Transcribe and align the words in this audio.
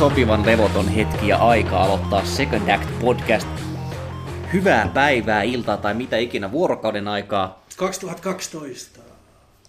sopivan 0.00 0.46
levoton 0.46 0.88
hetki 0.88 1.28
ja 1.28 1.36
aika 1.36 1.82
aloittaa 1.82 2.24
Second 2.24 2.68
Act 2.68 2.88
Podcast. 3.00 3.48
Hyvää 4.52 4.90
päivää, 4.94 5.42
iltaa 5.42 5.76
tai 5.76 5.94
mitä 5.94 6.16
ikinä 6.16 6.52
vuorokauden 6.52 7.08
aikaa. 7.08 7.64
2012. 7.76 9.00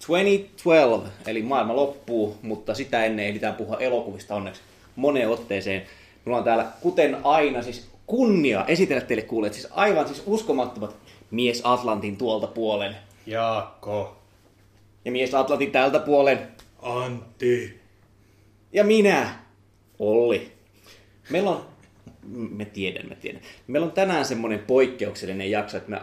2012, 0.08 1.10
eli 1.28 1.42
maailma 1.42 1.76
loppuu, 1.76 2.38
mutta 2.42 2.74
sitä 2.74 3.06
ennen 3.06 3.26
ehditään 3.26 3.56
puhua 3.56 3.78
elokuvista 3.78 4.36
onneksi 4.36 4.62
moneen 4.96 5.30
otteeseen. 5.30 5.82
Mulla 6.26 6.38
on 6.38 6.44
täällä, 6.44 6.66
kuten 6.82 7.18
aina, 7.24 7.62
siis 7.62 7.90
kunnia 8.08 8.66
esitellä 8.66 9.02
teille 9.02 9.24
kuulijat, 9.24 9.54
siis 9.54 9.68
aivan 9.72 10.08
siis 10.08 10.24
uskomattomat 10.26 10.96
mies 11.32 11.62
Atlantin 11.64 12.18
tuolta 12.18 12.48
puolen 12.48 12.96
Jaakko. 13.26 14.18
ja 15.06 15.12
mies 15.12 15.34
Atlantin 15.34 15.72
tältä 15.72 16.00
puolen 16.00 16.48
Antti. 16.82 17.80
Ja 18.74 18.84
minä, 18.84 19.42
Olli. 20.02 20.52
Meillä 21.30 21.50
on, 21.50 21.66
me 22.30 22.66
tiedän, 22.66 23.10
me 23.10 23.16
tiedän. 23.16 23.42
Meillä 23.68 23.86
on 23.86 23.92
tänään 23.92 24.26
semmoinen 24.26 24.60
poikkeuksellinen 24.60 25.52
jakso, 25.52 25.78
että 25.78 25.90
me 25.90 26.02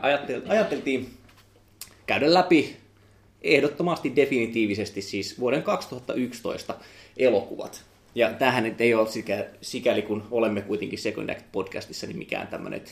ajateltiin 0.49 1.11
käydä 2.07 2.35
läpi 2.35 2.77
ehdottomasti 3.43 4.17
definitiivisesti 4.17 5.03
siis 5.03 5.41
vuoden 5.41 5.63
2011 5.63 6.75
elokuvat. 7.17 7.85
Ja 8.15 8.33
tämähän 8.33 8.65
nyt 8.65 8.81
ei 8.81 8.95
ole 8.95 9.09
sikä, 9.09 9.47
sikäli, 9.61 10.03
kun 10.03 10.25
olemme 10.31 10.61
kuitenkin 10.61 10.99
Second 10.99 11.29
Act 11.29 11.45
podcastissa, 11.53 12.07
niin 12.07 12.19
mikään 12.19 12.47
tämmöinen 12.47 12.83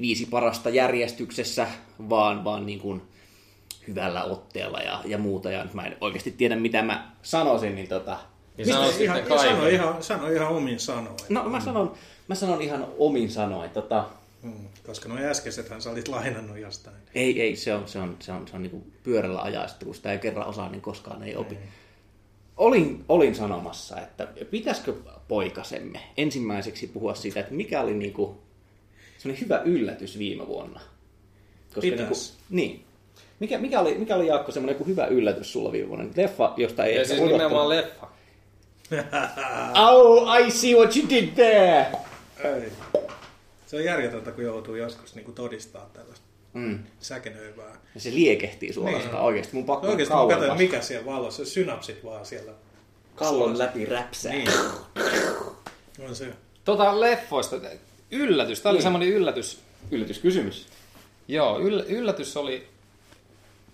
viisi 0.00 0.26
parasta 0.26 0.70
järjestyksessä, 0.70 1.66
vaan, 2.08 2.44
vaan 2.44 2.66
niin 2.66 2.80
kuin 2.80 3.02
hyvällä 3.88 4.24
otteella 4.24 4.78
ja, 4.78 5.00
ja 5.04 5.18
muuta. 5.18 5.50
Ja 5.50 5.66
mä 5.72 5.86
en 5.86 5.96
oikeasti 6.00 6.30
tiedä, 6.30 6.56
mitä 6.56 6.82
mä 6.82 7.12
sanoisin, 7.22 7.74
niin 7.74 7.88
tota, 7.88 8.18
Niin 8.58 8.68
sano 8.68 8.90
ihan, 8.98 9.22
sano, 9.40 9.66
ihan, 9.68 10.02
sano 10.02 10.28
ihan 10.30 10.48
omin 10.48 10.80
sanoin. 10.80 11.16
No 11.28 11.48
mä 11.48 11.60
sanon, 11.60 11.94
mä 12.28 12.34
sanon 12.34 12.62
ihan 12.62 12.86
omin 12.98 13.30
sanoin. 13.30 13.70
Tota, 13.70 14.04
Hmm, 14.42 14.68
koska 14.86 15.08
nuo 15.08 15.18
äskeisethän 15.18 15.82
sä 15.82 15.90
olit 15.90 16.08
lainannut 16.08 16.58
jostain. 16.58 16.96
ei, 17.14 17.42
ei, 17.42 17.56
se 17.56 17.74
on, 17.74 17.88
se 17.88 17.98
on, 17.98 18.16
se 18.20 18.32
on, 18.32 18.48
se 18.48 18.56
on 18.56 18.62
niin 18.62 18.92
pyörällä 19.02 19.42
ajaista, 19.42 19.84
kun 19.84 19.94
sitä 19.94 20.12
ei 20.12 20.18
kerran 20.18 20.46
osaa, 20.46 20.68
niin 20.68 20.80
koskaan 20.80 21.22
ei 21.22 21.36
opi. 21.36 21.58
Olin, 22.56 23.04
olin 23.08 23.34
sanomassa, 23.34 24.00
että 24.00 24.28
pitäisikö 24.50 24.94
poikasemme 25.28 26.00
ensimmäiseksi 26.16 26.86
puhua 26.86 27.14
siitä, 27.14 27.40
että 27.40 27.54
mikä 27.54 27.80
oli 27.80 27.94
niin 27.94 28.12
kuin, 28.12 28.38
hyvä 29.40 29.62
yllätys 29.64 30.18
viime 30.18 30.46
vuonna. 30.46 30.80
Koska 31.74 31.80
Pitäis. 31.80 32.34
Niin, 32.50 32.70
kuin, 32.70 32.78
niin. 32.78 32.84
Mikä, 33.40 33.58
mikä, 33.58 33.80
oli, 33.80 33.98
mikä 33.98 34.16
oli 34.16 34.26
Jaakko 34.26 34.52
semmoinen 34.52 34.74
joku 34.74 34.84
hyvä 34.84 35.06
yllätys 35.06 35.52
sulla 35.52 35.72
viime 35.72 35.88
vuonna? 35.88 36.10
Leffa, 36.16 36.54
josta 36.56 36.84
ei 36.84 36.94
Ja 36.94 37.00
ehkä 37.00 37.08
siis 37.08 37.20
odottanut. 37.20 37.38
nimenomaan 37.38 37.68
leffa. 37.68 38.08
Oh, 39.90 40.38
I 40.40 40.50
see 40.50 40.74
what 40.74 40.96
you 40.96 41.08
did 41.10 41.28
there! 41.34 41.86
Ei. 42.44 42.72
Se 43.66 43.76
on 43.76 43.84
järjetöntä, 43.84 44.30
kun 44.32 44.44
joutuu 44.44 44.74
joskus 44.74 45.14
niin 45.14 45.34
todistaa 45.34 45.90
tällaista 45.92 46.28
Mm. 46.52 46.78
säkenöivää. 47.00 47.76
Ja 47.94 48.00
se 48.00 48.10
liekehtii 48.10 48.72
suorastaan 48.72 49.14
Niin. 49.14 49.22
oikeasti. 49.24 49.54
Mun 49.56 49.64
pakko 49.64 49.86
Oikeasti 49.86 50.14
mä 50.14 50.18
kauan 50.20 50.38
katsoin, 50.38 50.58
mikä 50.58 50.80
siellä 50.80 51.06
valossa, 51.06 51.44
synapsit 51.44 52.04
vaan 52.04 52.26
siellä. 52.26 52.52
kallon 53.14 53.58
läpi 53.58 53.86
räpsää. 53.86 54.32
Niin. 54.32 54.48
On 56.08 56.14
se. 56.14 56.26
Tota 56.64 57.00
leffoista, 57.00 57.56
yllätys, 58.10 58.60
tää 58.60 58.70
oli 58.70 58.76
Niin. 58.76 58.82
semmoinen 58.82 59.08
yllätys. 59.08 59.60
Yllätyskysymys. 59.90 60.66
Joo, 61.28 61.60
yll, 61.60 61.80
yllätys 61.88 62.36
oli, 62.36 62.68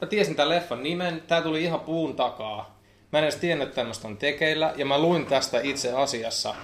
mä 0.01 0.07
tiesin 0.09 0.37
tämän 0.37 0.49
leffan 0.51 0.83
nimen, 0.83 1.23
tää 1.29 1.43
tuli 1.43 1.63
ihan 1.63 1.81
puun 1.81 2.17
takaa. 2.17 2.74
Mä 3.15 3.19
en 3.19 3.25
edes 3.25 3.37
tiennyt, 3.37 3.69
että 3.69 3.77
tämmöistä 3.77 4.09
on 4.09 4.17
tekeillä, 4.17 4.75
ja 4.77 4.87
mä 4.87 4.99
luin 4.99 5.27
tästä 5.27 5.61
itse 5.61 5.93
asiassa 5.93 6.51
äh, 6.51 6.57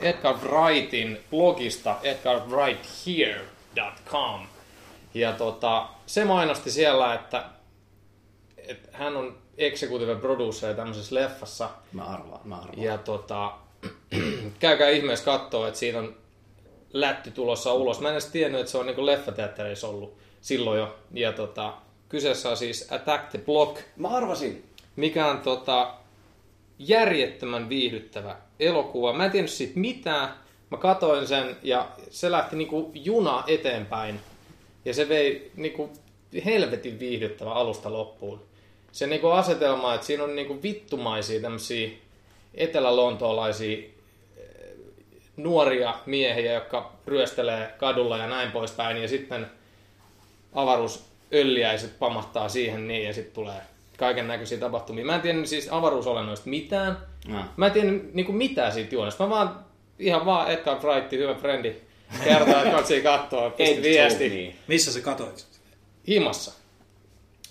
Edgar 0.00 0.36
Wrightin 0.36 1.20
blogista 1.30 1.96
edgarwrighthere.com. 2.02 4.46
Ja 5.14 5.32
tota, 5.32 5.88
se 6.06 6.24
mainosti 6.24 6.70
siellä, 6.70 7.14
että, 7.14 7.44
että 8.56 8.88
hän 8.92 9.16
on 9.16 9.38
executive 9.58 10.14
producer 10.14 10.74
tämmöisessä 10.74 11.14
leffassa. 11.14 11.70
Mä 11.92 12.04
arvaan, 12.04 12.40
mä 12.44 12.56
arvaan. 12.56 12.82
Ja 12.82 12.98
tota, 12.98 13.52
käykää 14.58 14.88
ihmeessä 14.88 15.24
katsoa, 15.24 15.68
että 15.68 15.80
siinä 15.80 15.98
on 15.98 16.16
lätty 16.92 17.30
tulossa 17.30 17.72
ulos. 17.72 18.00
Mä 18.00 18.08
en 18.08 18.14
edes 18.14 18.26
tiennyt, 18.26 18.60
että 18.60 18.72
se 18.72 18.78
on 18.78 18.86
niinku 18.86 19.06
leffateattereissa 19.06 19.88
ollut 19.88 20.18
silloin 20.40 20.78
jo. 20.78 20.96
Ja 21.12 21.32
tota, 21.32 21.74
kyseessä 22.08 22.50
on 22.50 22.56
siis 22.56 22.92
Attack 22.92 23.30
the 23.30 23.38
Block, 23.38 23.80
Mä 23.96 24.08
arvasin. 24.08 24.75
Mikä 24.96 25.26
on 25.26 25.40
tota, 25.40 25.94
järjettömän 26.78 27.68
viihdyttävä 27.68 28.36
elokuva. 28.60 29.12
Mä 29.12 29.24
en 29.24 29.30
tiennyt 29.30 29.52
siitä 29.52 29.78
mitään. 29.78 30.34
Mä 30.70 30.78
katoin 30.78 31.26
sen 31.26 31.56
ja 31.62 31.88
se 32.10 32.30
lähti 32.30 32.56
niinku 32.56 32.90
juna 32.94 33.44
eteenpäin. 33.46 34.20
Ja 34.84 34.94
se 34.94 35.08
vei 35.08 35.50
niinku 35.56 35.90
helvetin 36.44 36.98
viihdyttävä 36.98 37.52
alusta 37.52 37.92
loppuun. 37.92 38.42
Se 38.92 39.06
niinku 39.06 39.28
asetelma, 39.28 39.94
että 39.94 40.06
siinä 40.06 40.24
on 40.24 40.36
niinku 40.36 40.62
vittumaisia 40.62 41.40
tämmöisiä 41.40 41.90
etelä-lontoolaisia 42.54 43.78
eh, 43.78 44.44
nuoria 45.36 45.94
miehiä, 46.06 46.52
jotka 46.52 46.92
ryöstelee 47.06 47.74
kadulla 47.78 48.18
ja 48.18 48.26
näin 48.26 48.50
poispäin. 48.50 48.96
Ja 48.96 49.08
sitten 49.08 49.46
avaruusölliäiset 50.54 51.98
pamahtaa 51.98 52.48
siihen 52.48 52.88
niin 52.88 53.04
ja 53.04 53.12
sitten 53.12 53.34
tulee 53.34 53.60
kaiken 53.96 54.28
näköisiä 54.28 54.58
tapahtumia. 54.58 55.04
Mä 55.04 55.14
en 55.14 55.20
tiennyt 55.20 55.46
siis 55.46 55.68
avaruusolennoista 55.70 56.48
mitään. 56.50 56.98
No. 57.28 57.44
Mä 57.56 57.66
en 57.66 57.72
tiennyt 57.72 58.14
niinku 58.14 58.32
mitään 58.32 58.72
siitä 58.72 58.94
juonesta. 58.94 59.24
Mä 59.24 59.30
vaan 59.30 59.64
ihan 59.98 60.26
vaan 60.26 60.50
Edgar 60.50 60.78
Wright, 60.82 61.12
hyvä 61.12 61.34
frendi, 61.34 61.74
kertoo, 62.24 62.58
että 62.58 62.70
katsii 62.70 63.02
kattoa, 63.02 63.50
pisti 63.50 63.82
viesti. 63.82 64.28
me. 64.28 64.62
Missä 64.68 64.92
sä 64.92 65.00
katoit? 65.00 65.46
Himassa. 66.08 66.52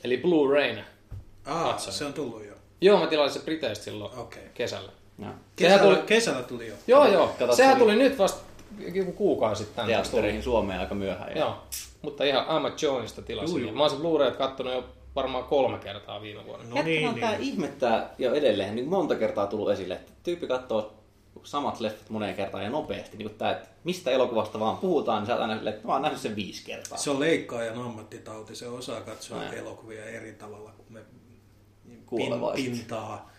Eli 0.03 0.17
Blu-rayna. 0.17 0.83
Aa, 1.45 1.71
Katsoin. 1.71 1.93
se 1.93 2.05
on 2.05 2.13
tullut 2.13 2.45
jo. 2.45 2.53
Joo, 2.81 2.99
mä 2.99 3.07
tilasin 3.07 3.39
se 3.41 3.45
Briteistä 3.45 3.83
silloin 3.85 4.19
Okei. 4.19 4.43
kesällä. 4.53 4.91
No. 5.17 5.27
Kesällä, 5.55 5.83
tuli- 5.95 6.05
kesällä 6.07 6.43
tuli 6.43 6.67
jo. 6.67 6.73
Joo, 6.87 7.07
joo. 7.07 7.27
Katsotko 7.27 7.55
Sehän 7.55 7.73
se- 7.75 7.79
tuli 7.79 7.95
nyt 7.95 8.17
vasta 8.17 8.41
joku 8.93 9.11
kuukausi 9.11 9.59
sitten. 9.63 9.75
tänne. 9.75 9.93
Teattereihin 9.93 10.43
Suomeen 10.43 10.79
aika 10.79 10.95
myöhään. 10.95 11.31
Ja... 11.31 11.37
Joo. 11.39 11.57
Mutta 12.01 12.23
ihan 12.23 12.55
Emma 12.55 12.71
Jonesista 12.81 13.21
tilasin. 13.21 13.55
Juu, 13.57 13.65
juu. 13.67 13.71
Mä 13.77 13.81
oon 13.81 13.89
sen 13.89 13.99
Blu-rayt 13.99 14.35
kattonut 14.35 14.73
jo 14.73 14.83
varmaan 15.15 15.43
kolme 15.43 15.77
kertaa 15.77 16.21
viime 16.21 16.45
vuonna. 16.45 16.65
No 16.69 16.75
Jätkä 16.75 16.89
niin, 16.89 17.09
on 17.09 17.15
tää 17.19 17.31
niin. 17.31 17.41
ihmettää 17.41 18.13
jo 18.17 18.33
edelleen, 18.33 18.75
niin 18.75 18.89
monta 18.89 19.15
kertaa 19.15 19.47
tullut 19.47 19.69
esille, 19.69 19.93
että 19.93 20.11
tyyppi 20.23 20.47
katsoo 20.47 20.93
samat 21.43 21.79
leffat 21.79 22.09
moneen 22.09 22.35
kertaan 22.35 22.63
ja 22.63 22.69
nopeasti. 22.69 23.17
Niin 23.17 23.29
tää, 23.29 23.51
että 23.51 23.67
mistä 23.83 24.11
elokuvasta 24.11 24.59
vaan 24.59 24.77
puhutaan, 24.77 25.21
niin 25.23 25.27
sä 25.27 25.35
aina 25.35 25.55
silleen, 25.55 25.75
että 25.75 25.87
mä 25.87 25.93
oon 25.93 26.01
nähnyt 26.01 26.21
sen 26.21 26.35
viisi 26.35 26.65
kertaa. 26.65 26.97
Se 26.97 27.09
on 27.09 27.19
leikkaajan 27.19 27.77
ammattitauti, 27.77 28.55
se 28.55 28.67
osaa 28.67 29.01
katsoa 29.01 29.39
Näin. 29.39 29.57
elokuvia 29.57 30.05
eri 30.05 30.33
tavalla 30.33 30.71
kuin 30.77 30.85
me 30.89 30.99
pin, 31.85 32.05
pintaa 32.55 33.31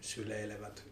syleilevät 0.00 0.84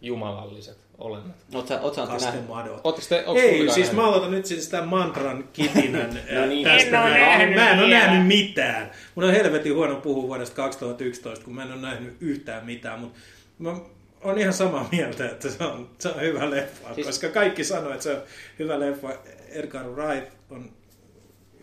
Jumalalliset 0.00 0.78
olennot. 0.98 1.36
Sä, 1.68 1.80
oot 1.80 1.94
sä 1.94 2.02
Antti 2.02 2.16
nähnyt? 2.16 2.22
kastemadot. 2.22 2.80
Ootteko 2.84 3.06
te, 3.08 3.24
Ei, 3.40 3.58
siis 3.58 3.76
nähnyt? 3.76 3.92
mä 3.96 4.04
aloitan 4.08 4.30
nyt 4.30 4.46
siis 4.46 4.68
tämän 4.68 4.88
mantran 4.88 5.48
kitinän 5.52 6.10
No 6.40 6.46
niin. 6.46 6.64
tästä. 6.64 6.86
En 6.86 6.92
näin. 6.92 7.20
nähnyt 7.20 7.54
mä 7.56 7.70
en 7.70 7.78
ole 7.78 7.88
nähnyt 7.88 8.26
mitään. 8.26 8.90
Mun 9.14 9.24
on 9.24 9.30
helvetin 9.32 9.74
huono 9.74 9.96
puhua 9.96 10.22
vuodesta 10.28 10.56
2011, 10.56 11.44
kun 11.44 11.54
mä 11.54 11.62
en 11.62 11.72
ole 11.72 11.80
nähnyt 11.80 12.16
yhtään 12.20 12.66
mitään, 12.66 13.00
mutta 13.00 13.18
mä 13.58 13.76
on 14.22 14.38
ihan 14.38 14.52
samaa 14.52 14.88
mieltä, 14.92 15.26
että 15.30 15.50
se 15.50 15.64
on, 15.64 15.90
se 15.98 16.08
on 16.08 16.20
hyvä 16.20 16.50
leffa, 16.50 16.84
Siis- 16.86 16.94
siis... 16.94 17.06
koska 17.06 17.28
kaikki 17.28 17.64
sanoo, 17.64 17.92
että 17.92 18.02
se 18.02 18.12
on 18.12 18.22
hyvä 18.58 18.80
leffa. 18.80 19.08
Edgar 19.48 19.86
Wright 19.86 20.32
on 20.50 20.70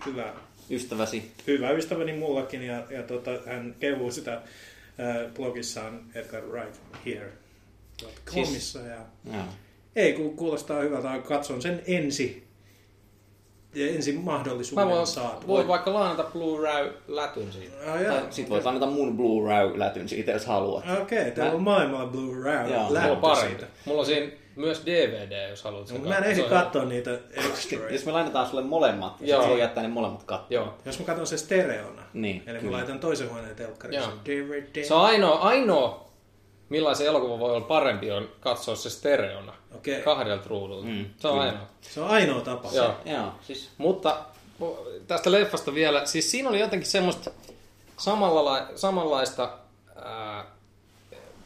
hyvä 0.06 0.33
Ystäväsi. 0.71 1.31
hyvä 1.47 1.69
ystäväni 1.71 2.13
mullakin 2.13 2.63
ja, 2.63 2.83
ja 2.89 3.03
tota, 3.03 3.31
hän 3.45 3.75
kehuu 3.79 4.12
sitä 4.12 4.33
äh, 4.33 4.41
blogissaan 5.35 6.00
Edgar 6.15 6.44
Wright 6.44 6.75
Here. 7.06 7.31
Komissa 8.33 8.79
ja 8.79 8.97
ei, 9.95 10.13
kun 10.13 10.35
kuulostaa 10.35 10.81
hyvältä, 10.81 11.19
katson 11.27 11.61
sen 11.61 11.83
ensi, 11.88 12.47
ensi 13.75 14.11
mahdollisuuden 14.13 14.88
Mä 14.88 14.94
voin, 14.94 15.07
saatu. 15.07 15.47
voin 15.47 15.67
vaikka 15.67 15.94
lainata 15.94 16.23
Blu-ray-lätyn 16.23 17.51
siitä. 17.51 17.75
Joo. 17.85 18.13
Tai 18.13 18.27
sit 18.29 18.49
voit 18.49 18.65
anneta 18.67 18.85
mun 18.85 19.17
Blu-ray-lätyn 19.17 20.09
siitä, 20.09 20.31
jos 20.31 20.45
haluat. 20.45 20.83
Okei, 21.01 21.19
okay, 21.19 21.31
täällä 21.31 21.51
Mä- 21.51 21.57
on 21.57 21.63
maailmalla 21.63 22.11
Blu-ray 22.11 22.69
Joo. 22.69 22.77
Mulla 22.83 22.88
on 22.88 22.94
lähtö 22.94 23.15
parempi. 23.15 23.49
siitä. 23.49 23.65
Mulla 23.85 24.00
on 24.00 24.05
siinä 24.05 24.31
myös 24.55 24.81
DVD, 24.85 25.50
jos 25.50 25.63
haluat 25.63 25.88
sen 25.88 26.01
mä 26.01 26.07
en 26.07 26.13
katsoa. 26.13 26.29
ehdi 26.31 26.43
katsoa 26.43 26.85
niitä 26.85 27.19
extroja. 27.31 27.89
Jos 27.93 28.05
me 28.05 28.11
lainataan 28.11 28.47
sulle 28.47 28.63
molemmat, 28.63 29.19
niin 29.19 29.29
Joo. 29.29 29.39
sit 29.39 29.45
sä 29.45 29.50
voi 29.51 29.59
jättää 29.59 29.83
ne 29.83 29.89
molemmat 29.89 30.23
katsoa. 30.23 30.47
Joo. 30.50 30.73
Jos 30.85 31.00
mä 31.00 31.05
katson 31.05 31.27
se 31.27 31.38
stereona, 31.38 32.01
Niin, 32.13 32.43
eli 32.47 32.57
kyllä. 32.59 32.71
mä 32.71 32.77
laitan 32.77 33.00
toisen 33.00 33.29
huoneen 33.29 33.55
telkkarissa. 33.55 34.09
Joo. 34.09 34.19
DVD. 34.25 34.83
Se 34.83 34.93
on 34.93 35.01
ainoa, 35.05 35.35
ainoa 35.39 36.06
millaisen 36.69 37.07
elokuva 37.07 37.39
voi 37.39 37.51
olla 37.51 37.65
parempi 37.65 38.11
on 38.11 38.29
katsoa 38.39 38.75
se 38.75 38.89
stereona. 38.89 39.53
Okei. 39.75 40.01
Kahdelta 40.01 40.49
ruudulta. 40.49 40.87
Mm, 40.87 41.05
se 41.17 41.27
on 41.27 41.33
kyllä. 41.33 41.45
ainoa. 41.45 41.67
Se 41.81 42.01
on 42.01 42.07
ainoa 42.07 42.41
tapa. 42.41 42.69
Joo. 42.73 42.93
Joo, 43.05 43.31
siis 43.41 43.69
Mutta 43.77 44.17
tästä 45.07 45.31
leffasta 45.31 45.73
vielä, 45.73 46.05
siis 46.05 46.31
siinä 46.31 46.49
oli 46.49 46.59
jotenkin 46.59 46.89
semmoista 46.89 47.31
samalla, 47.97 48.67
samanlaista 48.75 49.49
ää, 50.03 50.45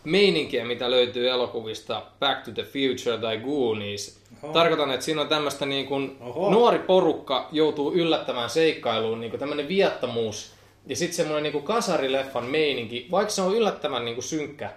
meininkiä, 0.03 0.65
mitä 0.65 0.91
löytyy 0.91 1.29
elokuvista 1.29 2.01
Back 2.19 2.45
to 2.45 2.51
the 2.51 2.63
Future 2.63 3.17
tai 3.17 3.37
Goonies. 3.37 4.19
Oho. 4.43 4.53
Tarkoitan, 4.53 4.91
että 4.91 5.05
siinä 5.05 5.21
on 5.21 5.27
tämmöistä 5.27 5.65
niin 5.65 5.85
kuin 5.85 6.17
nuori 6.51 6.79
porukka 6.79 7.49
joutuu 7.51 7.93
yllättävään 7.93 8.49
seikkailuun, 8.49 9.19
niin 9.19 9.29
kuin 9.29 9.39
tämmöinen 9.39 9.67
viattomuus 9.67 10.51
ja 10.85 10.95
sitten 10.95 11.15
semmoinen 11.15 11.43
niin 11.43 11.53
kuin 11.53 11.63
kasarileffan 11.63 12.45
meininki, 12.45 13.07
vaikka 13.11 13.33
se 13.33 13.41
on 13.41 13.55
yllättävän 13.55 14.05
niin 14.05 14.15
kuin 14.15 14.25
synkkä 14.25 14.73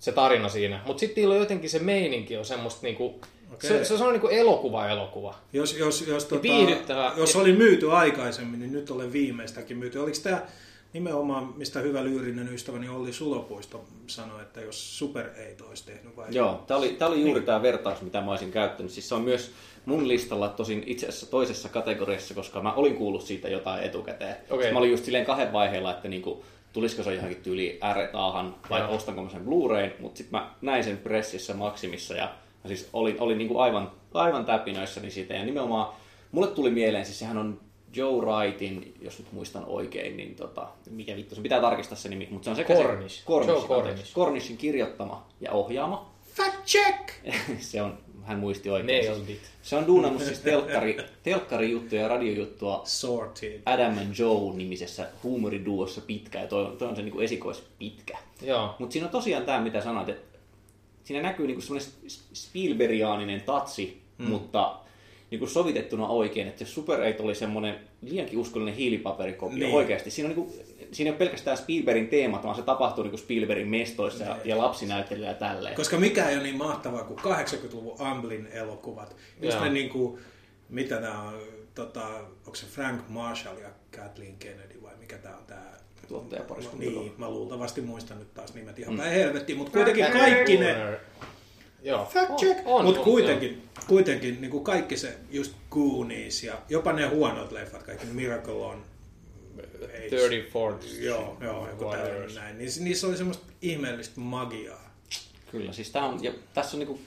se 0.00 0.12
tarina 0.12 0.48
siinä, 0.48 0.80
mutta 0.86 1.00
sitten 1.00 1.28
on 1.28 1.36
jotenkin 1.36 1.70
se 1.70 1.78
meininki 1.78 2.36
on 2.36 2.44
semmoista 2.44 2.80
niin 2.82 2.96
kuin, 2.96 3.14
Okei. 3.52 3.70
se, 3.70 3.84
se, 3.84 4.04
on 4.04 4.12
niin 4.12 4.20
kuin 4.20 4.36
elokuva 4.36 4.88
elokuva. 4.88 5.34
Jos, 5.52 5.78
jos, 5.78 6.06
jos, 6.06 6.24
tota, 6.24 6.42
viihdyttävä. 6.42 7.12
jos 7.16 7.36
oli 7.36 7.52
myyty 7.52 7.92
aikaisemmin, 7.92 8.60
niin 8.60 8.72
nyt 8.72 8.90
olen 8.90 9.12
viimeistäkin 9.12 9.76
myyty. 9.76 9.98
Oliko 9.98 10.18
tämä 10.22 10.42
nimenomaan, 10.92 11.54
mistä 11.56 11.80
hyvä 11.80 12.04
lyyrinen 12.04 12.54
ystäväni 12.54 12.88
Olli 12.88 13.12
Sulopuisto 13.12 13.84
sanoi, 14.06 14.42
että 14.42 14.60
jos 14.60 14.98
Super 14.98 15.24
8 15.24 15.68
olisi 15.68 15.86
tehnyt 15.86 16.16
vai? 16.16 16.26
Joo, 16.30 16.64
tämä 16.66 16.78
oli, 16.78 16.88
tää 16.88 17.08
oli 17.08 17.22
juuri 17.22 17.40
tämä 17.40 17.62
vertaus, 17.62 18.02
mitä 18.02 18.20
mä 18.20 18.30
olisin 18.30 18.52
käyttänyt. 18.52 18.92
Siis 18.92 19.08
se 19.08 19.14
on 19.14 19.22
myös 19.22 19.50
mun 19.86 20.08
listalla 20.08 20.48
tosin 20.48 20.82
itse 20.86 21.06
asiassa 21.06 21.30
toisessa 21.30 21.68
kategoriassa, 21.68 22.34
koska 22.34 22.62
mä 22.62 22.72
olin 22.72 22.96
kuullut 22.96 23.22
siitä 23.22 23.48
jotain 23.48 23.84
etukäteen. 23.84 24.36
Okei. 24.50 24.72
Mä 24.72 24.78
olin 24.78 24.90
just 24.90 25.04
silleen 25.04 25.26
kahden 25.26 25.52
vaiheella, 25.52 25.90
että 25.90 26.08
niinku, 26.08 26.44
tulisiko 26.72 27.02
se 27.02 27.14
johonkin 27.14 27.42
tyyliin 27.42 27.78
R-taahan 27.92 28.54
vai 28.70 28.80
Joo. 28.80 28.94
ostanko 28.94 29.22
mä 29.22 29.30
sen 29.30 29.44
Blu-rayn, 29.44 29.92
mutta 30.00 30.18
sitten 30.18 30.40
mä 30.40 30.54
näin 30.62 30.84
sen 30.84 30.96
pressissä 30.96 31.54
maksimissa 31.54 32.14
ja 32.14 32.24
mä 32.64 32.68
siis 32.68 32.88
olin, 32.92 33.16
olin 33.20 33.38
niinku 33.38 33.58
aivan, 33.58 33.92
aivan 34.14 34.44
täpinöissäni 34.44 35.10
siitä. 35.10 35.34
Ja 35.34 35.44
nimenomaan 35.44 35.92
mulle 36.32 36.48
tuli 36.48 36.70
mieleen, 36.70 37.04
siis 37.04 37.18
sehän 37.18 37.38
on 37.38 37.60
Joe 37.94 38.12
Wrightin, 38.24 38.94
jos 39.00 39.18
nyt 39.18 39.32
muistan 39.32 39.64
oikein, 39.66 40.16
niin 40.16 40.34
tota, 40.34 40.68
mikä 40.90 41.16
vittu, 41.16 41.34
se 41.34 41.40
pitää 41.40 41.60
tarkistaa 41.60 41.96
se 41.96 42.08
nimi, 42.08 42.28
mutta 42.30 42.44
se 42.44 42.50
on 42.50 42.56
sekä 42.56 42.74
Cornish. 42.74 43.18
se, 43.18 43.26
Cornish, 43.26 43.58
Joe. 43.58 43.68
Cornish. 43.68 44.14
Cornishin 44.14 44.56
kirjoittama 44.56 45.26
ja 45.40 45.52
ohjaama. 45.52 46.10
Fact 46.34 46.64
check! 46.64 47.10
se 47.60 47.82
on, 47.82 47.98
hän 48.28 48.38
muisti 48.38 48.70
oikein. 48.70 49.06
Nailed 49.06 49.28
it. 49.28 49.38
Se 49.62 49.76
on 49.76 49.86
duunannut 49.86 50.22
siis 50.22 50.38
telkkari, 50.38 50.96
telkkarijuttuja 51.22 52.02
ja 52.02 52.08
radiojuttua 52.08 52.82
Sorted. 52.84 53.60
Adam 53.66 53.98
and 53.98 54.14
Joe-nimisessä 54.18 55.08
huumoriduossa 55.22 56.00
pitkä, 56.00 56.40
ja 56.40 56.46
toi, 56.46 56.64
on- 56.64 56.76
toi 56.76 56.88
on 56.88 56.96
se 56.96 57.02
niinku 57.02 57.20
esikoispitkä. 57.20 58.18
Joo. 58.42 58.74
Mutta 58.78 58.92
siinä 58.92 59.06
on 59.06 59.12
tosiaan 59.12 59.44
tämä, 59.44 59.60
mitä 59.60 59.80
sanoit, 59.80 60.08
että 60.08 60.38
siinä 61.04 61.22
näkyy 61.22 61.46
niinku 61.46 61.62
semmoinen 61.62 61.88
Spielbergiaaninen 62.32 63.40
tatsi, 63.40 64.02
mm. 64.18 64.24
mutta 64.26 64.76
niinku 65.30 65.46
sovitettuna 65.46 66.06
oikein, 66.08 66.48
että 66.48 66.62
jos 66.62 66.74
Super 66.74 66.98
8 67.00 67.24
oli 67.24 67.34
semmoinen 67.34 67.74
liiankin 68.02 68.38
uskollinen 68.38 68.74
hiilipaperikopio 68.74 69.58
Niin. 69.58 69.66
niin. 69.66 69.76
oikeasti, 69.76 70.10
siinä, 70.10 70.30
on 70.30 70.36
niinku, 70.36 70.54
siinä 70.92 71.08
ei 71.08 71.12
ole 71.12 71.18
pelkästään 71.18 71.56
Spielbergin 71.56 72.08
teemat, 72.08 72.44
vaan 72.44 72.56
se 72.56 72.62
tapahtuu 72.62 73.04
niinku 73.04 73.18
Spielbergin 73.18 73.68
mestoissa 73.68 74.24
ja, 74.24 74.36
ja 74.44 74.58
lapsinäyttelyä 74.58 75.28
ja 75.28 75.34
tälleen. 75.34 75.74
Koska 75.74 75.96
mikä 75.96 76.28
ei 76.28 76.34
ole 76.34 76.42
niin 76.42 76.56
mahtavaa 76.56 77.04
kuin 77.04 77.18
80-luvun 77.18 77.96
Amblin 77.98 78.48
elokuvat. 78.52 79.16
Just 79.42 79.56
Joo. 79.56 79.64
ne 79.64 79.70
niinku, 79.70 80.18
mitä 80.68 81.00
nämä 81.00 81.22
on, 81.22 81.40
tota, 81.74 82.06
onko 82.18 82.54
se 82.54 82.66
Frank 82.66 83.08
Marshall 83.08 83.58
ja 83.58 83.68
Kathleen 83.96 84.36
Kennedy 84.36 84.82
vai 84.82 84.96
mikä 85.00 85.18
tämä 85.18 85.36
on 85.36 85.44
tämä? 85.46 85.78
Tuottajapariskunta. 86.08 86.84
Niin, 86.84 87.14
mä 87.18 87.30
luultavasti 87.30 87.80
muistan 87.80 88.18
nyt 88.18 88.34
taas 88.34 88.54
nimet 88.54 88.78
ihan 88.78 88.96
päin 88.96 89.12
helvettiin, 89.12 89.58
mutta 89.58 89.72
kuitenkin 89.72 90.12
kaikki 90.12 90.56
ne, 90.56 90.98
Joo. 91.82 92.04
Fact 92.04 92.36
check. 92.36 92.60
Mutta 92.82 93.00
kuitenkin, 93.00 93.62
kuitenkin 93.86 94.40
niin 94.40 94.50
kuin 94.50 94.64
kaikki 94.64 94.96
se, 94.96 95.18
just 95.30 95.52
Goonies 95.70 96.44
ja 96.44 96.54
jopa 96.68 96.92
ne 96.92 97.06
huonot 97.06 97.52
leffat, 97.52 97.82
kaikki 97.82 98.06
Miracle 98.06 98.52
on. 98.52 98.84
34th 99.58 101.04
Joo, 101.04 101.36
joo, 101.40 101.68
joku 101.68 101.84
tällainen 101.84 102.34
näin. 102.34 102.58
Niin, 102.58 102.70
niissä 102.80 103.06
oli 103.06 103.16
semmoista 103.16 103.46
ihmeellistä 103.62 104.20
magiaa. 104.20 104.90
Kyllä, 105.50 105.72
siis 105.72 105.90
tää 105.90 106.04
on, 106.04 106.24
ja 106.24 106.32
tässä 106.54 106.76
on 106.76 106.78
niinku, 106.78 107.00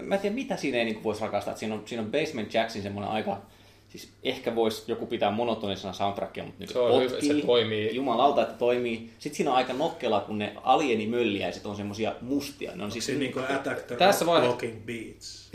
mä 0.00 0.14
en 0.14 0.20
tiedä 0.20 0.34
mitä 0.34 0.56
siinä 0.56 0.78
ei 0.78 0.84
niinku 0.84 1.02
voisi 1.04 1.20
rakastaa, 1.22 1.50
että 1.52 1.58
siinä 1.60 1.74
on, 1.74 1.82
siinä 1.86 2.02
on 2.02 2.10
Basement 2.12 2.54
Jacksin 2.54 2.82
semmoinen 2.82 3.10
aika, 3.12 3.42
siis 3.88 4.08
ehkä 4.22 4.54
voisi 4.54 4.82
joku 4.88 5.06
pitää 5.06 5.30
monotonisena 5.30 5.92
soundtrackia, 5.92 6.44
mutta 6.44 6.60
nyt 6.60 6.70
Se 6.70 6.78
on 6.78 7.00
hyvä, 7.02 7.10
potkii, 7.10 7.40
se 7.40 7.46
toimii. 7.46 7.94
jumalauta, 7.94 8.42
että 8.42 8.54
toimii. 8.54 9.10
Sitten 9.18 9.36
siinä 9.36 9.50
on 9.50 9.56
aika 9.56 9.72
nokkela, 9.72 10.20
kun 10.20 10.38
ne 10.38 10.52
alienimölliäiset 10.62 11.66
on 11.66 11.76
semmosia 11.76 12.14
mustia. 12.20 12.72
Ne 12.76 12.84
on 12.84 12.90
siis, 12.92 13.06
Siis 13.06 13.18
niin 13.18 13.32
kuin 13.32 13.44
Attack 13.44 13.86
the 13.86 13.96
Tässä 13.96 14.24
vaihe- 14.24 14.46
Walking 14.46 14.84
Beats. 14.86 15.50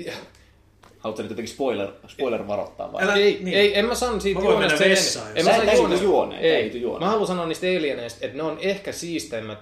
Haluatko 1.00 1.22
nyt 1.22 1.30
jotenkin 1.32 1.54
spoiler, 1.54 1.88
spoiler 2.08 2.48
varoittaa 2.48 2.94
vai? 2.94 3.04
Älä- 3.04 3.16
Ei, 3.16 3.38
niin. 3.44 3.58
ei, 3.58 3.80
en 3.80 3.86
mä 3.86 3.96
sano 3.96 4.20
siitä 4.20 4.40
Mä 4.40 4.46
voin 4.46 4.54
juonesta 4.54 4.80
mennä 4.80 4.96
sen 4.96 5.06
vessaan, 5.06 5.28
En 5.36 5.46
mä 5.46 5.52
sano 5.52 5.72
ei 5.72 5.78
juonesta- 5.78 6.04
juoneen, 6.04 6.82
juoneen. 6.82 7.04
Mä 7.04 7.10
haluan 7.10 7.28
sanoa 7.28 7.46
niistä 7.48 7.68
alieneista, 7.68 8.26
että 8.26 8.38
ne 8.38 8.44
on 8.44 8.58
ehkä 8.62 8.92
siisteimmät, 8.92 9.60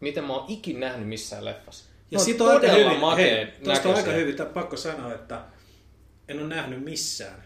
mitä 0.00 0.22
mä 0.22 0.32
oon 0.32 0.44
ikin 0.48 0.80
nähnyt 0.80 1.08
missään 1.08 1.44
leffassa. 1.44 1.84
Ja 2.10 2.18
Ne 2.18 2.24
sit 2.24 2.40
on 2.40 2.48
aika 2.48 2.60
todella 2.66 3.14
hyvin, 3.16 3.30
hei, 3.36 3.46
tosta 3.64 3.88
on 3.88 3.94
aika 3.94 4.10
hyvin, 4.10 4.36
pakko 4.54 4.76
sanoa, 4.76 5.14
että 5.14 5.40
en 6.28 6.38
ole 6.40 6.48
nähnyt 6.48 6.84
missään 6.84 7.42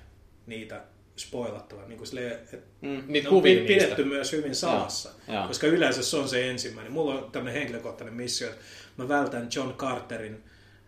niitä 0.47 0.81
spoilattavan. 1.17 1.89
Niin 1.89 1.97
kuin 1.99 2.07
silleen, 2.09 2.33
että 2.33 2.57
Mm. 2.81 3.03
Ne 3.09 3.23
on 3.29 3.43
pidetty 3.43 3.73
niistä. 3.75 4.03
myös 4.03 4.33
hyvin 4.33 4.55
salassa. 4.55 5.09
Joo, 5.29 5.37
joo. 5.37 5.49
Koska 5.49 5.67
yleensä 5.67 6.03
se 6.03 6.17
on 6.17 6.29
se 6.29 6.51
ensimmäinen. 6.51 6.93
Mulla 6.93 7.15
on 7.15 7.31
tämmöinen 7.33 7.59
henkilökohtainen 7.61 8.15
missio, 8.15 8.49
että 8.49 8.61
mä 8.97 9.09
vältän 9.09 9.49
John 9.57 9.73
Carterin 9.75 10.44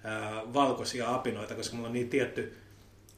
ää, 0.06 0.42
valkoisia 0.54 1.14
apinoita, 1.14 1.54
koska 1.54 1.76
mulla 1.76 1.88
on 1.88 1.92
niin 1.94 2.08
tietty 2.08 2.56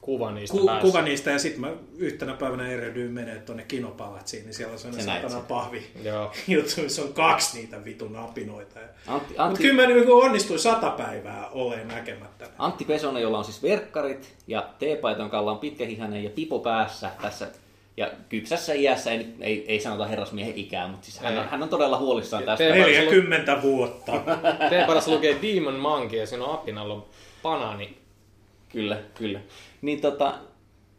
Kuva 0.01 0.31
niistä 0.31 0.57
ku, 0.59 0.67
päässä. 0.67 0.83
kuva 0.83 1.03
niistä. 1.03 1.31
Ja 1.31 1.39
sitten 1.39 1.61
mä 1.61 1.73
yhtenä 1.99 2.35
päivänä 2.35 2.69
erehdyin 2.69 3.11
menee 3.11 3.39
tuonne 3.39 3.65
kinopalatsiin, 3.69 4.45
niin 4.45 4.55
siellä 4.55 4.73
on 4.73 4.79
sellainen 4.79 5.07
näit 5.07 5.23
satana 5.23 5.41
pahvi 5.49 5.87
Joo. 6.03 6.33
juttu, 6.49 6.81
missä 6.83 7.03
on 7.03 7.13
kaksi 7.13 7.59
niitä 7.59 7.85
vitun 7.85 8.17
apinoita. 8.17 8.81
Antti, 9.07 9.29
Mutta 9.29 9.45
Antti, 9.45 9.63
kyllä 9.63 9.83
mä 9.83 9.89
niin 9.89 10.11
onnistuin 10.11 10.59
sata 10.59 10.91
päivää 10.91 11.49
olemaan 11.49 11.89
näkemättä. 11.89 12.49
Antti 12.59 12.85
Pesonen, 12.85 13.23
jolla 13.23 13.39
on 13.39 13.45
siis 13.45 13.63
verkkarit 13.63 14.35
ja 14.47 14.69
teepaiton 14.79 15.31
kalla 15.31 15.53
on 15.53 15.59
pitkähihainen 15.59 16.25
ja 16.25 16.31
pipo 16.31 16.59
päässä 16.59 17.11
tässä 17.23 17.49
ja 17.99 18.11
kypsässä 18.29 18.75
iässä, 18.75 19.11
ei, 19.11 19.27
ei, 19.41 19.65
ei 19.69 19.81
sanota 19.81 20.07
herrasmiehen 20.07 20.55
ikää, 20.57 20.89
mutta 20.89 21.05
siis 21.05 21.19
hän, 21.19 21.39
on, 21.39 21.49
hän 21.49 21.63
on 21.63 21.69
todella 21.69 21.99
huolissaan 21.99 22.43
tästä. 22.45 22.65
Tee- 22.65 22.73
40 22.79 23.63
vuotta. 23.63 24.13
T-parassa 24.71 25.11
lukee 25.11 25.37
Demon 25.43 25.75
Monkey 25.75 26.19
ja 26.19 26.27
siinä 26.27 26.45
on 26.45 26.55
apinalla 26.55 26.95
on 26.95 27.05
banaani. 27.43 27.97
Kyllä, 28.69 28.99
kyllä. 29.15 29.41
Niin, 29.83 30.01
tota, 30.01 30.35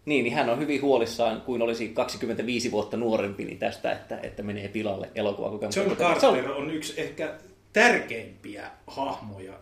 niin, 0.05 0.23
niin 0.23 0.35
hän 0.35 0.49
on 0.49 0.59
hyvin 0.59 0.81
huolissaan, 0.81 1.41
kuin 1.41 1.61
olisi 1.61 1.87
25 1.89 2.71
vuotta 2.71 2.97
nuorempi 2.97 3.45
niin 3.45 3.59
tästä, 3.59 3.91
että, 3.91 4.19
että 4.23 4.43
menee 4.43 4.67
pilalle 4.67 5.09
elokuvakokemus. 5.15 5.75
John 5.75 5.87
Se 5.89 5.91
on- 5.91 5.97
Carter 6.19 6.51
on 6.51 6.71
yksi 6.71 7.01
ehkä 7.01 7.33
tärkeimpiä 7.73 8.67
hahmoja, 8.87 9.53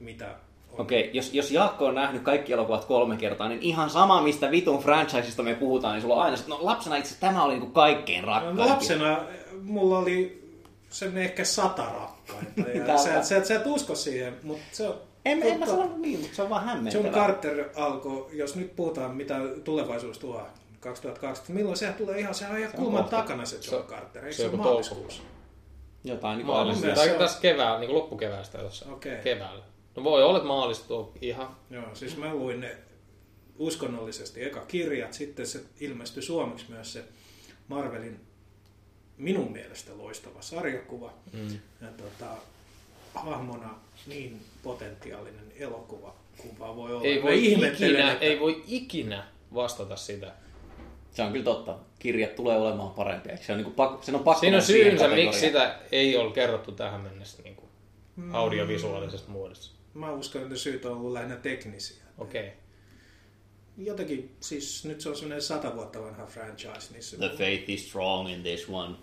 mitä 0.00 0.34
Okei, 0.78 1.10
jos, 1.12 1.34
jos 1.34 1.50
Jaakko 1.50 1.86
on 1.86 1.94
nähnyt 1.94 2.22
kaikki 2.22 2.52
elokuvat 2.52 2.84
kolme 2.84 3.16
kertaa, 3.16 3.48
niin 3.48 3.62
ihan 3.62 3.90
sama, 3.90 4.22
mistä 4.22 4.50
vitun 4.50 4.82
franchisesta 4.82 5.42
me 5.42 5.54
puhutaan, 5.54 5.94
niin 5.94 6.02
sulla 6.02 6.14
on 6.14 6.22
aina 6.22 6.36
se, 6.36 6.40
että 6.42 6.54
no 6.54 6.58
lapsena 6.64 6.96
itse 6.96 7.14
tämä 7.20 7.44
oli 7.44 7.58
niin 7.58 7.72
rakkain 7.74 8.24
rakkaimpia. 8.24 8.66
Lapsena 8.66 9.20
mulla 9.62 9.98
oli 9.98 10.42
sen 10.88 11.18
ehkä 11.18 11.44
sata 11.44 11.84
rakkainta. 11.84 12.70
Ja 12.70 12.98
sä, 13.04 13.22
sä, 13.22 13.44
sä 13.44 13.54
et 13.56 13.66
usko 13.66 13.94
siihen, 13.94 14.36
mutta 14.42 14.64
se 14.72 14.88
on... 14.88 14.94
En, 15.24 15.42
en 15.42 15.58
mä 15.58 15.66
sano 15.66 15.90
niin, 15.96 16.20
mutta 16.20 16.36
se 16.36 16.42
on 16.42 16.50
vaan 16.50 16.64
hämmentävää. 16.64 17.06
John 17.06 17.14
Carter 17.14 17.64
alkoi, 17.76 18.26
jos 18.32 18.56
nyt 18.56 18.76
puhutaan 18.76 19.16
mitä 19.16 19.34
tulevaisuus 19.64 20.18
tuo 20.18 20.42
2020, 20.80 21.52
milloin 21.52 21.76
se 21.76 21.92
tulee 21.92 22.18
ihan, 22.18 22.34
se 22.34 22.46
on 22.50 22.58
ihan 22.58 22.72
kulman 22.72 23.02
kohta. 23.02 23.16
takana 23.16 23.44
se 23.44 23.56
John 23.56 23.84
Se- 23.86 23.94
Carter, 23.94 24.24
eikö 24.24 24.36
se 24.36 24.42
se 24.42 24.48
on 24.48 24.54
ole 24.54 24.62
maaliskuussa? 24.62 25.22
Jotain 26.04 26.38
niin 26.38 26.96
se 26.96 27.12
on- 27.12 27.18
tässä 27.18 27.40
keväällä, 27.40 27.78
niin 27.78 27.88
kuin 27.90 27.98
loppukeväästä 27.98 28.58
jossain. 28.58 28.92
Okei. 28.92 29.16
Keväällä. 29.24 29.64
No 29.96 30.04
voi 30.04 30.22
olla, 30.24 30.38
että 30.38 30.48
maalista 30.48 30.88
tuo 30.88 31.12
ihan. 31.20 31.56
Joo, 31.70 31.94
siis 31.94 32.16
mä 32.16 32.34
luin 32.34 32.60
ne 32.60 32.76
uskonnollisesti 33.58 34.44
eka 34.44 34.60
kirjat, 34.60 35.12
sitten 35.12 35.46
se 35.46 35.60
ilmestyi 35.80 36.22
suomeksi 36.22 36.64
myös 36.68 36.92
se 36.92 37.04
Marvelin 37.68 38.20
minun 39.16 39.52
mielestä 39.52 39.98
loistava 39.98 40.42
sarjakuva. 40.42 41.12
Mm. 41.32 41.48
Ja 41.80 41.88
tota, 41.96 42.26
hahmona 43.14 43.74
niin 44.06 44.40
potentiaalinen 44.62 45.52
elokuva 45.58 46.14
kuin 46.36 46.58
vaan 46.58 46.76
voi 46.76 46.92
olla. 46.92 47.04
Ei 47.04 47.22
voi, 47.22 47.52
ikinä, 47.52 48.12
että- 48.12 48.24
ei 48.24 48.40
voi 48.40 48.62
ikinä 48.66 49.24
vastata 49.54 49.96
sitä. 49.96 50.32
Se 51.10 51.22
on 51.22 51.32
kyllä 51.32 51.44
totta. 51.44 51.78
Kirjat 51.98 52.34
tulee 52.36 52.56
olemaan 52.56 52.90
parempia. 52.90 53.36
Se 53.36 53.52
on, 53.52 53.58
niin 53.58 53.64
kuin 53.64 53.74
pakko, 53.74 54.02
sen 54.02 54.14
on 54.14 54.24
pakko 54.24 54.40
Siinä 54.40 54.56
on 54.56 54.62
syynsä, 54.62 55.08
miksi 55.08 55.40
sitä 55.40 55.78
ei 55.92 56.16
ole 56.16 56.32
kerrottu 56.32 56.72
tähän 56.72 57.00
mennessä 57.00 57.42
niin 57.42 57.56
kuin 57.56 57.68
audiovisuaalisessa 58.32 59.30
muodossa. 59.30 59.72
Mä 59.94 60.12
uskon, 60.12 60.42
että 60.42 60.56
syyt 60.56 60.84
on 60.84 60.92
ollut 60.96 61.12
lähinnä 61.12 61.36
teknisiä. 61.36 62.04
Okei. 62.18 62.42
Okay. 62.46 62.52
Jotenkin, 63.78 64.36
siis 64.40 64.84
nyt 64.84 65.00
se 65.00 65.08
on 65.08 65.16
semmoinen 65.16 65.42
sata 65.42 65.74
vuotta 65.74 66.02
vanha 66.02 66.26
franchise. 66.26 66.92
Niin 66.92 67.02
se, 67.02 67.16
The 67.16 67.28
faith 67.28 67.70
is 67.70 67.88
strong 67.88 68.30
in 68.30 68.42
this 68.42 68.68
one. 68.68 68.94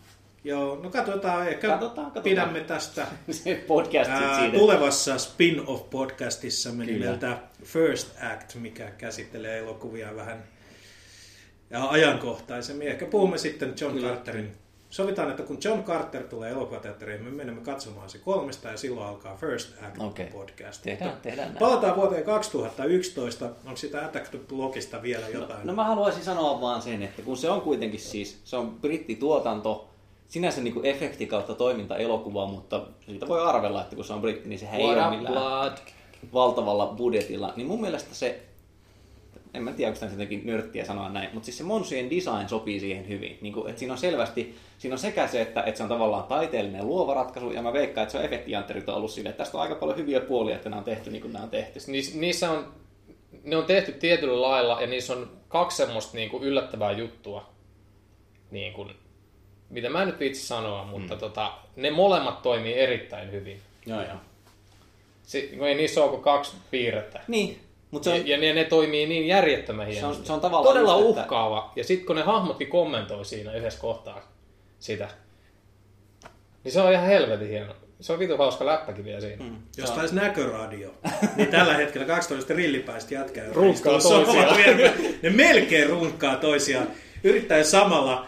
Joo, 0.43 0.75
no 0.84 0.89
katsotaan, 0.89 1.48
ehkä 1.48 1.67
Katsotaan, 1.67 1.96
katsotaan. 2.05 2.24
pidämme 2.24 2.60
tästä 2.60 3.08
Se 3.31 3.63
podcast 3.67 4.12
sit 4.12 4.22
ää, 4.22 4.39
siitä. 4.39 4.58
tulevassa 4.58 5.17
spin-off-podcastissa 5.17 6.69
Kyllä. 6.72 6.86
nimeltä 6.86 7.38
First 7.63 8.24
Act, 8.24 8.55
mikä 8.55 8.91
käsittelee 8.91 9.58
elokuvia 9.58 10.15
vähän 10.15 10.43
ja 11.69 11.89
ajankohtaisemmin. 11.89 12.88
Ehkä 12.88 13.05
puhumme 13.05 13.38
sitten 13.38 13.74
John 13.81 13.93
Kyllä. 13.93 14.08
Carterin 14.10 14.51
sovitaan, 14.89 15.29
että 15.29 15.43
kun 15.43 15.58
John 15.63 15.84
Carter 15.84 16.24
tulee 16.24 16.51
elokuvateatteriin, 16.51 17.24
me 17.24 17.29
menemme 17.29 17.62
katsomaan 17.62 18.10
se 18.10 18.17
kolmesta 18.17 18.67
ja 18.67 18.77
silloin 18.77 19.08
alkaa 19.08 19.36
First 19.36 19.84
Act 19.84 20.01
Okei. 20.01 20.25
podcast. 20.25 20.81
Tehdään, 20.84 21.17
tehdään 21.22 21.48
näin. 21.48 21.60
Palataan 21.60 21.96
vuoteen 21.96 22.24
2011. 22.24 23.46
Onko 23.46 23.77
sitä 23.77 24.05
Attack 24.05 24.29
the 24.29 24.39
Blockista 24.48 25.01
vielä 25.01 25.29
jotain? 25.29 25.67
No 25.67 25.74
mä 25.74 25.84
haluaisin 25.84 26.24
sanoa 26.24 26.62
vaan 26.62 26.81
sen, 26.81 27.03
että 27.03 27.22
kun 27.22 27.38
se 27.38 27.50
on 27.50 27.62
kuitenkin 27.62 28.00
siis, 28.00 28.41
se 28.43 28.55
on 28.55 28.72
brittituotanto, 28.81 29.89
sinänsä 30.27 30.62
niin 30.62 30.74
kuin 30.74 30.86
efekti 30.86 31.25
kautta 31.25 31.55
toiminta 31.55 31.98
elokuva, 31.98 32.48
mutta 32.48 32.88
siitä 33.05 33.27
voi 33.27 33.41
arvella, 33.41 33.81
että 33.81 33.96
kun 33.96 34.05
se 34.05 34.13
on 34.13 34.22
britti, 34.22 34.50
niin 34.50 34.60
sehän 34.60 34.79
ei 34.79 34.86
ole 34.86 35.10
millään 35.10 35.34
blood? 35.34 35.77
valtavalla 36.34 36.88
budjetilla. 36.88 37.53
Niin 37.55 37.67
mun 37.67 37.81
mielestä 37.81 38.15
se, 38.15 38.39
en 39.53 39.63
mä 39.63 39.72
tiedä, 39.72 39.89
onko 39.89 40.00
tämä 40.00 40.12
jotenkin 40.12 40.41
nörttiä 40.46 40.86
sanoa 40.86 41.10
näin, 41.10 41.29
mutta 41.34 41.46
siis 41.46 41.58
se 41.58 41.63
Monsien 41.63 42.10
design 42.10 42.50
sopii 42.50 42.79
siihen 42.79 43.08
hyvin. 43.08 43.38
Niin 43.41 43.53
kuin, 43.53 43.70
että 43.70 43.79
siinä 43.79 43.94
on 43.94 43.98
selvästi, 43.98 44.56
siinä 44.77 44.94
on 44.94 45.00
sekä 45.00 45.27
se, 45.27 45.41
että, 45.41 45.63
että 45.63 45.77
se 45.77 45.84
on 45.84 45.89
tavallaan 45.89 46.24
taiteellinen 46.24 46.88
luova 46.88 47.13
ratkaisu, 47.13 47.51
ja 47.51 47.62
mä 47.62 47.74
veikkaan, 47.74 48.03
että 48.03 48.12
se 48.12 48.18
on 48.18 48.25
efektijantterit 48.25 48.89
on 48.89 48.96
ollut 48.96 49.12
silleen, 49.12 49.32
että 49.32 49.44
tästä 49.44 49.58
on 49.58 49.63
aika 49.63 49.75
paljon 49.75 49.98
hyviä 49.98 50.20
puolia, 50.20 50.56
että 50.56 50.70
nämä 50.70 50.77
on 50.77 50.86
tehty 50.86 51.12
niin 51.12 51.22
kuin 51.22 51.34
nämä 51.34 51.44
on 51.44 51.50
tehty. 51.50 51.79
Niis, 51.88 52.15
niissä 52.15 52.51
on, 52.51 52.74
ne 53.44 53.58
on 53.58 53.65
tehty 53.65 53.91
tietyllä 53.91 54.41
lailla 54.41 54.82
ja 54.82 54.88
niissä 54.88 55.13
on 55.13 55.32
kaksi 55.48 55.77
semmoista 55.77 56.18
niin 56.18 56.29
kuin 56.29 56.44
yllättävää 56.44 56.91
juttua, 56.91 57.50
niin 58.51 58.74
kuin, 58.74 58.96
mitä 59.70 59.89
mä 59.89 60.01
en 60.01 60.08
nyt 60.08 60.20
vitsi 60.20 60.48
sanoa, 60.48 60.86
mutta 60.86 61.13
mm. 61.13 61.20
tota, 61.20 61.53
ne 61.75 61.91
molemmat 61.91 62.41
toimii 62.41 62.74
erittäin 62.74 63.32
hyvin. 63.32 63.60
Joo, 63.86 64.01
joo. 64.01 64.18
Si, 65.24 65.58
ei 65.68 65.75
niissä 65.75 66.03
ole 66.03 66.10
kuin 66.10 66.22
kaksi 66.22 66.58
piirrettä. 66.72 67.22
Niin, 67.27 67.60
mutta 67.91 68.10
se 68.10 68.15
Ja, 68.17 68.22
on, 68.22 68.27
ja 68.27 68.38
ne, 68.38 68.53
ne 68.53 68.63
toimii 68.63 69.05
niin 69.08 69.27
järjettömän 69.27 69.86
se 69.86 69.89
on, 69.89 69.93
hienosti. 69.93 70.27
se 70.27 70.34
on 70.34 70.41
tavallaan 70.41 70.74
Todella 70.75 70.93
just, 71.00 71.10
että- 71.10 71.22
uhkaava. 71.22 71.72
Ja 71.75 71.84
sitten 71.84 72.05
kun 72.08 72.15
ne 72.15 72.22
hahmotkin 72.22 72.67
kommentoi 72.67 73.25
siinä 73.25 73.53
yhdessä 73.53 73.79
kohtaa 73.79 74.22
sitä, 74.79 75.08
niin 76.63 76.72
se 76.72 76.81
on 76.81 76.91
ihan 76.93 77.05
helvetin 77.08 77.48
hieno. 77.50 77.74
Se 78.01 78.13
on 78.13 78.19
vitu 78.19 78.38
hauska 78.38 78.65
läppäkin 78.65 79.05
vielä 79.05 79.22
siinä. 79.22 79.46
Mm. 79.46 79.55
Jos 79.77 79.91
taisi 79.91 80.15
näköradio, 80.15 80.93
niin 81.36 81.48
tällä 81.48 81.74
hetkellä 81.74 82.08
12 82.08 82.53
rillipäistä 82.53 83.13
jätkää, 83.13 83.43
jotka 83.43 83.60
Runkkaa 83.60 84.00
toisiaan. 84.00 84.58
ne 85.22 85.29
melkein 85.29 85.89
runkkaa 85.89 86.36
toisiaan, 86.36 86.88
yrittäen 87.24 87.65
samalla 87.65 88.25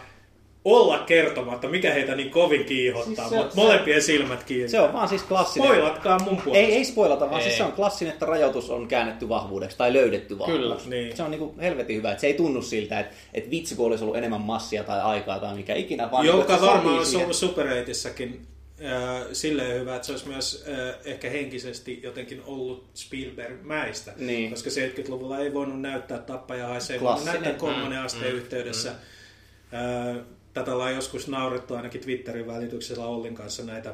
olla 0.66 0.98
kertomatta, 1.00 1.68
mikä 1.68 1.94
heitä 1.94 2.16
niin 2.16 2.30
kovin 2.32 2.66
kiihottaa, 2.66 3.30
Siis 3.30 3.42
mutta 3.42 3.56
molempien 3.56 4.02
silmät 4.02 4.44
kiinni. 4.44 4.70
se 4.70 4.80
on 4.80 4.94
vaan 4.94 5.08
siis 5.10 5.24
klassinen. 5.24 5.70
Spoilatkaa 5.70 6.20
mun 6.20 6.38
puolesta. 6.42 6.68
Ei, 6.68 6.74
ei 6.76 6.86
spoilata, 6.86 7.30
vaan 7.30 7.42
Ei. 7.42 7.44
siis 7.48 7.58
se 7.58 7.64
on 7.64 7.72
klassinen, 7.72 8.14
että 8.14 8.26
rajoitus 8.26 8.70
on 8.70 8.88
käännetty 8.88 9.30
vahvuudeksi 9.30 9.78
tai 9.78 9.94
löydetty 9.94 10.40
vahvuus. 10.40 10.60
Kyllä, 10.60 10.78
niin. 10.86 11.18
Se 11.18 11.24
on 11.24 11.32
niinku 11.32 11.56
helvetin 11.62 11.96
hyvä, 11.98 12.12
että 12.12 12.22
se 12.22 12.28
ei 12.28 12.34
tunnu 12.34 12.62
siltä, 12.62 13.00
että, 13.00 13.16
että 13.34 13.50
vitsi 13.52 13.76
kun 13.76 13.86
olisi 13.88 14.04
ollut 14.04 14.18
enemmän 14.18 14.42
massia 14.42 14.84
tai 14.84 15.02
aikaa 15.02 15.40
tai 15.40 15.56
mikä 15.56 15.76
ikinä, 15.76 16.12
vaan 16.12 16.24
niinku, 16.26 16.40
Joka 16.42 16.56
se 16.56 16.62
varmaan 16.62 16.82
sopii 16.84 16.98
olisi 16.98 17.12
siihen. 17.12 17.26
ollut 17.26 17.36
Super 17.38 17.68
8-ssäkin 17.68 18.42
äh, 18.86 19.28
silleen 19.34 19.80
hyvä, 19.80 19.96
että 19.96 20.06
se 20.06 20.12
olisi 20.12 20.28
myös 20.28 20.66
äh, 20.70 20.96
ehkä 21.06 21.30
henkisesti 21.30 22.00
jotenkin 22.04 22.42
ollut 22.46 22.86
Spielberg-mäistä. 22.96 24.12
Niin. 24.18 24.50
Koska 24.50 24.70
70-luvulla 24.70 25.40
ei 25.40 25.54
voinut 25.54 25.82
näyttää 25.82 26.18
tappaja 26.18 26.68
haisee, 26.68 26.96
ei 26.96 27.02
voinut 27.02 27.22
Klassinen. 27.24 27.44
näyttää 27.44 27.60
kolmannen 27.70 28.00
asteen 28.00 28.34
yhteydessä. 28.36 28.90
Äh, 28.90 30.18
tätä 30.54 30.74
ollaan 30.74 30.96
joskus 30.96 31.28
naurettu 31.28 31.74
ainakin 31.74 32.02
Twitterin 32.02 32.48
välityksellä 32.48 33.06
Ollin 33.06 33.36
kanssa 33.36 33.64
näitä 33.64 33.94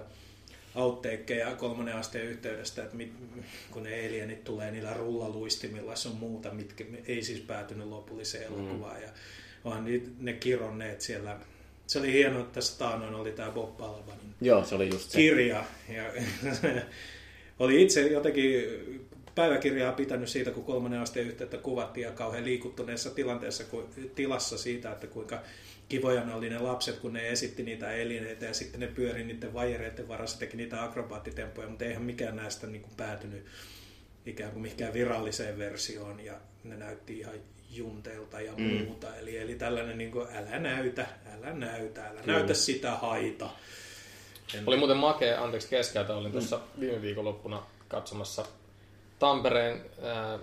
outtakeja 0.76 1.56
kolmannen 1.56 1.96
asteen 1.96 2.26
yhteydestä, 2.26 2.84
että 2.84 2.96
mit, 2.96 3.14
kun 3.72 3.84
ne 3.84 3.90
alienit 4.08 4.44
tulee 4.44 4.72
niillä 4.72 4.94
rullaluistimilla 4.94 5.96
sun 5.96 6.16
muuta, 6.16 6.52
mitkä 6.54 6.84
ei 7.08 7.24
siis 7.24 7.40
päätynyt 7.40 7.88
lopulliseen 7.88 8.44
elokuvaan. 8.44 9.02
Ja 9.02 9.10
niitä- 9.82 10.10
ne 10.20 10.34
kironneet 10.34 11.02
siellä. 11.02 11.38
Se 11.88 12.00
oli 12.00 12.14
hienoa, 12.14 12.42
että 12.42 12.54
tässä 12.54 12.80
taanoin 12.80 13.16
oli 13.16 13.32
tämä 13.32 13.52
Bob 13.52 13.78
Balabanin 13.78 14.34
Joo, 14.42 14.66
se 14.66 14.76
oli 14.76 14.90
just 14.90 15.12
se. 15.12 15.18
kirja. 15.18 15.66
Ja 15.90 16.04
oli 17.60 17.84
itse 17.84 18.08
jotenkin 18.08 18.64
päiväkirjaa 19.36 19.92
pitänyt 19.94 20.30
siitä, 20.30 20.52
kun 20.52 20.64
kolmannen 20.64 21.00
asteen 21.00 21.28
yhteyttä 21.28 21.58
kuvattiin 21.58 22.06
ja 22.06 22.12
kauhean 22.12 22.46
liikuttuneessa 22.46 23.10
tilanteessa, 23.10 23.64
ku- 23.64 23.90
tilassa 24.16 24.58
siitä, 24.58 24.92
että 24.92 25.08
kuinka 25.08 25.40
kivoja 25.90 26.24
ne 26.24 26.34
oli 26.36 26.50
ne 26.50 26.60
lapset, 26.60 27.00
kun 27.00 27.14
ne 27.14 27.30
esitti 27.30 27.64
niitä 27.64 27.92
elineitä 27.92 28.46
ja 28.46 28.54
sitten 28.54 28.80
ne 28.80 28.88
pyöri 28.88 29.24
niiden 29.24 29.54
vajereiden 29.54 30.08
varassa, 30.08 30.40
teki 30.40 30.58
niitä 30.58 30.84
akrobaattitemppuja, 30.84 31.68
mutta 31.68 31.86
eihän 31.86 32.04
mikään 32.04 32.36
näistä 32.36 32.68
niin 32.68 32.82
kuin 32.82 32.94
päätynyt 32.98 33.46
ikään 34.26 34.52
kuin 34.52 34.62
mihinkään 34.62 34.94
viralliseen 34.94 35.58
versioon 35.58 36.20
ja 36.20 36.34
ne 36.64 36.76
näytti 36.78 37.20
ihan 37.20 37.34
junteilta 37.72 38.42
ja 38.42 38.52
Mm. 38.58 38.64
muuta. 38.64 39.16
Eli, 39.16 39.38
eli 39.38 39.56
tällainen 39.56 39.98
niin 39.98 40.12
kuin, 40.12 40.28
älä 40.36 40.60
näytä, 40.60 41.08
älä 41.36 41.54
näytä, 41.54 42.08
älä 42.08 42.22
näytä 42.26 42.54
sitä 42.54 42.92
haita. 42.96 43.50
En- 44.54 44.64
Oli 44.68 44.78
muuten 44.78 44.98
makea, 44.98 45.44
anteeksi 45.44 45.70
keskeltä, 45.70 46.16
olin 46.16 46.32
tuossa 46.32 46.60
viime 46.80 47.02
viikonloppuna 47.02 47.64
katsomassa 47.88 48.46
Tampereen, 49.20 49.82
äh, 50.06 50.40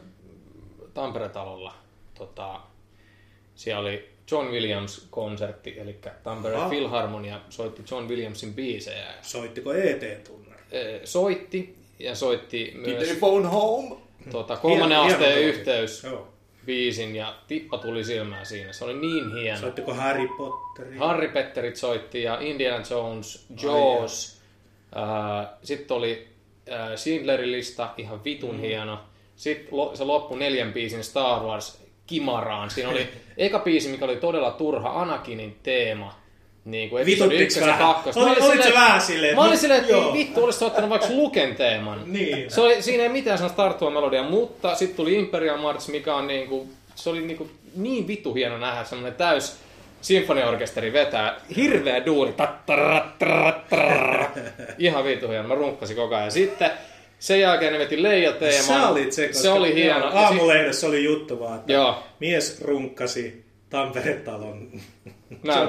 Tampere-talolla. 0.94 1.74
Tota, 2.14 2.60
siellä 3.54 3.80
oli 3.80 4.13
John 4.30 4.46
Williams-konsertti, 4.46 5.78
eli 5.78 5.96
Tampereen 6.22 6.60
Aha. 6.60 6.68
Philharmonia 6.68 7.40
soitti 7.50 7.82
John 7.90 8.08
Williamsin 8.08 8.54
biisejä. 8.54 9.06
Soittiko 9.22 9.72
ET-tunnari? 9.72 10.62
Soitti 11.04 11.76
ja 11.98 12.14
soitti 12.14 12.72
myös 12.74 13.16
phone 13.18 13.48
home. 13.48 13.96
tota, 14.32 14.56
kolmannen 14.56 14.98
Hieno- 14.98 15.12
asteen 15.12 15.34
hieno 15.38 15.48
yhteys 15.48 16.04
Joo. 16.04 16.28
biisin 16.66 17.16
ja 17.16 17.34
tippa 17.48 17.78
tuli 17.78 18.04
silmään 18.04 18.46
siinä. 18.46 18.72
Se 18.72 18.84
oli 18.84 18.94
niin 18.94 19.34
hieno. 19.34 19.58
Soittiko 19.60 19.94
Harry 19.94 20.28
Potteri? 20.38 20.96
Harry 20.96 21.28
Petterit 21.28 21.76
soitti 21.76 22.22
ja 22.22 22.38
Indiana 22.40 22.84
Jones, 22.90 23.46
Jaws. 23.62 24.40
Äh, 24.96 25.48
Sitten 25.62 25.96
oli 25.96 26.28
äh, 26.72 26.96
Schindlerin 26.96 27.52
lista, 27.52 27.90
ihan 27.96 28.24
vitun 28.24 28.54
mm. 28.54 28.60
hieno. 28.60 28.98
Sitten 29.36 29.74
se 29.94 30.04
loppui 30.04 30.38
neljän 30.38 30.72
biisin 30.72 31.04
Star 31.04 31.42
Wars 31.42 31.83
Kimaraan. 32.06 32.70
Siinä 32.70 32.90
oli 32.90 33.08
eka 33.36 33.58
biisi, 33.58 33.88
mikä 33.88 34.04
oli 34.04 34.16
todella 34.16 34.50
turha, 34.50 35.00
Anakinin 35.02 35.56
teema. 35.62 36.24
Niin 36.64 36.90
kuin 36.90 37.06
Vituttiks 37.06 37.40
ykkösen 37.56 37.68
ja 37.68 37.76
kakkosta. 37.78 38.20
Oli- 38.20 38.40
olit 38.40 38.62
sä 38.62 38.74
vähän 38.74 39.00
silleen, 39.00 39.36
Mä 39.36 39.44
olin 39.44 39.58
silleen, 39.58 39.80
että 39.80 39.92
joo. 39.92 40.12
vittu, 40.12 40.44
olisi 40.44 40.64
ottanut 40.64 40.90
vaikka 40.90 41.08
Luken 41.10 41.54
teeman. 41.56 42.00
Niin. 42.06 42.50
Se 42.50 42.60
oli, 42.60 42.82
siinä 42.82 43.02
ei 43.02 43.08
mitään 43.08 43.38
sellaista 43.38 43.62
tarttua 43.62 43.90
melodia, 43.90 44.22
mutta 44.22 44.74
sitten 44.74 44.96
tuli 44.96 45.14
Imperial 45.14 45.58
March, 45.58 45.88
mikä 45.88 46.14
on 46.14 46.26
niinku, 46.26 46.68
se 46.94 47.10
oli 47.10 47.20
niinku 47.20 47.48
niin 47.76 48.06
vitu 48.08 48.34
hieno 48.34 48.58
nähdä 48.58 48.84
semmoinen 48.84 49.14
täys 49.14 49.56
sinfoniaorkesteri 50.00 50.92
vetää 50.92 51.36
hirveä 51.56 52.06
duuri. 52.06 52.34
Ihan 54.78 55.04
vitu 55.04 55.28
hieno, 55.28 55.48
mä 55.48 55.54
runkkasin 55.54 55.96
koko 55.96 56.14
ajan. 56.14 56.30
Sitten 56.32 56.70
sen 57.24 57.40
jälkeen 57.40 57.72
ne 57.72 57.78
veti 57.78 58.02
Leija-teeman. 58.02 58.64
Sä 58.64 58.88
olit 58.88 59.12
se, 59.12 59.26
koska 59.26 59.42
se 59.42 59.50
oli 59.50 59.74
hieno. 59.74 59.98
Ja 59.98 60.20
aamulehdessä 60.20 60.86
oli 60.86 61.04
juttu 61.04 61.40
vaan, 61.40 61.58
että 61.58 61.72
Joo. 61.72 62.02
mies 62.20 62.60
runkkasi 62.60 63.44
Tampere-talon. 63.70 64.80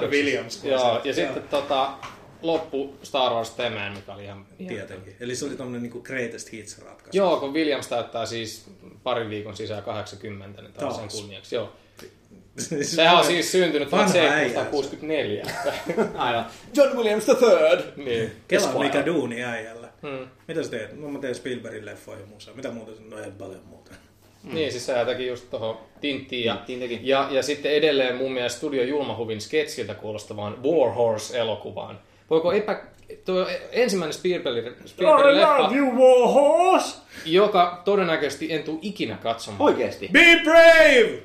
Williams. 0.09 0.63
Joo, 0.63 1.01
ja 1.03 1.13
sitten 1.13 1.43
tota, 1.43 1.93
loppu 2.41 2.95
Star 3.03 3.33
Wars 3.33 3.49
temään, 3.49 3.93
mikä 3.93 4.13
oli 4.13 4.23
ihan... 4.23 4.45
Tietenkin. 4.67 5.15
Eli 5.19 5.35
se 5.35 5.45
oli 5.45 5.55
tommonen 5.55 5.81
niinku 5.81 6.01
greatest 6.01 6.51
hits 6.51 6.79
ratkaisu. 6.79 7.17
Joo, 7.17 7.37
kun 7.37 7.53
Williams 7.53 7.87
täyttää 7.87 8.25
siis 8.25 8.65
parin 9.03 9.29
viikon 9.29 9.57
sisään 9.57 9.83
80, 9.83 10.61
niin 10.61 10.73
taas 10.73 10.95
sen 10.95 11.07
kunniaksi. 11.11 11.55
Joo. 11.55 11.73
Sehän 12.81 13.17
on 13.17 13.25
siis 13.25 13.51
syntynyt 13.51 13.91
Vanha 13.91 14.13
1764. 14.13 15.45
Aivan. 16.17 16.45
John 16.75 16.97
Williams 16.97 17.25
the 17.25 17.35
third. 17.35 18.05
niin. 18.05 18.31
Kela 18.47 18.79
mikä 18.79 19.05
duuni 19.05 19.43
äijällä. 19.43 19.74
Hmm. 20.01 20.27
Mitä 20.47 20.63
sä 20.63 20.71
teet? 20.71 20.99
No 20.99 21.07
mä 21.09 21.19
teen 21.19 21.35
Spielbergin 21.35 21.85
leffoja 21.85 22.19
ja 22.19 22.25
muuta. 22.25 22.51
Mitä 22.55 22.71
muuta? 22.71 22.91
No 23.09 23.19
ei 23.19 23.31
paljon 23.31 23.61
muuta. 23.69 23.91
Niin, 24.43 24.71
siis 24.71 24.85
sehän 24.85 25.05
teki 25.05 25.27
just 25.27 25.49
tuohon 25.49 25.77
Tinttiin. 26.01 26.45
Ja, 26.45 26.53
Tinttiin 26.55 26.79
teki. 26.79 26.99
ja, 27.03 27.27
ja 27.31 27.43
sitten 27.43 27.71
edelleen 27.71 28.15
mun 28.15 28.31
mielestä 28.31 28.57
Studio 28.57 28.83
Julmahuvin 28.83 29.41
sketsiltä 29.41 29.93
kuulostavaan 29.93 30.63
War 30.63 30.91
Horse-elokuvaan. 30.93 31.99
Voiko 32.29 32.51
epä... 32.51 32.81
Tuo 33.25 33.47
ensimmäinen 33.71 34.13
Spielbergin, 34.13 34.73
Spielbergin 34.85 35.41
leffa, 35.41 35.69
you, 35.75 35.91
Warhorse! 35.91 36.97
joka 37.25 37.81
todennäköisesti 37.85 38.53
en 38.53 38.63
tule 38.63 38.79
ikinä 38.81 39.17
katsomaan. 39.17 39.61
Oikeesti? 39.61 40.09
Be 40.11 40.41
brave! 40.43 41.23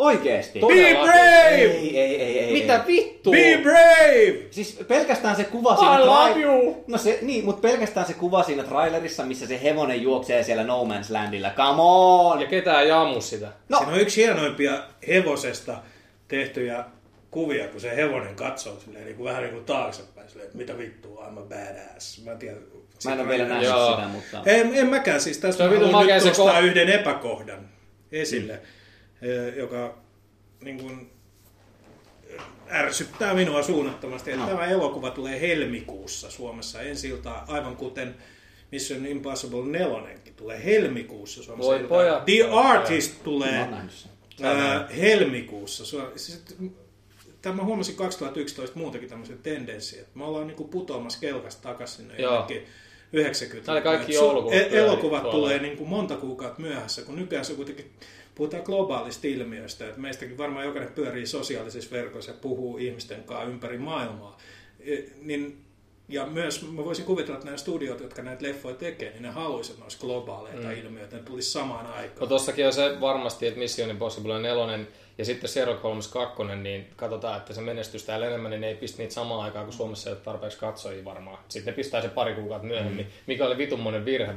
Oikeesti? 0.00 0.60
Be 0.60 0.94
brave! 1.04 1.48
Ei, 1.48 1.98
ei, 1.98 2.22
ei, 2.22 2.38
ei. 2.38 2.52
Mitä 2.52 2.74
ei. 2.74 2.86
vittua? 2.86 3.32
Be 3.32 3.58
brave! 3.62 4.38
Siis 4.50 4.78
pelkästään 4.88 5.36
se 5.36 5.44
kuva 5.44 5.74
I 5.74 5.76
siinä... 5.76 6.06
love 6.06 6.30
trai- 6.30 6.42
you! 6.42 6.84
No 6.86 6.98
se, 6.98 7.18
niin, 7.22 7.44
mutta 7.44 7.60
pelkästään 7.60 8.06
se 8.06 8.12
kuva 8.12 8.42
siinä 8.42 8.62
trailerissa, 8.62 9.24
missä 9.24 9.46
se 9.46 9.62
hevonen 9.62 10.02
juoksee 10.02 10.42
siellä 10.42 10.64
No 10.64 10.84
Man's 10.84 11.12
Landilla. 11.12 11.50
Come 11.56 11.82
on! 11.82 12.40
Ja 12.40 12.46
ketään 12.46 12.84
ei 12.84 12.90
ammu 12.90 13.20
sitä. 13.20 13.48
No, 13.68 13.78
Siinä 13.78 13.92
on 13.92 14.00
yksi 14.00 14.22
hienoimpia 14.22 14.82
hevosesta 15.08 15.78
tehtyjä 16.28 16.84
kuvia, 17.30 17.68
kun 17.68 17.80
se 17.80 17.96
hevonen 17.96 18.34
katsoo 18.34 18.80
silleen, 18.80 19.04
niin 19.04 19.16
kuin, 19.16 19.28
vähän 19.28 19.42
niin 19.42 19.52
kuin 19.52 19.64
taaksepäin, 19.64 20.28
silleen, 20.28 20.46
että 20.46 20.58
mitä 20.58 20.78
vittua, 20.78 21.26
I'm 21.26 21.38
a 21.38 21.42
badass. 21.42 22.24
Mä 22.24 22.32
en 22.32 22.38
tiedä. 22.38 22.56
mä 23.04 23.12
en 23.12 23.20
ole 23.20 23.28
vielä 23.28 23.48
nähnyt 23.48 23.68
sitä, 23.68 24.08
mutta... 24.12 24.50
En, 24.50 24.74
en 24.74 24.86
mäkään, 24.88 25.20
siis 25.20 25.40
on 25.44 25.72
mä 25.72 25.86
haluan 25.86 26.06
nyt 26.06 26.22
se 26.22 26.28
nostaa 26.28 26.60
ko- 26.60 26.64
yhden 26.64 26.88
epäkohdan 26.88 27.68
esille, 28.12 28.52
mm. 28.52 28.79
Joka 29.56 29.98
niin 30.60 30.80
kuin, 30.80 31.10
ärsyttää 32.70 33.34
minua 33.34 33.62
suunnattomasti, 33.62 34.30
että 34.30 34.42
no. 34.42 34.50
tämä 34.50 34.66
elokuva 34.66 35.10
tulee 35.10 35.40
helmikuussa 35.40 36.30
Suomessa 36.30 36.82
ensi 36.82 37.08
iltaa, 37.08 37.44
aivan 37.48 37.76
kuten 37.76 38.14
Mission 38.72 39.06
Impossible 39.06 39.66
4 39.66 40.18
tulee 40.36 40.64
helmikuussa 40.64 41.42
Suomessa. 41.42 41.72
Voi 41.72 41.84
pojat. 41.88 42.24
The 42.24 42.48
Artist 42.52 43.16
Mä 43.16 43.24
tulee 43.24 43.68
ää, 44.42 44.88
helmikuussa. 44.96 45.84
Tämä 47.42 47.64
huomasin 47.64 47.96
2011 47.96 48.78
muutenkin 48.78 49.10
tämmöisen 49.10 49.38
tendenssin, 49.38 50.00
että 50.00 50.18
me 50.18 50.24
ollaan 50.24 50.46
niinku 50.46 50.64
putoamassa 50.64 51.20
kelkasta 51.20 51.62
takaisin 51.62 51.96
sinne 51.96 52.14
Joo. 52.18 52.34
jonnekin 52.34 52.66
90 53.12 53.66
Tää 53.66 53.74
oli 53.74 53.82
kaikki 53.82 54.14
joulukuvat 54.14 54.56
e- 54.56 54.78
Elokuvat 54.78 55.30
tulee 55.30 55.58
niinku 55.58 55.84
monta 55.84 56.16
kuukautta 56.16 56.60
myöhässä, 56.60 57.02
kun 57.02 57.16
nykyään 57.16 57.44
se 57.44 57.54
kuitenkin 57.54 57.90
puhutaan 58.40 58.62
globaalista 58.62 59.26
ilmiöstä, 59.26 59.88
että 59.88 60.00
meistäkin 60.00 60.38
varmaan 60.38 60.66
jokainen 60.66 60.92
pyörii 60.92 61.26
sosiaalisissa 61.26 61.90
verkoissa 61.90 62.30
ja 62.30 62.38
puhuu 62.40 62.78
ihmisten 62.78 63.24
kanssa 63.24 63.50
ympäri 63.50 63.78
maailmaa. 63.78 64.38
E, 64.80 64.96
niin, 65.22 65.64
ja 66.08 66.26
myös 66.26 66.62
mä 66.62 66.84
voisin 66.84 67.04
kuvitella, 67.04 67.34
että 67.34 67.44
nämä 67.44 67.56
studiot, 67.56 68.00
jotka 68.00 68.22
näitä 68.22 68.46
leffoja 68.46 68.74
tekee, 68.74 69.10
niin 69.10 69.22
ne 69.22 69.28
haluaisivat, 69.28 69.74
että 69.74 69.80
ne 69.80 69.84
olisi 69.84 69.98
globaaleita 69.98 70.66
mm. 70.66 70.72
ilmiöitä, 70.72 71.16
ne 71.16 71.22
tulisi 71.22 71.50
samaan 71.50 71.86
aikaan. 71.86 72.20
No 72.20 72.26
tossakin 72.26 72.66
on 72.66 72.72
se 72.72 73.00
varmasti, 73.00 73.46
että 73.46 73.58
Mission 73.58 73.90
Impossible 73.90 74.38
4 74.38 74.78
ja 75.18 75.24
sitten 75.24 75.50
Sherlock 75.50 75.82
Holmes 75.82 76.08
2, 76.08 76.42
niin 76.62 76.86
katsotaan, 76.96 77.38
että 77.38 77.54
se 77.54 77.60
menestys 77.60 78.04
täällä 78.04 78.26
enemmän, 78.26 78.50
niin 78.50 78.60
ne 78.60 78.68
ei 78.68 78.74
pistä 78.74 78.98
niitä 78.98 79.14
samaan 79.14 79.40
aikaan, 79.40 79.64
kun 79.64 79.74
Suomessa 79.74 80.10
ei 80.10 80.14
ole 80.14 80.22
tarpeeksi 80.24 80.58
katsojia 80.58 81.04
varmaan. 81.04 81.38
Sitten 81.48 81.72
ne 81.72 81.76
pistää 81.76 82.02
se 82.02 82.08
pari 82.08 82.34
kuukautta 82.34 82.66
myöhemmin, 82.66 83.06
mm. 83.06 83.12
mikä 83.26 83.46
oli 83.46 83.58
vitummonen 83.58 84.04
virhe, 84.04 84.34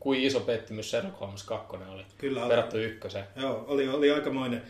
kuin 0.00 0.20
iso 0.20 0.40
pettymys 0.40 0.90
Sherlock 0.90 1.20
Holmes 1.20 1.42
2 1.42 1.76
oli 1.92 2.04
Kyllä 2.18 2.40
oli. 2.40 2.48
verrattu 2.50 2.78
ykköseen. 2.78 3.24
Joo, 3.36 3.64
oli, 3.68 3.88
oli 3.88 4.10
aikamoinen. 4.10 4.62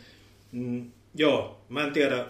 Mm, 0.51 0.91
joo, 1.15 1.61
mä 1.69 1.83
en 1.83 1.93
tiedä 1.93 2.25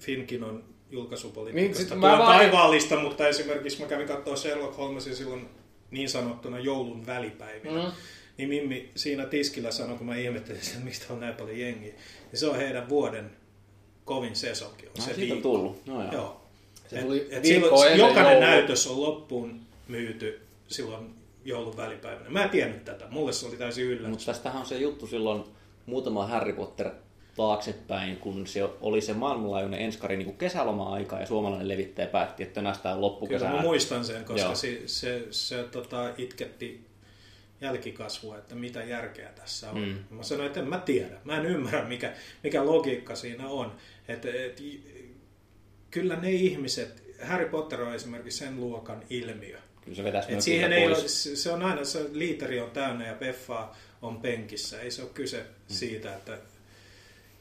Finkin 0.00 0.44
on 0.44 0.64
julkaisupolitiikasta 0.90 1.94
Niin, 1.94 2.00
mä 2.00 2.18
vaan- 2.18 2.38
taivaallista, 2.38 3.00
mutta 3.00 3.28
esimerkiksi 3.28 3.80
mä 3.82 3.86
kävin 3.88 4.06
katsoa 4.08 4.36
Sherlock 4.36 4.76
Holmesin 4.76 5.16
silloin 5.16 5.48
niin 5.90 6.08
sanottuna 6.08 6.58
joulun 6.58 7.06
välipäivinä. 7.06 7.82
Mm. 7.84 7.92
Niin 8.38 8.48
Mimmi 8.48 8.90
siinä 8.94 9.24
tiskillä 9.26 9.70
sanoi, 9.70 9.96
kun 9.98 10.06
mä 10.06 10.16
ihmettelin 10.16 10.62
sen, 10.64 10.82
mistä 10.82 11.12
on 11.12 11.20
näin 11.20 11.34
paljon 11.34 11.58
jengiä, 11.58 11.92
niin 12.32 12.38
se 12.40 12.46
on 12.46 12.56
heidän 12.56 12.88
vuoden 12.88 13.30
kovin 14.04 14.36
sesonki. 14.36 14.86
On 14.86 14.92
No, 14.98 15.04
se 15.04 15.14
siitä 15.14 15.34
on 15.34 15.42
tullut. 15.42 15.86
No, 15.86 16.02
joo. 16.02 16.12
Joo. 16.12 16.40
Se 16.88 16.96
Et- 16.98 17.04
tuli 17.04 17.28
et 17.30 17.44
silloin, 17.44 17.98
jokainen 17.98 18.32
joulua. 18.32 18.48
näytös 18.48 18.86
on 18.86 19.00
loppuun 19.02 19.60
myyty 19.88 20.40
silloin 20.68 21.10
joulun 21.44 21.76
välipäivänä. 21.76 22.30
Mä 22.30 22.44
en 22.44 22.50
tiennyt 22.50 22.84
tätä. 22.84 23.04
Mulle 23.10 23.32
se 23.32 23.46
oli 23.46 23.56
täysin 23.56 23.84
yllätys. 23.84 24.08
Mutta 24.08 24.26
tästähän 24.26 24.60
on 24.60 24.66
se 24.66 24.78
juttu 24.78 25.06
silloin 25.06 25.44
muutama 25.86 26.26
Harry 26.26 26.52
Potter 26.52 26.90
taaksepäin, 27.36 28.16
kun 28.16 28.46
se 28.46 28.68
oli 28.80 29.00
se 29.00 29.12
maailmanlaajuinen 29.12 29.80
enskari 29.80 30.16
niin 30.16 30.36
kesäloma-aika 30.36 31.20
ja 31.20 31.26
suomalainen 31.26 31.68
levittäjä 31.68 32.08
päätti, 32.08 32.42
että 32.42 32.62
nästään 32.62 32.94
Kyllä 32.94 33.06
loppukesänä. 33.06 33.54
mä 33.54 33.62
muistan 33.62 34.04
sen, 34.04 34.24
koska 34.24 34.46
Joo. 34.46 34.54
se, 34.54 34.82
se, 34.86 35.26
se 35.30 35.62
tota, 35.62 36.12
itketti 36.18 36.88
jälkikasvua, 37.60 38.38
että 38.38 38.54
mitä 38.54 38.84
järkeä 38.84 39.28
tässä 39.28 39.70
on. 39.70 39.78
Mm. 39.78 40.16
Mä 40.16 40.22
sanoin, 40.22 40.46
että 40.46 40.60
en 40.60 40.68
mä 40.68 40.78
tiedä. 40.78 41.20
Mä 41.24 41.36
en 41.36 41.46
ymmärrä, 41.46 41.84
mikä, 41.84 42.12
mikä 42.42 42.66
logiikka 42.66 43.14
siinä 43.14 43.48
on. 43.48 43.72
Et, 44.08 44.24
et, 44.24 44.62
kyllä 45.90 46.16
ne 46.16 46.30
ihmiset, 46.30 47.02
Harry 47.22 47.48
Potter 47.48 47.82
on 47.82 47.94
esimerkiksi 47.94 48.38
sen 48.38 48.56
luokan 48.56 49.02
ilmiö. 49.10 49.58
Kyllä 49.88 49.96
se 49.96 50.04
vetäisi 50.04 50.32
Et 50.32 50.42
siihen 50.42 50.72
ei 50.72 50.84
pois. 50.88 50.98
ole, 51.26 51.36
se 51.36 51.52
on 51.52 51.62
aina, 51.62 51.84
se 51.84 52.06
liiteri 52.12 52.60
on 52.60 52.70
täynnä 52.70 53.06
ja 53.06 53.14
Peffa 53.14 53.68
on 54.02 54.20
penkissä. 54.20 54.80
Ei 54.80 54.90
se 54.90 55.02
ole 55.02 55.10
kyse 55.14 55.36
Mm. 55.38 55.44
siitä, 55.74 56.14
että 56.16 56.38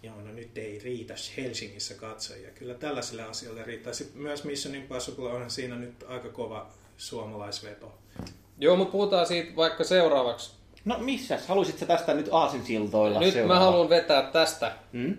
joo, 0.03 0.15
no 0.21 0.31
nyt 0.31 0.57
ei 0.57 0.79
riitä 0.83 1.13
Helsingissä 1.37 1.93
katsojia. 1.93 2.49
Kyllä 2.49 2.73
tällaisille 2.73 3.23
asioille 3.23 3.63
riittää. 3.63 3.93
Sitten 3.93 4.21
myös 4.21 4.43
Mission 4.43 4.75
Impossible 4.75 5.29
onhan 5.29 5.49
siinä 5.51 5.75
nyt 5.75 6.03
aika 6.07 6.29
kova 6.29 6.69
suomalaisveto. 6.97 7.97
Joo, 8.59 8.75
mutta 8.75 8.91
puhutaan 8.91 9.27
siitä 9.27 9.55
vaikka 9.55 9.83
seuraavaksi. 9.83 10.51
No 10.85 10.97
missäs? 10.99 11.47
Haluaisitko 11.47 11.85
tästä 11.85 12.13
nyt 12.13 12.29
aasinsiltoilla 12.31 13.19
Nyt 13.19 13.33
seuraava? 13.33 13.53
mä 13.53 13.65
haluan 13.71 13.89
vetää 13.89 14.21
tästä 14.31 14.71
Hmm? 14.93 15.17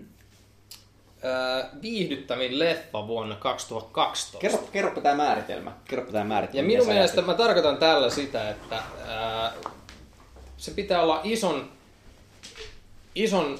Ää, 1.23 1.69
viihdyttävin 1.81 2.59
leffa 2.59 3.07
vuonna 3.07 3.35
2012. 3.35 4.37
Kerro, 4.37 4.67
kerropa 4.71 5.01
tämä 5.01 5.15
määritelmä. 5.15 5.71
Kerropa 5.85 6.11
tämä 6.11 6.23
määritelmä. 6.23 6.61
Ja 6.61 6.67
minun 6.67 6.87
mielestä 6.87 7.21
mä 7.21 7.33
tarkoitan 7.33 7.77
tällä 7.77 8.09
sitä, 8.09 8.49
että 8.49 8.83
ää, 9.07 9.53
se 10.57 10.71
pitää 10.71 11.01
olla 11.01 11.21
ison, 11.23 11.69
ison 13.15 13.59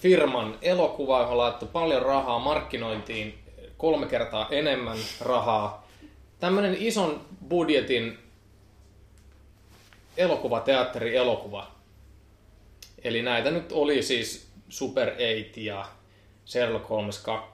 firman 0.00 0.58
elokuva, 0.62 1.18
johon 1.18 1.32
on 1.32 1.38
laittu 1.38 1.66
paljon 1.66 2.02
rahaa 2.02 2.38
markkinointiin, 2.38 3.38
kolme 3.76 4.06
kertaa 4.06 4.48
enemmän 4.50 4.98
rahaa. 5.20 5.88
Tämmöinen 6.40 6.76
ison 6.78 7.20
budjetin 7.48 8.18
elokuva, 10.16 10.60
teatteri, 10.60 11.16
elokuva. 11.16 11.70
Eli 13.04 13.22
näitä 13.22 13.50
nyt 13.50 13.72
oli 13.72 14.02
siis 14.02 14.50
Super 14.68 15.08
8 15.08 15.64
ja 15.64 15.86
Sherlock 16.50 16.88
Holmes 16.88 17.18
2, 17.18 17.48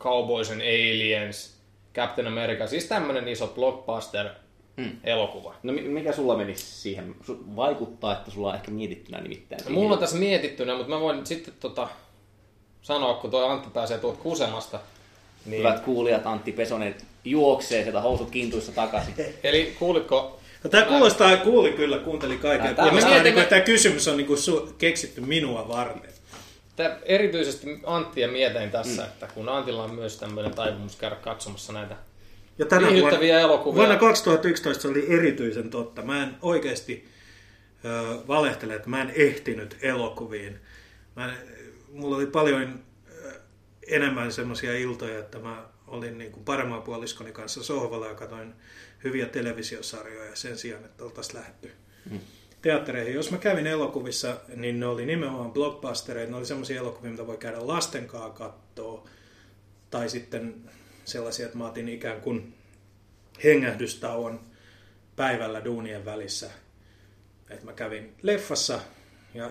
Cowboys 0.00 0.50
and 0.50 0.60
Aliens, 0.60 1.56
Captain 1.94 2.26
America, 2.26 2.66
siis 2.66 2.84
tämmönen 2.84 3.28
iso 3.28 3.46
blockbuster-elokuva. 3.46 5.54
No 5.62 5.72
mi- 5.72 5.82
mikä 5.82 6.12
sulla 6.12 6.36
menisi 6.36 6.66
siihen? 6.66 7.14
Vaikuttaa, 7.56 8.12
että 8.12 8.30
sulla 8.30 8.48
on 8.48 8.54
ehkä 8.54 8.70
mietittynä 8.70 9.20
nimittäin. 9.20 9.58
No, 9.58 9.62
siihen. 9.64 9.74
mulla 9.82 9.94
on 9.94 10.00
tässä 10.00 10.16
mietittynä, 10.16 10.74
mutta 10.74 10.88
mä 10.90 11.00
voin 11.00 11.26
sitten 11.26 11.54
tota, 11.60 11.88
sanoa, 12.82 13.14
kun 13.14 13.30
toi 13.30 13.50
Antti 13.50 13.70
pääsee 13.70 13.98
tuolta 13.98 14.18
kusemasta. 14.22 14.80
Niin, 15.46 15.58
Hyvät 15.58 15.80
kuulijat, 15.80 16.26
Antti 16.26 16.52
Pesonen 16.52 16.94
juoksee 17.24 17.82
sieltä 17.82 18.00
housut 18.00 18.30
kintuissa 18.30 18.72
takaisin. 18.72 19.14
Eli 19.44 19.76
kuulitko, 19.78 20.34
No, 20.64 20.70
tämä 20.70 20.84
kuulostaa, 20.84 21.36
kuuli 21.36 21.72
kyllä, 21.72 21.98
kuunteli 21.98 22.36
kaiken. 22.36 22.66
Niin 22.66 22.76
kuin, 23.02 23.26
että 23.28 23.44
tämä 23.44 23.60
kysymys 23.60 24.08
on 24.08 24.16
niin 24.16 24.26
kuin 24.26 24.38
su- 24.38 24.72
keksitty 24.78 25.20
minua 25.20 25.68
varten. 25.68 26.12
Tää 26.78 26.98
erityisesti 27.04 27.80
Anttia 27.84 28.28
mietin 28.28 28.70
tässä, 28.70 29.02
mm. 29.02 29.08
että 29.08 29.26
kun 29.26 29.48
Antilla 29.48 29.84
on 29.84 29.94
myös 29.94 30.16
tämmöinen 30.16 30.54
taipumus 30.54 30.96
käydä 30.96 31.16
katsomassa 31.16 31.72
näitä 31.72 31.96
Ja 32.58 32.66
tänä 32.66 32.88
Viihdyttäviä 32.88 33.34
vuonna, 33.34 33.54
elokuvia. 33.54 33.76
vuonna 33.76 33.96
2011 33.96 34.82
se 34.82 34.88
oli 34.88 35.06
erityisen 35.18 35.70
totta. 35.70 36.02
Mä 36.02 36.22
en 36.22 36.36
oikeasti 36.42 37.08
ö, 37.84 38.18
valehtele, 38.28 38.74
että 38.74 38.88
mä 38.88 39.02
en 39.02 39.12
ehtinyt 39.16 39.76
elokuviin. 39.82 40.60
Mä 41.16 41.24
en, 41.24 41.38
mulla 41.92 42.16
oli 42.16 42.26
paljon 42.26 42.80
ö, 43.24 43.32
enemmän 43.86 44.32
semmoisia 44.32 44.78
iltoja, 44.78 45.18
että 45.18 45.38
mä 45.38 45.62
olin 45.86 46.18
niin 46.18 46.32
kuin 46.32 46.44
paremman 46.44 46.82
puoliskoni 46.82 47.32
kanssa 47.32 47.62
sohvalla 47.62 48.06
ja 48.06 48.14
katsoin 48.14 48.54
hyviä 49.04 49.26
televisiosarjoja 49.26 50.36
sen 50.36 50.58
sijaan, 50.58 50.84
että 50.84 51.04
oltaisiin 51.04 51.36
lähdetty 51.36 51.72
mm. 52.10 52.20
Teattereihin. 52.62 53.14
Jos 53.14 53.30
mä 53.30 53.38
kävin 53.38 53.66
elokuvissa, 53.66 54.36
niin 54.56 54.80
ne 54.80 54.86
oli 54.86 55.06
nimenomaan 55.06 55.52
blockbustereita. 55.52 56.30
Ne 56.30 56.36
oli 56.36 56.46
semmoisia 56.46 56.80
elokuvia, 56.80 57.10
mitä 57.10 57.26
voi 57.26 57.36
käydä 57.36 57.66
lasten 57.66 58.06
kanssa 58.06 58.30
kattoo. 58.30 59.06
Tai 59.90 60.08
sitten 60.08 60.54
sellaisia, 61.04 61.46
että 61.46 61.58
mä 61.58 61.66
otin 61.66 61.88
ikään 61.88 62.20
kuin 62.20 62.54
hengähdystauon 63.44 64.40
päivällä 65.16 65.64
duunien 65.64 66.04
välissä. 66.04 66.50
Että 67.50 67.64
mä 67.64 67.72
kävin 67.72 68.14
leffassa 68.22 68.80
ja 69.34 69.50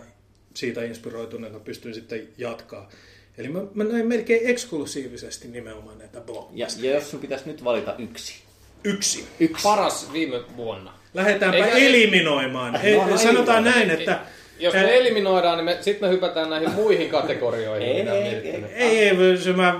siitä 0.53 0.83
inspiroituneena 0.83 1.59
pystyin 1.59 1.95
sitten 1.95 2.27
jatkaa. 2.37 2.89
Eli 3.37 3.49
mä, 3.49 3.59
mä 3.73 3.83
näin 3.83 4.07
melkein 4.07 4.49
eksklusiivisesti 4.49 5.47
nimenomaan 5.47 5.97
näitä 5.97 6.21
Ja, 6.53 6.67
blockbustereita. 6.69 6.85
ja 6.85 6.93
jos 6.95 7.11
sun 7.11 7.19
pitäisi 7.19 7.47
nyt 7.47 7.63
valita 7.63 7.95
yksi. 7.97 8.46
Yksi. 8.83 9.27
Yksi. 9.39 9.63
paras 9.63 10.13
viime 10.13 10.39
vuonna. 10.57 10.93
Lähdetäänpä 11.13 11.57
Eikä- 11.57 11.77
eliminoimaan. 11.77 12.73
No, 12.73 12.79
Ei, 12.83 12.95
no, 12.95 13.17
sanotaan 13.17 13.67
eliminoidaan. 13.67 13.87
näin, 13.87 13.89
että 13.89 14.19
Jos 14.59 14.73
me 14.73 14.97
eliminoidaan, 14.97 15.57
niin 15.57 15.65
me, 15.65 15.77
sitten 15.81 16.09
me 16.09 16.13
hypätään 16.15 16.49
näihin 16.49 16.71
muihin 16.71 17.09
kategorioihin. 17.09 17.87
Ei, 17.89 18.01
ei, 18.09 18.63
ei, 18.75 19.09
ei, 19.09 19.37
se 19.37 19.53
mä 19.53 19.79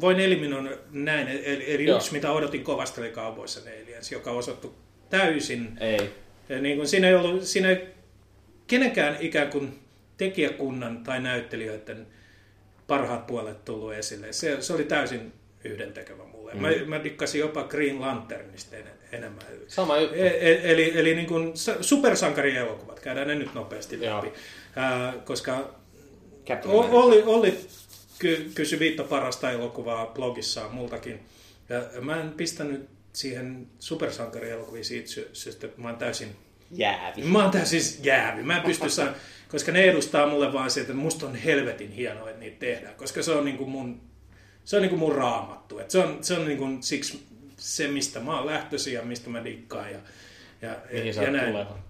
voin 0.00 0.20
eliminoida 0.20 0.70
näin. 0.92 1.28
Eli, 1.28 1.74
eli 1.74 1.84
yksi, 1.84 2.12
mitä 2.12 2.32
odotin 2.32 2.64
kovasti, 2.64 3.00
oli 3.00 3.10
Cowboys 3.10 3.56
and 3.56 3.66
Aliens, 3.82 4.12
joka 4.12 4.30
osoittui 4.30 4.72
täysin 5.10 5.78
Ei. 5.80 6.10
Ja 6.48 6.58
niin 6.60 6.76
kuin 6.76 6.88
siinä 6.88 7.08
ei 7.08 7.14
ollut 7.14 7.42
siinä 7.44 7.68
ei 7.70 7.86
kenenkään 8.66 9.16
ikään 9.20 9.50
kuin 9.50 9.78
tekijäkunnan 10.16 11.04
tai 11.04 11.20
näyttelijöiden 11.20 12.06
parhaat 12.86 13.26
puolet 13.26 13.64
tullut 13.64 13.92
esille. 13.94 14.32
Se, 14.32 14.62
se 14.62 14.72
oli 14.72 14.84
täysin 14.84 15.32
yhdentekevä 15.64 16.22
mulle. 16.52 16.54
Mm. 16.78 16.88
Mä, 16.90 16.96
mä 16.98 17.04
dikkasin 17.04 17.40
jopa 17.40 17.62
Green 17.64 18.00
Lanternista 18.00 18.76
en, 18.76 18.84
enemmän. 19.12 19.42
Sama 19.68 19.98
juttu. 19.98 20.14
E, 20.16 20.26
e, 20.26 20.72
eli 20.72 20.92
eli 20.98 21.14
niin 21.14 21.26
kuin 21.26 21.56
sa- 21.56 21.82
supersankarielokuvat, 21.82 23.00
käydään 23.00 23.28
ne 23.28 23.34
nyt 23.34 23.54
nopeasti 23.54 24.00
läpi. 24.00 24.32
Ää, 24.76 25.12
koska 25.24 25.74
Captain 26.46 26.74
O- 26.74 26.78
America. 26.78 26.96
Olli, 26.98 27.22
Olli 27.22 27.58
ky- 28.18 28.50
kysyi 28.54 28.78
viittä 28.78 29.02
parasta 29.04 29.50
elokuvaa 29.50 30.06
blogissaan 30.06 30.74
multakin. 30.74 31.20
Ja 31.68 32.00
mä 32.00 32.20
en 32.20 32.30
pistänyt 32.32 32.88
siihen 33.12 33.66
supersankarielokuviin 33.78 34.84
siitä 34.84 35.08
sy- 35.08 35.30
syystä, 35.32 35.66
että 35.66 35.80
mä 35.82 35.88
oon 35.88 35.96
täysin 35.98 36.28
Jäävi. 36.70 37.22
Mä 37.22 37.42
oon 37.42 37.50
täysin 37.50 38.04
jäävi. 38.04 38.42
Mä 38.42 38.56
en 38.56 38.62
pysty 38.62 38.90
sanoa, 38.90 39.14
koska 39.48 39.72
ne 39.72 39.84
edustaa 39.84 40.26
mulle 40.26 40.52
vaan 40.52 40.70
se, 40.70 40.80
että 40.80 40.92
musta 40.94 41.26
on 41.26 41.34
helvetin 41.34 41.92
hienoa, 41.92 42.28
että 42.30 42.40
niitä 42.40 42.56
tehdään, 42.60 42.94
koska 42.94 43.22
se 43.22 43.32
on 43.32 43.44
niinku 43.44 43.66
mun, 43.66 44.00
se 44.64 44.76
on 44.76 44.82
niinku 44.82 44.96
mun 44.96 45.14
raamattu. 45.14 45.78
Et 45.78 45.90
se 45.90 45.98
on, 45.98 46.18
se 46.20 46.34
on 46.34 46.44
niinku 46.44 46.68
siksi 46.80 47.22
se, 47.56 47.88
mistä 47.88 48.20
mä 48.20 48.36
oon 48.36 48.46
lähtöisin 48.46 48.94
ja 48.94 49.02
mistä 49.02 49.30
mä 49.30 49.44
dikkaan. 49.44 49.90
Ja, 49.92 49.98
ja, 50.62 50.76
Mihin 50.92 51.14
sä 51.14 51.22
ja 51.22 51.28
oot 51.28 51.36
näin. 51.36 51.50
tuleva. 51.52 51.78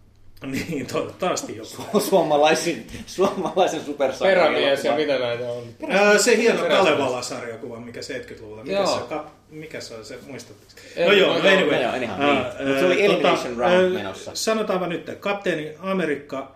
Niin, 0.45 0.87
toivottavasti 0.87 1.57
joku. 1.57 2.01
Suomalaisen, 2.01 2.85
suomalaisen 3.07 3.81
supersankarin 3.85 4.39
Perämies 4.55 4.85
ja 4.85 4.97
mitä 4.97 5.19
näitä 5.19 5.49
on. 5.49 5.65
Ää, 5.89 6.19
se 6.19 6.37
hieno. 6.37 6.63
Kalevala-sarjakuva, 6.69 7.81
mikä 7.81 8.01
70-luvulla, 8.01 8.63
mikä 8.65 8.77
Joo. 8.77 8.87
se, 8.99 9.05
kap, 9.09 9.27
mikä 9.51 9.81
se 9.81 9.95
on 9.95 10.05
se, 10.05 10.19
muistatteko? 10.27 10.81
En- 10.97 11.07
No 11.09 11.13
joo, 11.13 11.35
no 11.39 11.43
no 11.43 11.49
anyway. 11.49 11.75
no 11.77 11.83
joo, 11.83 11.93
anyhow, 11.93 12.21
Ää, 12.21 12.55
niin. 12.65 12.79
Se 12.79 12.87
oli 12.87 13.01
ää, 13.01 13.07
Elimination 13.07 13.57
Round 13.57 13.75
ää, 13.75 13.89
menossa. 14.03 14.31
Sanotaanpa 14.35 14.87
nyt, 14.87 15.01
että 15.09 15.15
Kapteeni 15.15 15.73
Amerikka, 15.79 16.55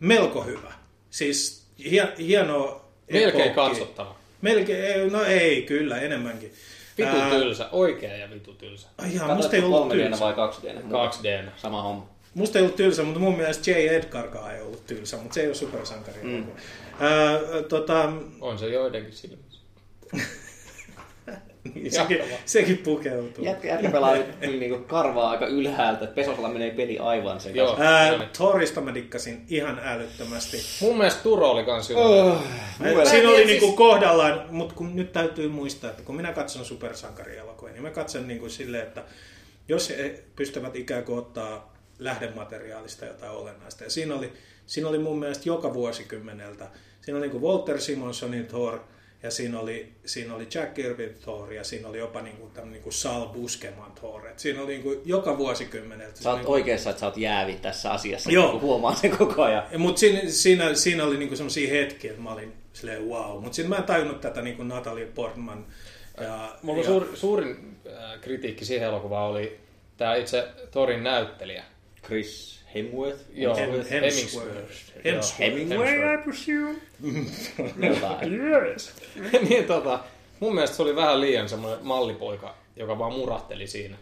melko 0.00 0.42
hyvä. 0.42 0.72
Siis 1.10 1.66
hie, 1.84 2.08
hieno 2.18 2.84
Melkein 3.12 3.50
epokki. 3.50 3.54
katsottava. 3.70 4.16
Melkein, 4.42 5.12
no 5.12 5.24
ei, 5.24 5.62
kyllä, 5.62 6.00
enemmänkin. 6.00 6.52
Vitu 6.98 7.16
Ää, 7.16 7.30
tylsä, 7.30 7.68
oikea 7.72 8.16
ja 8.16 8.30
vitu 8.30 8.54
tylsä. 8.54 8.88
Ai 8.98 9.14
jaa, 9.14 9.34
musta 9.34 9.56
ei 9.56 9.62
ollut 9.62 9.92
3D 9.92 9.92
tylsä. 9.92 10.20
vai 10.24 10.32
2D? 10.32 10.82
2D. 10.82 11.50
Sama 11.56 11.82
homma. 11.82 12.08
Musta 12.34 12.58
ei 12.58 12.64
ollut 12.64 12.76
tylsä, 12.76 13.02
mutta 13.02 13.20
mun 13.20 13.36
mielestä 13.36 13.70
J. 13.70 13.74
Edgarkaan 13.74 14.54
ei 14.54 14.60
ollut 14.60 14.86
tylsä, 14.86 15.16
mutta 15.16 15.34
se 15.34 15.40
ei 15.40 15.46
ole 15.46 15.54
supersankari. 15.54 16.18
Mm. 16.22 16.46
Ää, 17.00 17.38
tota, 17.68 18.12
On 18.40 18.58
se 18.58 18.68
joidenkin 18.68 19.12
silmissä. 19.12 19.60
niin 21.74 21.92
sekin, 21.92 22.18
sekin 22.44 22.78
pukeutuu. 22.78 23.44
Jätkä, 23.44 23.68
jätkä 23.68 23.90
pelaa 23.90 24.14
nyt 24.16 24.40
niinku 24.40 24.78
karvaa 24.78 25.30
aika 25.30 25.46
ylhäältä. 25.46 26.06
Pesosalla 26.06 26.48
menee 26.48 26.70
peli 26.70 26.98
aivan 26.98 27.40
sekaisin. 27.40 27.58
Joo. 27.58 27.76
Ää, 27.80 28.28
Thorista 28.36 28.80
mä 28.80 28.94
dikkasin 28.94 29.44
ihan 29.48 29.80
älyttömästi. 29.84 30.56
Mun 30.80 30.98
mielestä 30.98 31.22
Turo 31.22 31.50
oli 31.50 31.64
kans 31.64 31.88
hyvä. 31.88 32.00
Oh, 32.00 32.42
Siinä 33.10 33.28
oli 33.28 33.44
niinku 33.44 33.72
kohdallaan, 33.72 34.46
mutta 34.50 34.74
kun 34.74 34.96
nyt 34.96 35.12
täytyy 35.12 35.48
muistaa, 35.48 35.90
että 35.90 36.02
kun 36.02 36.16
minä 36.16 36.32
katson 36.32 36.64
supersankarielokuvia, 36.64 37.72
niin 37.72 37.82
mä 37.82 37.90
katson 37.90 38.28
niinku 38.28 38.48
silleen, 38.48 38.82
että 38.82 39.04
jos 39.68 39.90
he 39.90 40.22
pystyvät 40.36 40.76
ikään 40.76 41.04
kuin 41.04 41.18
ottaa 41.18 41.72
lähdemateriaalista 41.98 43.04
jotain 43.04 43.32
olennaista. 43.32 43.84
Ja 43.84 43.90
siinä 43.90 44.14
oli, 44.14 44.32
siinä 44.66 44.88
oli 44.88 44.98
mun 44.98 45.18
mielestä 45.18 45.48
joka 45.48 45.74
vuosikymmeneltä. 45.74 46.66
Siinä 47.00 47.18
oli 47.18 47.26
niinku 47.26 47.48
Walter 47.48 47.80
Simonsonin 47.80 48.46
Thor, 48.46 48.80
ja 49.22 49.30
siinä 49.30 49.60
oli, 49.60 49.92
siinä 50.04 50.34
oli 50.34 50.48
Jack 50.54 50.74
Kirby 50.74 51.16
Thor, 51.20 51.52
ja 51.52 51.64
siinä 51.64 51.88
oli 51.88 51.98
jopa 51.98 52.22
niinku, 52.22 52.46
tämmönen 52.46 52.72
niinku 52.72 52.90
Sal 52.90 53.26
Buscema 53.26 53.92
Thor. 53.94 54.26
Et 54.26 54.38
siinä 54.38 54.62
oli 54.62 54.72
niinku 54.72 55.02
joka 55.04 55.38
vuosikymmeneltä. 55.38 56.22
Sä 56.22 56.30
oot 56.30 56.38
niinku, 56.38 56.52
oikeassa, 56.52 56.90
että 56.90 57.00
sä 57.00 57.06
oot 57.06 57.16
jäävi 57.16 57.54
tässä 57.62 57.90
asiassa. 57.90 58.30
Joo. 58.30 58.44
Joo. 58.44 58.60
Huomaan 58.60 58.96
sen 58.96 59.16
koko 59.16 59.42
ajan. 59.42 59.64
mutta 59.78 60.00
siinä, 60.00 60.20
siinä, 60.26 60.74
siinä 60.74 61.04
oli 61.04 61.16
niinku 61.16 61.36
semmoisia 61.36 61.70
hetkiä, 61.70 62.10
että 62.10 62.22
mä 62.22 62.32
olin 62.32 62.52
silleen 62.72 63.08
wow. 63.08 63.42
Mutta 63.42 63.56
sitten 63.56 63.70
mä 63.70 63.76
en 63.76 63.84
tajunnut 63.84 64.20
tätä 64.20 64.42
niinku 64.42 64.62
Natalie 64.62 65.06
Portman. 65.06 65.66
Ja, 66.20 66.56
Mulla 66.62 66.80
ja, 66.80 66.86
suur, 66.86 67.08
suurin 67.14 67.76
kritiikki 68.20 68.64
siihen 68.64 68.88
elokuvaan 68.88 69.30
oli 69.30 69.60
tämä 69.96 70.14
itse 70.14 70.48
Torin 70.70 71.04
näyttelijä. 71.04 71.64
Chris 72.06 72.61
Hemsworth? 72.74 73.20
Joo, 73.34 73.54
Hem- 73.56 73.60
Hemsworth. 73.60 73.90
Hemsworth. 73.90 75.04
Hemsworth. 75.04 75.38
Hemingway, 75.38 76.14
I 76.14 76.18
presume. 76.24 76.74
Jotain. 77.88 78.38
niin 79.48 79.64
tota, 79.64 80.00
mun 80.40 80.54
mielestä 80.54 80.76
se 80.76 80.82
oli 80.82 80.96
vähän 80.96 81.20
liian 81.20 81.48
semmoinen 81.48 81.78
mallipoika, 81.86 82.54
joka 82.76 82.98
vaan 82.98 83.12
murahteli 83.12 83.66
siinä. 83.66 83.96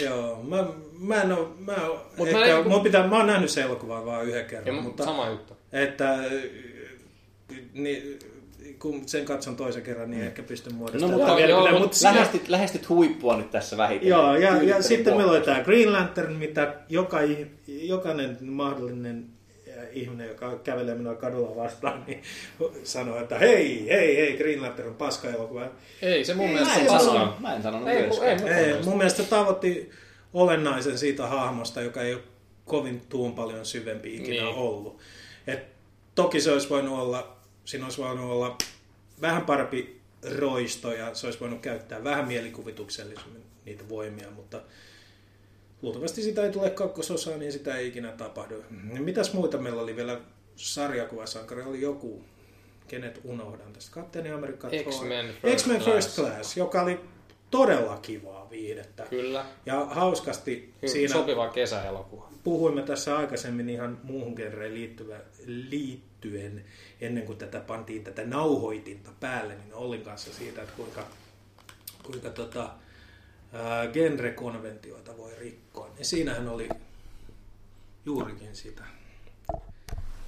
Joo, 0.00 0.42
mä, 0.42 0.66
mä 0.98 1.22
en 1.22 1.32
oo, 1.32 1.54
mä, 1.58 1.76
Mut 2.16 2.28
ehkä, 2.28 2.38
mä 2.40 2.46
en- 2.46 2.68
mä, 2.68 2.80
pitää, 2.82 3.06
mä 3.06 3.16
oon 3.16 3.26
nähnyt 3.26 3.50
sen 3.50 3.64
elokuvan 3.64 4.06
vaan 4.06 4.24
yhden 4.26 4.44
kerran, 4.46 4.66
Ja 4.66 4.72
mutta 4.72 4.88
mutta... 4.88 5.04
sama 5.04 5.28
juttu. 5.28 5.56
että 5.72 6.18
niin, 7.72 8.18
kun 8.78 9.02
sen 9.08 9.24
katson 9.24 9.56
toisen 9.56 9.82
kerran, 9.82 10.10
niin 10.10 10.22
ehkä 10.24 10.42
pystyn 10.42 10.72
No, 10.72 10.78
muodostamaan 10.78 11.18
mutta, 11.18 11.28
joo, 11.30 11.36
mielipideen, 11.38 11.72
mut 11.74 11.82
mutta 11.82 11.96
siinä- 11.96 12.14
lähestyt, 12.14 12.48
lähestyt 12.48 12.88
huippua 12.88 13.36
nyt 13.36 13.50
tässä 13.50 13.76
vähitellen. 13.76 14.10
Joo, 14.10 14.34
ja, 14.34 14.40
ja 14.40 14.50
Tyylittävin 14.52 14.82
sitten 14.82 15.16
meillä 15.16 15.30
oli 15.32 15.38
kohta. 15.38 15.52
tämä 15.52 15.64
Green 15.64 15.92
Lantern, 15.92 16.32
mitä 16.32 16.74
joka, 16.88 17.18
jokainen 17.66 18.38
mahdollinen 18.40 19.26
äh, 19.68 19.84
ihminen, 19.92 20.28
joka 20.28 20.56
kävelee 20.64 20.94
minua 20.94 21.14
kadulla 21.14 21.56
vastaan, 21.56 22.04
niin 22.06 22.22
sanoo, 22.84 23.18
että 23.20 23.38
hei, 23.38 23.86
hei, 23.88 24.16
hei, 24.16 24.36
Green 24.36 24.62
Lantern 24.62 24.88
on 24.88 24.94
paska 24.94 25.28
elokuva. 25.28 25.70
Ei, 26.02 26.24
se 26.24 26.34
mun 26.34 26.46
Mä 26.46 26.52
mielestä 26.52 26.80
on 26.80 26.86
paskaa. 26.86 27.36
mä 27.40 27.54
en 27.56 27.62
sanonut 27.62 27.88
Ei, 27.88 27.96
ei, 27.96 28.02
myöskään. 28.06 28.40
mun 28.40 28.48
Ei, 28.50 28.64
mielestä. 28.64 28.84
mun 28.88 28.98
mielestä 28.98 29.22
tavoitti 29.22 29.90
olennaisen 30.34 30.98
siitä 30.98 31.26
hahmosta, 31.26 31.80
joka 31.82 32.02
ei 32.02 32.14
ole 32.14 32.22
kovin 32.64 33.00
tuon 33.08 33.32
paljon 33.34 33.66
syvempi 33.66 34.14
ikinä 34.16 34.28
Niin. 34.30 34.44
niin. 34.44 34.54
ollut. 34.56 34.98
Et 35.46 35.58
toki 36.14 36.40
se 36.40 36.52
olisi 36.52 36.68
voinut 36.68 36.98
olla, 36.98 37.37
siinä 37.68 37.84
olisi 37.84 38.02
voinut 38.02 38.30
olla 38.30 38.56
vähän 39.20 39.42
parempi 39.42 40.00
roisto 40.36 40.92
ja 40.92 41.14
se 41.14 41.26
olisi 41.26 41.40
voinut 41.40 41.60
käyttää 41.60 42.04
vähän 42.04 42.28
mielikuvituksellisemmin 42.28 43.42
niitä 43.64 43.88
voimia, 43.88 44.30
mutta 44.30 44.60
luultavasti 45.82 46.22
sitä 46.22 46.42
ei 46.42 46.52
tule 46.52 46.70
kakkososaa, 46.70 47.36
niin 47.36 47.52
sitä 47.52 47.76
ei 47.76 47.88
ikinä 47.88 48.12
tapahdu. 48.12 48.64
Ja 48.94 49.00
Mitäs 49.00 49.32
muita 49.32 49.58
meillä 49.58 49.82
oli 49.82 49.96
vielä 49.96 50.20
sarjakuvasankari? 50.56 51.62
Oli 51.62 51.80
joku, 51.80 52.24
kenet 52.88 53.20
unohdan 53.24 53.72
tästä. 53.72 53.94
Kapteeni 53.94 54.30
Amerikka. 54.30 54.68
X-Men 54.90 55.26
First 55.42 55.56
X-Men 55.56 55.80
Class. 55.80 55.92
First 55.92 56.16
Class, 56.16 56.56
joka 56.56 56.82
oli 56.82 57.00
todella 57.50 57.96
kivaa 57.96 58.50
viihdettä. 58.50 59.06
Kyllä. 59.10 59.44
Ja 59.66 59.84
hauskasti 59.84 60.74
Hy- 60.84 60.88
siinä 60.88 61.12
Sopiva 61.12 61.48
kesäelokuva. 61.48 62.27
Puhuimme 62.44 62.82
tässä 62.82 63.16
aikaisemmin 63.16 63.68
ihan 63.68 64.00
muuhun 64.02 64.34
genreen 64.34 64.74
liittyvä, 64.74 65.20
liittyen, 65.46 66.64
ennen 67.00 67.26
kuin 67.26 67.38
tätä 67.38 67.60
pantiin 67.60 68.04
tätä 68.04 68.24
nauhoitinta 68.24 69.10
päälle, 69.20 69.54
niin 69.54 69.74
Ollin 69.74 70.02
kanssa 70.02 70.32
siitä, 70.32 70.62
että 70.62 70.74
kuinka, 70.76 71.06
kuinka 72.02 72.30
tota, 72.30 72.70
ää, 73.52 73.86
genrekonventioita 73.86 75.16
voi 75.16 75.34
rikkoa. 75.38 75.90
Ja 75.98 76.04
siinähän 76.04 76.48
oli 76.48 76.68
juurikin 78.06 78.56
sitä. 78.56 78.82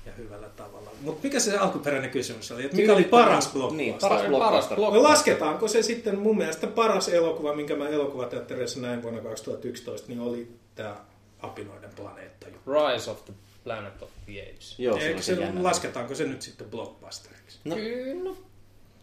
Ja 0.07 0.12
hyvällä 0.18 0.49
tavalla. 0.49 0.90
Mutta 1.01 1.20
mikä 1.23 1.40
se 1.40 1.57
alkuperäinen 1.57 2.11
kysymys 2.11 2.53
oli? 2.53 2.64
Että 2.64 2.77
mikä 2.77 2.92
oli 2.92 3.05
paras 3.05 3.53
blockbuster? 3.53 3.77
Niin, 3.77 3.94
Paras 4.01 4.27
blockbuster. 4.27 4.79
No 4.79 5.03
lasketaanko 5.03 5.68
se 5.68 5.83
sitten 5.83 6.18
mun 6.18 6.37
mielestä 6.37 6.66
paras 6.66 7.09
elokuva, 7.09 7.55
minkä 7.55 7.77
mä 7.77 7.88
elokuvateatterissa 7.88 8.81
näin 8.81 9.03
vuonna 9.03 9.20
2011, 9.20 10.09
niin 10.09 10.20
oli 10.20 10.49
tämä 10.75 10.96
Apinoiden 11.42 11.90
planeetta. 11.96 12.46
Rise 12.46 13.11
of 13.11 13.24
the 13.24 13.33
Planet 13.64 14.03
of 14.03 14.09
the 14.26 14.42
Apes. 14.42 14.79
Joo, 14.79 14.98
se 14.98 15.09
Eikö 15.09 15.22
se, 15.22 15.35
se 15.35 15.48
lasketaanko 15.61 16.14
se 16.14 16.24
nyt 16.24 16.42
sitten 16.42 16.66
blockbusteriksi? 16.70 17.59
No, 17.64 17.74
Kyllä. 17.74 18.31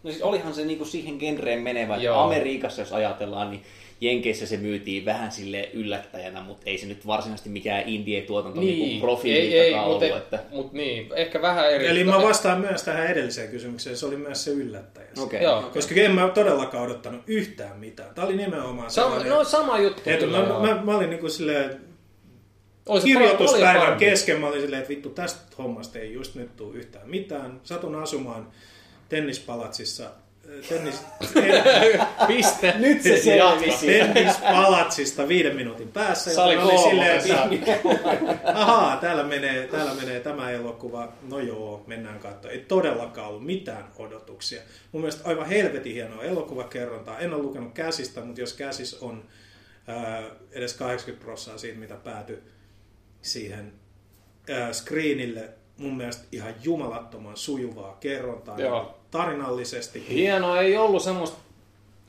no 0.03 0.11
siis 0.11 0.21
olihan 0.21 0.53
se 0.53 0.65
niinku 0.65 0.85
siihen 0.85 1.17
genreen 1.17 1.61
menevä. 1.61 1.95
että 1.95 2.05
Joo. 2.05 2.23
Amerikassa, 2.23 2.81
jos 2.81 2.93
ajatellaan, 2.93 3.51
niin 3.51 3.63
Jenkeissä 4.01 4.45
se 4.45 4.57
myytiin 4.57 5.05
vähän 5.05 5.31
sille 5.31 5.69
yllättäjänä, 5.73 6.41
mutta 6.41 6.63
ei 6.65 6.77
se 6.77 6.85
nyt 6.85 7.07
varsinaisesti 7.07 7.49
mikään 7.49 7.83
indie-tuotanto 7.85 8.59
niin, 8.59 8.79
niin 8.79 9.01
profiili 9.01 9.37
ei, 9.37 9.59
ei, 9.59 9.71
mutta 9.71 9.85
ollut. 9.85 10.03
Että... 10.03 10.39
mut 10.51 10.73
niin, 10.73 11.09
ehkä 11.15 11.41
vähän 11.41 11.71
eri. 11.71 11.87
Eli 11.87 12.03
mä 12.03 12.21
vastaan 12.21 12.61
myös 12.61 12.83
tähän 12.83 13.07
edelliseen 13.07 13.49
kysymykseen, 13.49 13.97
se 13.97 14.05
oli 14.05 14.15
myös 14.15 14.43
se 14.43 14.51
yllättäjä. 14.51 15.07
Okei. 15.19 15.43
Joo. 15.43 15.61
Koska 15.73 15.95
en 15.95 16.11
mä 16.11 16.29
todellakaan 16.29 16.83
odottanut 16.83 17.21
yhtään 17.27 17.79
mitään. 17.79 18.15
Tämä 18.15 18.27
oli 18.27 18.35
nimenomaan 18.35 18.91
Sama, 18.91 19.09
sellainen... 19.09 19.33
no 19.33 19.43
sama 19.43 19.79
juttu. 19.79 20.01
että 20.05 20.25
mä, 20.25 20.37
mä, 20.59 20.81
mä, 20.83 20.97
olin 20.97 21.09
niinku 21.09 21.29
silleen, 21.29 21.81
kirjoituspäivän 23.03 23.81
paljon 23.81 23.97
kesken 23.97 24.39
mä 24.39 24.47
olin 24.47 24.61
silleen, 24.61 24.81
että 24.81 24.89
vittu 24.89 25.09
tästä 25.09 25.39
hommasta 25.57 25.99
ei 25.99 26.13
just 26.13 26.35
nyt 26.35 26.55
tule 26.57 26.77
yhtään 26.77 27.09
mitään. 27.09 27.59
Satun 27.63 27.95
asumaan 27.95 28.47
tennispalatsissa, 29.09 30.03
äh, 30.03 30.67
tennis, 30.69 31.01
Piste. 32.27 32.73
Nyt 32.77 33.01
se 33.01 33.17
selvisi. 33.17 33.87
tennispalatsista 33.87 35.27
viiden 35.27 35.55
minuutin 35.55 35.87
päässä. 35.87 36.33
Sali 36.33 36.57
oli 36.57 36.77
silleen, 36.77 37.17
että 37.17 37.79
ahaa, 38.61 38.97
täällä 38.97 39.23
menee, 39.23 39.67
täällä 39.67 39.93
menee 39.93 40.19
tämä 40.19 40.51
elokuva. 40.51 41.13
No 41.29 41.39
joo, 41.39 41.83
mennään 41.87 42.19
katsomaan. 42.19 42.59
Ei 42.59 42.65
todellakaan 42.67 43.27
ollut 43.27 43.45
mitään 43.45 43.85
odotuksia. 43.97 44.61
Mun 44.91 45.01
mielestä 45.01 45.29
aivan 45.29 45.47
helvetin 45.47 45.93
hienoa 45.93 46.23
elokuvakerrontaa. 46.23 47.19
En 47.19 47.33
ole 47.33 47.43
lukenut 47.43 47.73
käsistä, 47.73 48.21
mutta 48.21 48.41
jos 48.41 48.53
käsis 48.53 48.93
on 48.93 49.23
ää, 49.87 50.23
edes 50.51 50.73
80 50.73 51.25
prosenttia 51.25 51.57
siitä, 51.57 51.79
mitä 51.79 51.95
päätyi 51.95 52.37
siihen 53.27 53.73
ää, 54.49 54.73
screenille, 54.73 55.49
mun 55.77 55.97
mielestä 55.97 56.23
ihan 56.31 56.53
jumalattoman 56.63 57.37
sujuvaa 57.37 57.97
kerrontaa 57.99 58.59
Joo. 58.59 58.97
tarinallisesti. 59.11 60.05
Hienoa, 60.09 60.61
ei 60.61 60.77
ollut 60.77 61.03
semmoista 61.03 61.37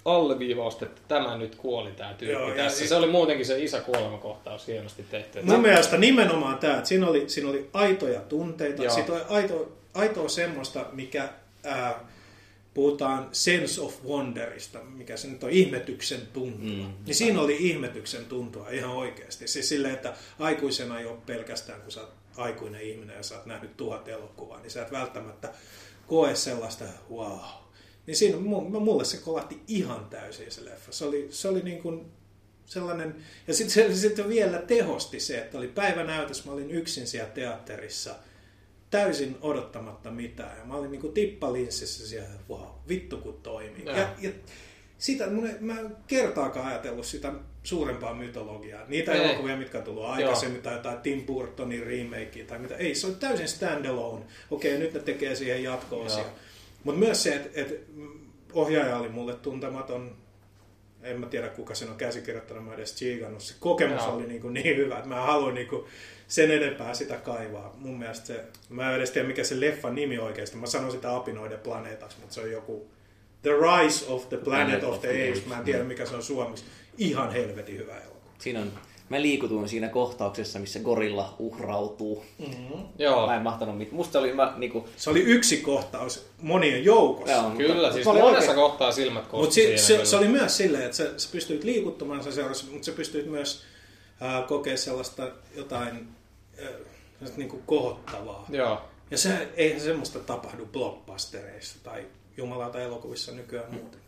alleviivausta, 0.04 0.84
että 0.84 1.00
tämä 1.08 1.36
nyt 1.36 1.54
kuoli 1.54 1.90
tämä 1.92 2.14
tyyppi 2.14 2.32
Joo, 2.32 2.48
ja- 2.48 2.64
tässä. 2.64 2.88
Se 2.88 2.96
oli 2.96 3.06
muutenkin 3.06 3.46
se 3.46 3.62
isä 3.62 3.80
kuolemakohtaus 3.80 4.66
hienosti 4.66 5.02
tehty. 5.10 5.42
Mun 5.42 5.60
mielestä 5.60 5.96
nimenomaan 5.98 6.58
tämä, 6.58 6.74
että 6.76 6.88
siinä 6.88 7.06
oli, 7.08 7.24
siinä 7.28 7.50
oli 7.50 7.70
aitoja 7.72 8.20
tunteita, 8.20 8.82
Joo. 8.84 8.94
siitä 8.94 9.12
oli 9.12 9.22
aito, 9.28 9.72
aitoa 9.94 10.28
semmoista, 10.28 10.86
mikä 10.92 11.28
ää, 11.64 12.00
puhutaan 12.78 13.28
sense 13.32 13.80
of 13.80 14.04
wonderista, 14.04 14.78
mikä 14.78 15.16
se 15.16 15.28
nyt 15.28 15.44
on, 15.44 15.50
ihmetyksen 15.50 16.20
tuntua. 16.32 16.86
Mm, 16.86 16.92
niin 17.06 17.14
siinä 17.14 17.40
oli 17.40 17.56
ihmetyksen 17.60 18.24
tuntua 18.24 18.70
ihan 18.70 18.90
oikeasti. 18.90 19.48
Siis 19.48 19.68
silleen, 19.68 19.94
että 19.94 20.14
aikuisena 20.38 21.00
ei 21.00 21.06
ole 21.06 21.18
pelkästään, 21.26 21.82
kun 21.82 21.92
sä 21.92 22.00
oot 22.00 22.12
aikuinen 22.36 22.82
ihminen 22.82 23.16
ja 23.16 23.22
sä 23.22 23.34
oot 23.34 23.46
nähnyt 23.46 23.76
tuhat 23.76 24.08
elokuvaa, 24.08 24.60
niin 24.60 24.70
sä 24.70 24.82
et 24.82 24.92
välttämättä 24.92 25.52
koe 26.06 26.34
sellaista, 26.34 26.84
wow. 27.10 27.40
Niin 28.06 28.16
siinä 28.16 28.38
mulle 28.38 29.04
se 29.04 29.16
kolahti 29.16 29.60
ihan 29.68 30.06
täysin 30.10 30.52
se 30.52 30.64
leffa. 30.64 30.92
Se 30.92 31.04
oli, 31.04 31.26
se 31.30 31.48
oli 31.48 31.62
niin 31.62 31.82
kuin 31.82 32.06
sellainen, 32.66 33.16
ja 33.48 33.54
sitten 33.54 33.90
se 33.90 33.96
sit 33.96 34.28
vielä 34.28 34.58
tehosti 34.58 35.20
se, 35.20 35.38
että 35.38 35.58
oli 35.58 35.68
päivänäytös, 35.68 36.44
mä 36.44 36.52
olin 36.52 36.70
yksin 36.70 37.06
siellä 37.06 37.30
teatterissa, 37.30 38.14
täysin 38.90 39.36
odottamatta 39.40 40.10
mitään. 40.10 40.58
Ja 40.58 40.64
mä 40.64 40.74
olin 40.74 40.90
niin 40.90 41.12
tippalinssissä 41.12 42.08
siellä, 42.08 42.28
wow, 42.48 42.68
vittu 42.88 43.16
kun 43.16 43.40
toimii. 43.42 43.84
Ja, 43.84 44.08
ja 44.20 44.30
sitä, 44.98 45.30
mun, 45.30 45.50
mä 45.60 45.80
en 45.80 45.96
kertaakaan 46.06 46.66
ajatellut 46.66 47.06
sitä 47.06 47.32
suurempaa 47.62 48.14
mytologiaa. 48.14 48.84
Niitä 48.88 49.12
ei. 49.12 49.24
elokuvia, 49.24 49.56
mitkä 49.56 49.78
on 49.78 49.84
tullut 49.84 50.04
aikaisemmin, 50.04 50.56
Joo. 50.56 50.62
tai 50.62 50.74
jotain 50.74 51.00
Tim 51.00 51.26
Burtonin 51.26 51.86
remake 51.86 52.44
tai 52.44 52.58
mitä. 52.58 52.76
Ei, 52.76 52.94
se 52.94 53.06
on 53.06 53.16
täysin 53.16 53.48
standalone. 53.48 54.24
Okei, 54.50 54.78
nyt 54.78 54.94
ne 54.94 55.00
tekee 55.00 55.34
siihen 55.34 55.62
jatko-osia. 55.62 56.24
Mutta 56.84 56.98
myös 56.98 57.22
se, 57.22 57.34
että 57.34 57.60
et 57.60 57.84
ohjaaja 58.52 58.96
oli 58.96 59.08
mulle 59.08 59.34
tuntematon. 59.34 60.16
En 61.02 61.20
mä 61.20 61.26
tiedä, 61.26 61.48
kuka 61.48 61.74
sen 61.74 61.90
on 61.90 61.96
käsikirjoittanut, 61.96 62.64
mä 62.64 62.74
edes 62.74 62.96
chiikannut. 62.96 63.42
Se 63.42 63.54
kokemus 63.60 64.02
Joo. 64.02 64.14
oli 64.14 64.26
niin, 64.26 64.40
kuin 64.40 64.54
niin 64.54 64.76
hyvä, 64.76 64.96
että 64.96 65.08
mä 65.08 65.20
haluan 65.20 65.54
niin 65.54 65.68
kuin 65.68 65.84
sen 66.28 66.50
enempää 66.50 66.94
sitä 66.94 67.16
kaivaa. 67.16 67.74
Mun 67.78 67.98
mielestä 67.98 68.26
se, 68.26 68.44
mä 68.68 68.90
en 68.90 68.96
edes 68.96 69.10
tiedä, 69.10 69.28
mikä 69.28 69.44
se 69.44 69.60
leffan 69.60 69.94
nimi 69.94 70.18
oikeasti. 70.18 70.56
Mä 70.56 70.66
sanon 70.66 70.92
sitä 70.92 71.16
Apinoiden 71.16 71.58
planeetaksi, 71.58 72.16
mutta 72.20 72.34
se 72.34 72.40
on 72.40 72.50
joku 72.50 72.90
The 73.42 73.50
Rise 73.50 74.06
of 74.06 74.28
the 74.28 74.36
Planet 74.36 74.84
of 74.84 75.00
the 75.00 75.08
Apes. 75.08 75.46
Mä 75.46 75.58
en 75.58 75.64
tiedä, 75.64 75.84
mikä 75.84 76.06
se 76.06 76.16
on 76.16 76.22
suomeksi. 76.22 76.64
Ihan 76.98 77.32
helvetin 77.32 77.78
hyvä 77.78 77.98
elokuva. 78.00 78.30
Siinä 78.38 78.60
on 78.60 78.72
Mä 79.08 79.22
liikutuin 79.22 79.68
siinä 79.68 79.88
kohtauksessa, 79.88 80.58
missä 80.58 80.80
gorilla 80.80 81.34
uhrautuu. 81.38 82.24
Mm-hmm. 82.38 82.84
Joo. 82.98 83.26
Mä 83.26 83.36
en 83.36 83.42
mahtanut 83.42 83.78
mitään. 83.78 83.96
Musta 83.96 84.18
oli 84.18 84.32
mä 84.32 84.54
niinku... 84.56 84.88
Se 84.96 85.10
oli 85.10 85.20
yksi 85.20 85.56
kohtaus 85.56 86.26
monien 86.42 86.84
joukossa. 86.84 87.34
Joo, 87.34 87.50
Kyllä, 87.50 87.92
siis 87.92 88.06
oli 88.06 88.20
monessa 88.20 88.50
oikein... 88.50 88.68
kohtaa 88.68 88.92
silmät 88.92 89.26
kohti 89.26 89.42
Mutta 89.42 89.54
se, 89.54 89.76
se, 89.76 90.04
se, 90.04 90.16
oli 90.16 90.28
myös 90.28 90.56
silleen, 90.56 90.84
että 90.84 90.96
sä, 90.96 91.18
sä 91.18 91.28
pystyit 91.32 91.64
liikuttamaan 91.64 92.24
sä 92.24 92.32
seurassa, 92.32 92.66
mutta 92.70 92.86
sä 92.86 92.92
pystyit 92.92 93.26
myös 93.26 93.64
äh, 94.22 94.46
kokea 94.46 94.76
sellaista 94.76 95.30
jotain 95.56 96.08
äh, 96.62 97.30
niinku 97.36 97.62
kohottavaa. 97.66 98.46
Joo. 98.48 98.80
Ja 99.10 99.18
se, 99.18 99.48
eihän 99.56 99.80
semmoista 99.80 100.18
tapahdu 100.18 100.66
blockbustereissa 100.66 101.78
tai 101.82 102.06
jumalauta 102.36 102.80
elokuvissa 102.80 103.32
nykyään 103.32 103.74
muuten. 103.74 104.00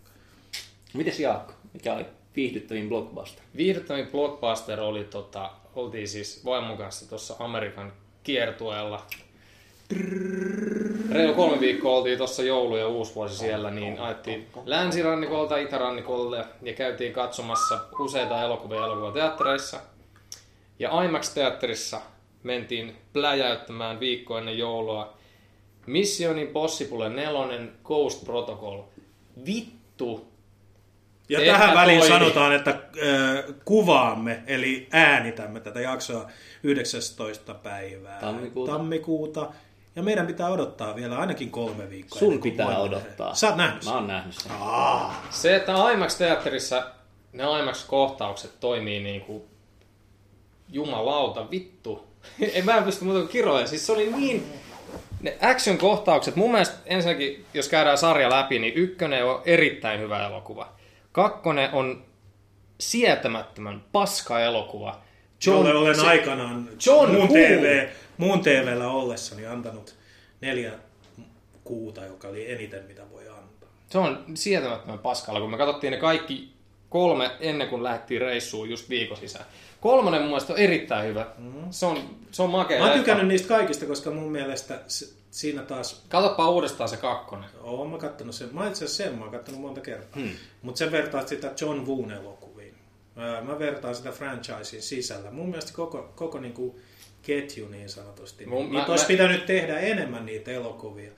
Mites 0.94 1.20
Jaakko? 1.20 1.52
Mikä 1.72 1.94
oli 1.94 2.06
viihdyttävin 2.36 2.88
blockbuster? 2.88 3.42
Viihdyttävin 3.56 4.06
blockbuster 4.06 4.80
oli, 4.80 5.04
tota, 5.04 5.50
oltiin 5.74 6.08
siis 6.08 6.44
vaimon 6.44 6.76
kanssa 6.76 7.08
tuossa 7.08 7.36
Amerikan 7.38 7.92
kiertueella. 8.22 9.06
Reilu 11.10 11.34
kolme 11.34 11.60
viikkoa 11.60 11.96
oltiin 11.96 12.18
tuossa 12.18 12.42
joulu 12.42 12.76
ja 12.76 12.86
vuosi 13.14 13.38
siellä, 13.38 13.70
niin 13.70 14.00
ajettiin 14.00 14.46
länsirannikolta 14.64 15.56
itärannikolle 15.56 16.44
ja 16.62 16.72
käytiin 16.72 17.12
katsomassa 17.12 17.80
useita 17.98 18.42
elokuvia 18.42 18.84
elokuvateattereissa. 18.84 19.80
Ja 20.78 20.90
IMAX-teatterissa 21.02 22.00
mentiin 22.42 22.96
pläjäyttämään 23.12 24.00
viikko 24.00 24.38
ennen 24.38 24.58
joulua 24.58 25.16
Mission 25.86 26.38
Impossible 26.38 27.08
4 27.08 27.68
Ghost 27.84 28.24
Protocol. 28.24 28.82
Vittu, 29.46 30.29
ja 31.30 31.38
Ehkä 31.38 31.52
tähän 31.52 31.74
väliin 31.74 32.00
toimi. 32.00 32.14
sanotaan, 32.14 32.52
että 32.52 32.70
äh, 32.70 33.54
kuvaamme, 33.64 34.42
eli 34.46 34.88
äänitämme 34.92 35.60
tätä 35.60 35.80
jaksoa 35.80 36.30
19. 36.62 37.54
päivää 37.54 38.20
tammikuuta. 38.20 38.72
tammikuuta. 38.72 39.52
Ja 39.96 40.02
meidän 40.02 40.26
pitää 40.26 40.48
odottaa 40.48 40.96
vielä 40.96 41.18
ainakin 41.18 41.50
kolme 41.50 41.90
viikkoa. 41.90 42.18
Sun 42.18 42.40
pitää 42.40 42.78
odottaa. 42.78 43.34
Sä 43.34 43.46
oot 43.48 43.56
nähnyt 43.56 43.82
sen? 43.82 43.92
Mä 43.92 43.98
oon 43.98 44.08
nähnyt 44.08 44.34
sen. 44.34 44.52
Aa. 44.60 45.26
Se, 45.30 45.56
että 45.56 45.72
IMAX-teatterissa 45.92 46.82
ne 47.32 47.44
IMAX-kohtaukset 47.44 48.60
toimii 48.60 49.00
niin 49.00 49.20
kuin 49.20 49.42
jumalauta, 50.68 51.50
vittu. 51.50 52.06
en 52.54 52.64
mä 52.64 52.76
en 52.76 52.84
pysty 52.84 53.04
muuta 53.04 53.20
kuin 53.20 53.32
kiroja. 53.32 53.66
Siis 53.66 53.86
se 53.86 53.92
oli 53.92 54.12
niin... 54.12 54.52
Ne 55.20 55.38
action-kohtaukset, 55.40 56.36
mun 56.36 56.50
mielestä 56.52 56.76
ensinnäkin, 56.86 57.44
jos 57.54 57.68
käydään 57.68 57.98
sarja 57.98 58.30
läpi, 58.30 58.58
niin 58.58 58.74
ykkönen 58.74 59.24
on 59.24 59.42
erittäin 59.44 60.00
hyvä 60.00 60.26
elokuva. 60.26 60.79
Kakkonen 61.12 61.72
on 61.72 62.04
sietämättömän 62.80 63.84
paska 63.92 64.40
elokuva. 64.40 65.02
John, 65.46 65.66
Jolle 65.66 65.74
olen 65.74 65.94
se, 65.94 66.06
aikanaan 66.06 66.68
John 66.86 67.12
muun, 67.12 67.28
TV, 67.28 67.88
muun 68.18 68.40
TVllä 68.40 68.88
ollessani 68.88 69.46
antanut 69.46 69.94
neljä 70.40 70.72
kuuta, 71.64 72.04
joka 72.04 72.28
oli 72.28 72.52
eniten 72.52 72.84
mitä 72.84 73.02
voi 73.12 73.28
antaa. 73.28 73.68
Se 73.88 73.98
on 73.98 74.24
sietämättömän 74.34 74.98
paskalla, 74.98 75.40
kun 75.40 75.50
me 75.50 75.56
katsottiin 75.56 75.90
ne 75.90 75.96
kaikki 75.96 76.52
kolme 76.88 77.30
ennen 77.40 77.68
kuin 77.68 77.82
lähdettiin 77.82 78.20
reissuun 78.20 78.70
just 78.70 78.88
viikon 78.88 79.16
sisään. 79.16 79.44
Kolmonen 79.80 80.20
mun 80.20 80.30
mielestä 80.30 80.52
on 80.52 80.58
erittäin 80.58 81.08
hyvä. 81.08 81.26
Mm-hmm. 81.38 81.64
Se 81.70 81.86
on, 81.86 81.98
se 82.30 82.42
on 82.42 82.50
makea 82.50 82.80
Mä 82.80 82.86
oon 82.86 82.98
tykännyt 82.98 83.26
niistä 83.26 83.48
kaikista, 83.48 83.86
koska 83.86 84.10
mun 84.10 84.32
mielestä 84.32 84.80
siinä 85.30 85.62
taas... 85.62 86.04
Katsopa 86.08 86.50
uudestaan 86.50 86.88
se 86.88 86.96
kakkonen. 86.96 87.50
Oon 87.60 87.90
mä 87.90 87.98
kattonut 87.98 88.34
sen. 88.34 88.48
Mä 88.52 88.68
itse 88.68 88.84
asiassa 88.84 89.04
sen 89.04 89.14
mä 89.14 89.24
oon 89.24 89.32
kattonut 89.32 89.60
monta 89.60 89.80
kertaa. 89.80 90.22
Hmm. 90.22 90.30
Mutta 90.62 90.78
sen 90.78 90.92
vertaat 90.92 91.28
sitä 91.28 91.52
John 91.60 91.86
Woon 91.86 92.10
elokuviin. 92.12 92.74
Mä 93.42 93.58
vertaan 93.58 93.94
sitä 93.94 94.12
franchisein 94.12 94.82
sisällä. 94.82 95.30
Mun 95.30 95.48
mielestä 95.48 95.72
koko, 95.72 96.12
koko 96.14 96.40
niinku 96.40 96.80
ketju 97.22 97.68
niin 97.68 97.88
sanotusti. 97.88 98.46
Mun, 98.46 98.62
niin, 98.62 98.72
mä, 98.72 98.86
olisi 98.86 99.04
mä... 99.04 99.08
pitänyt 99.08 99.46
tehdä 99.46 99.78
enemmän 99.78 100.26
niitä 100.26 100.50
elokuvia 100.50 101.12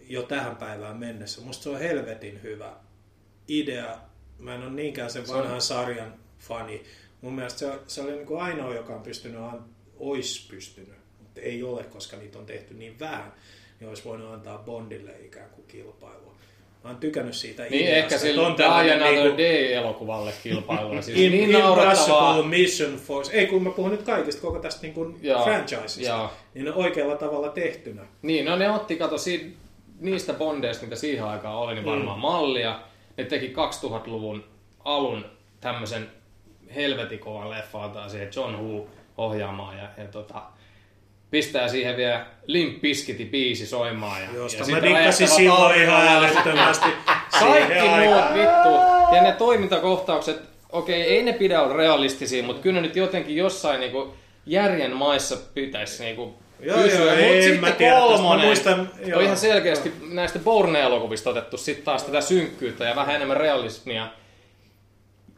jo 0.00 0.22
tähän 0.22 0.56
päivään 0.56 0.96
mennessä. 0.96 1.40
Musta 1.40 1.62
se 1.62 1.70
on 1.70 1.78
helvetin 1.78 2.42
hyvä 2.42 2.76
idea. 3.48 3.98
Mä 4.38 4.54
en 4.54 4.62
ole 4.62 4.70
niinkään 4.70 5.10
sen 5.10 5.28
vanhan 5.28 5.62
sarjan 5.62 6.14
fani. 6.38 6.84
Mun 7.20 7.32
mielestä 7.32 7.58
se, 7.58 7.78
se 7.86 8.00
oli 8.00 8.12
niin 8.12 8.40
ainoa, 8.40 8.74
joka 8.74 8.94
on 8.94 9.02
pystynyt, 9.02 9.40
olisi 9.98 10.48
pystynyt 10.48 10.99
ei 11.40 11.62
ole, 11.62 11.84
koska 11.84 12.16
niitä 12.16 12.38
on 12.38 12.46
tehty 12.46 12.74
niin 12.74 13.00
vähän, 13.00 13.32
niin 13.80 13.88
olisi 13.88 14.04
voinut 14.04 14.32
antaa 14.34 14.58
Bondille 14.58 15.12
ikään 15.20 15.50
kuin 15.50 15.66
kilpailua. 15.66 16.34
Mä 16.84 16.90
oon 16.90 16.98
tykännyt 16.98 17.34
siitä 17.34 17.62
niin 17.62 17.74
ideasta. 17.74 17.96
ehkä 17.96 18.18
sillä 18.18 18.46
on 18.46 18.56
Die 18.58 18.66
Another 18.66 19.12
niinku... 19.12 19.38
Day-elokuvalle 19.38 20.32
kilpailua. 20.42 21.02
Siis 21.02 21.18
in, 21.20 21.32
niin 21.32 21.50
Impossible 21.50 22.46
Mission 22.46 22.96
Force. 22.96 23.32
Ei 23.32 23.46
kun 23.46 23.62
mä 23.62 23.70
puhun 23.70 23.90
nyt 23.90 24.02
kaikista 24.02 24.42
koko 24.42 24.58
tästä 24.58 24.82
niin 24.82 24.94
kuin 24.94 25.20
franchisesta. 25.44 26.30
Niin 26.54 26.64
ne 26.64 26.72
oikealla 26.72 27.16
tavalla 27.16 27.48
tehtynä. 27.48 28.02
Niin, 28.22 28.44
no 28.44 28.56
ne 28.56 28.70
otti, 28.70 28.96
kato, 28.96 29.18
siitä, 29.18 29.44
niistä 30.00 30.32
Bondeista, 30.32 30.84
mitä 30.84 30.96
siihen 30.96 31.24
aikaan 31.24 31.56
oli, 31.56 31.74
niin 31.74 31.84
varmaan 31.84 32.18
mm. 32.18 32.22
mallia. 32.22 32.80
Ne 33.16 33.24
teki 33.24 33.52
2000-luvun 33.52 34.44
alun 34.84 35.24
tämmöisen 35.60 36.10
helvetikovan 36.74 37.50
leffaan 37.50 38.10
siihen 38.10 38.30
John 38.36 38.56
Woo 38.56 38.88
ohjaamaan. 39.16 39.78
Ja, 39.78 39.88
ja 39.98 40.04
tota, 40.08 40.42
pistää 41.30 41.68
siihen 41.68 41.96
vielä 41.96 42.26
Limp 42.46 42.80
Bizkiti 42.80 43.24
biisi 43.24 43.66
soimaan. 43.66 44.22
Ja, 44.22 44.28
Josta 44.34 44.64
ja 44.68 44.76
mä 44.76 44.82
dikkasin 44.82 45.28
silloin 45.28 45.82
ihan 45.82 46.08
älyttömästi. 46.08 46.88
Kaikki 47.40 47.88
muut 47.88 48.34
vittu. 48.34 48.68
Ja 49.14 49.22
ne 49.22 49.32
toimintakohtaukset, 49.32 50.42
okei, 50.72 51.02
ei 51.02 51.22
ne 51.22 51.32
pidä 51.32 51.62
olla 51.62 51.76
realistisia, 51.76 52.42
mutta 52.42 52.62
kyllä 52.62 52.80
ne 52.80 52.86
nyt 52.86 52.96
jotenkin 52.96 53.36
jossain 53.36 53.80
niinku 53.80 54.14
järjen 54.46 54.96
maissa 54.96 55.36
pitäisi 55.54 56.04
niinku 56.04 56.34
Joo, 56.60 56.78
pysyä. 56.78 57.04
joo, 57.04 57.14
ei, 57.14 57.42
sitten 57.42 57.60
mä 57.60 57.70
tiedä, 57.70 57.94
kolmonen 58.00 58.46
muistan, 58.46 58.90
joo, 59.06 59.18
on 59.18 59.24
ihan 59.24 59.36
selkeästi 59.36 59.88
joo. 60.00 60.14
näistä 60.14 60.38
Bourne-elokuvista 60.38 61.30
otettu 61.30 61.56
sitten 61.56 61.84
taas 61.84 62.02
tätä 62.02 62.20
synkkyyttä 62.20 62.84
ja 62.84 62.96
vähän 62.96 63.16
enemmän 63.16 63.36
realismia. 63.36 64.08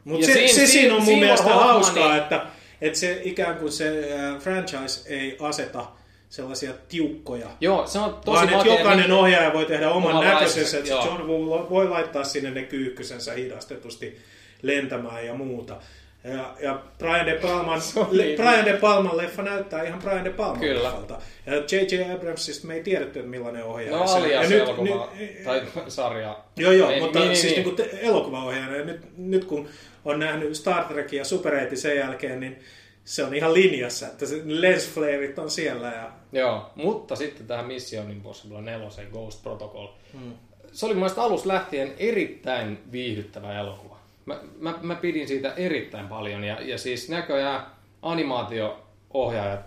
Mutta 0.03 0.25
se, 0.25 0.33
siinä, 0.33 0.53
se 0.53 0.67
siinä 0.67 0.95
on 0.95 1.03
mun 1.03 1.19
mielestä 1.19 1.49
hauskaa, 1.49 2.09
niin, 2.09 2.23
että 2.23 2.41
että 2.83 2.99
se 2.99 3.21
ikään 3.23 3.55
kuin 3.55 3.71
se 3.71 4.09
franchise 4.39 5.09
ei 5.09 5.37
aseta 5.39 5.85
sellaisia 6.29 6.73
tiukkoja. 6.89 7.47
Joo, 7.61 7.87
se 7.87 7.99
on 7.99 8.13
tosi 8.25 8.25
Vaan 8.25 8.49
että 8.49 8.67
jokainen 8.67 9.03
niin, 9.03 9.11
ohjaaja 9.11 9.53
voi 9.53 9.65
tehdä 9.65 9.89
oman 9.89 10.11
oma 10.15 10.23
näköisensä, 10.23 10.77
että 10.77 10.89
John 10.89 11.27
voi 11.69 11.89
laittaa 11.89 12.23
sinne 12.23 12.51
ne 12.51 12.63
kyykkysensä 12.63 13.33
hidastetusti 13.33 14.17
lentämään 14.61 15.25
ja 15.25 15.33
muuta. 15.33 15.79
Ja, 16.23 16.55
ja 16.59 16.81
Brian 16.97 17.25
De 17.25 17.39
Palman, 17.41 17.81
le, 18.11 18.23
Brian 18.23 18.65
De 18.65 18.73
Palman 18.73 19.17
leffa 19.17 19.41
näyttää 19.41 19.83
ihan 19.83 19.99
Brian 19.99 20.25
De 20.25 20.29
Palman 20.29 20.59
Kyllä. 20.59 20.83
leffalta. 20.83 21.21
Ja 21.45 21.53
J.J. 21.55 22.13
Abramsista 22.13 22.67
me 22.67 22.73
ei 22.73 22.83
tiedetty, 22.83 23.19
että 23.19 23.31
millainen 23.31 23.63
ohjaaja 23.63 23.97
no, 23.97 24.07
se 24.07 24.17
on. 24.17 24.29
Ja 24.29 24.41
nyt, 24.41 24.51
elokuva, 24.51 25.09
nyt, 25.19 25.43
tai 25.43 25.61
sarja. 25.87 26.39
Joo, 26.57 26.71
joo, 26.71 26.89
ei, 26.89 27.01
mutta 27.01 27.19
niin, 27.19 27.37
siis 27.37 27.55
niin. 27.55 27.75
Niin 27.75 27.89
elokuvaohjaajana. 28.01 28.85
Nyt, 28.85 29.17
nyt 29.17 29.45
kun 29.45 29.69
on 30.05 30.19
nähnyt 30.19 30.55
Star 30.55 30.83
Trekin 30.83 31.17
ja 31.17 31.25
Super 31.25 31.55
8 31.55 31.77
sen 31.77 31.97
jälkeen, 31.97 32.39
niin 32.39 32.59
se 33.05 33.23
on 33.23 33.35
ihan 33.35 33.53
linjassa, 33.53 34.07
että 34.07 34.25
se 34.25 34.41
lens 34.45 34.89
flareit 34.89 35.39
on 35.39 35.51
siellä. 35.51 35.87
Ja... 35.87 36.11
Joo, 36.31 36.71
mutta 36.75 37.15
sitten 37.15 37.47
tähän 37.47 37.65
Mission 37.65 38.11
Impossible 38.11 38.61
4 38.61 38.89
Ghost 39.11 39.43
Protocol. 39.43 39.87
Hmm. 40.13 40.33
Se 40.71 40.85
oli 40.85 40.93
mielestäni 40.93 41.27
alusta 41.27 41.47
lähtien 41.47 41.93
erittäin 41.97 42.77
viihdyttävä 42.91 43.59
elokuva. 43.59 43.92
Mä, 44.25 44.39
mä, 44.59 44.73
mä 44.81 44.95
pidin 44.95 45.27
siitä 45.27 45.53
erittäin 45.57 46.07
paljon 46.07 46.43
ja, 46.43 46.61
ja 46.61 46.77
siis 46.77 47.09
näköjään 47.09 47.65
animaatio-ohjaajat 48.01 49.59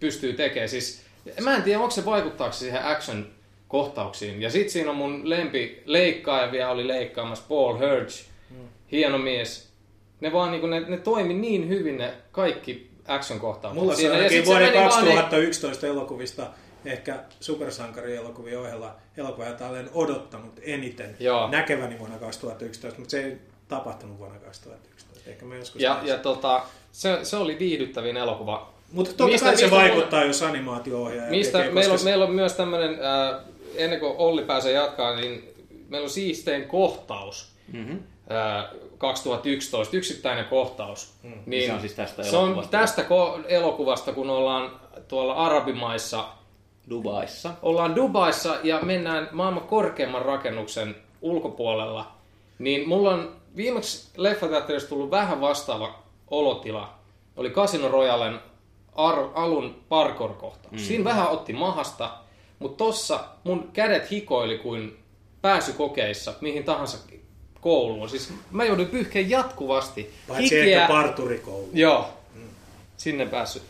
pystyy 0.00 0.32
tekemään. 0.32 0.68
Siis, 0.68 1.02
mä 1.40 1.56
en 1.56 1.62
tiedä, 1.62 1.78
onko 1.78 1.90
se 1.90 2.04
vaikuttaako 2.04 2.52
siihen 2.52 2.84
action 2.84 3.26
kohtauksiin. 3.68 4.42
Ja 4.42 4.50
sitten 4.50 4.70
siinä 4.70 4.90
on 4.90 4.96
mun 4.96 5.30
lempi 5.30 5.82
leikkaaja 5.84 6.52
vielä 6.52 6.70
oli 6.70 6.88
leikkaamassa 6.88 7.44
Paul 7.48 7.74
Hurge, 7.74 8.14
hieno 8.92 9.18
mies. 9.18 9.72
Ne 10.20 10.32
vaan 10.32 10.50
niinku, 10.50 10.66
ne, 10.66 10.80
ne 10.80 10.96
toimi 10.96 11.34
niin 11.34 11.68
hyvin 11.68 11.98
ne 11.98 12.14
kaikki 12.32 12.90
action-kohtaukset. 13.08 13.80
Mulla 13.80 13.94
se 13.94 14.00
siinä. 14.00 14.14
on 14.14 14.30
sit 14.30 14.44
se 14.44 14.44
vuoden 14.44 14.72
meni 14.72 14.88
vaan 14.88 15.04
niin- 15.04 15.16
2011 15.16 15.86
elokuvista 15.86 16.46
ehkä 16.84 17.18
supersankarielokuvien 17.40 18.60
ohella 18.60 18.96
elokuva, 19.16 19.46
jota 19.46 19.68
olen 19.68 19.90
odottanut 19.94 20.60
eniten 20.62 21.16
Joo. 21.20 21.48
näkeväni 21.50 21.98
vuonna 21.98 22.18
2011, 22.18 23.00
mutta 23.00 23.10
se 23.10 23.24
ei 23.24 23.36
tapahtunut 23.68 24.18
vuonna 24.18 24.38
2011. 24.38 25.30
Ehkä 25.30 25.44
mä 25.44 25.54
joskus 25.56 25.82
Ja, 25.82 25.94
näin 25.94 26.06
ja 26.06 26.16
tota, 26.18 26.62
se, 26.92 27.18
se 27.22 27.36
oli 27.36 27.58
viihdyttävin 27.58 28.16
elokuva. 28.16 28.74
Mutta 28.92 29.10
totta 29.10 29.26
mistä- 29.26 29.46
kai 29.46 29.56
se 29.56 29.64
mistä 29.64 29.76
vaikuttaa, 29.76 30.24
jos 30.24 30.42
animaatio-ohjaaja 30.42 31.30
Mistä 31.30 31.58
tekee, 31.58 31.74
meillä, 31.74 31.90
on, 31.90 31.94
koska 31.94 32.04
meillä 32.10 32.24
on 32.24 32.30
myös 32.34 32.52
tämmöinen, 32.52 32.90
äh, 32.90 33.40
ennen 33.76 34.00
kuin 34.00 34.14
Olli 34.16 34.42
pääsee 34.42 34.72
jatkaa, 34.72 35.16
niin 35.16 35.54
meillä 35.88 36.04
on 36.04 36.10
siistein 36.10 36.64
kohtaus. 36.68 37.52
Mm-hmm. 37.72 37.98
äh, 38.30 38.64
2011, 38.98 39.96
yksittäinen 39.96 40.44
kohtaus. 40.44 41.12
Mm. 41.22 41.32
Niin 41.46 41.66
Se 41.66 41.72
on 41.74 41.80
siis 41.80 41.92
tästä 41.94 42.22
se 42.22 42.36
on 42.36 42.44
elokuvasta. 42.44 42.78
tästä 42.78 43.02
ko- 43.02 43.44
elokuvasta, 43.48 44.12
kun 44.12 44.30
ollaan 44.30 44.70
tuolla 45.08 45.34
arabimaissa, 45.34 46.24
Dubaissa. 46.90 47.50
ollaan 47.62 47.96
Dubaissa 47.96 48.56
ja 48.62 48.78
mennään 48.82 49.28
maailman 49.32 49.62
korkeimman 49.64 50.22
rakennuksen 50.22 50.96
ulkopuolella, 51.22 52.12
niin 52.58 52.88
mulla 52.88 53.10
on 53.10 53.32
viimeksi 53.56 54.08
leffateatterissa 54.16 54.88
tullut 54.88 55.10
vähän 55.10 55.40
vastaava 55.40 56.02
olotila. 56.30 56.94
Oli 57.36 57.50
Casino 57.50 57.88
Royalen 57.88 58.40
ar- 58.94 59.30
alun 59.34 59.76
parkour-kohtaus. 59.88 60.72
Mm. 60.72 60.78
Siinä 60.78 61.04
vähän 61.04 61.28
otti 61.28 61.52
mahasta, 61.52 62.10
mutta 62.58 62.84
tossa 62.84 63.24
mun 63.44 63.70
kädet 63.72 64.10
hikoili 64.10 64.58
kuin 64.58 64.98
pääsykokeissa 65.42 66.34
mihin 66.40 66.64
tahansa 66.64 66.98
kouluun. 67.60 68.08
Siis 68.08 68.32
mä 68.50 68.64
joudun 68.64 68.86
pyyhkeen 68.86 69.30
jatkuvasti. 69.30 70.14
paitsi 70.28 70.60
ehkä 70.60 70.88
parturikoulu. 70.88 71.68
Joo, 71.72 72.08
sinne 72.96 73.26
päässyt. 73.26 73.62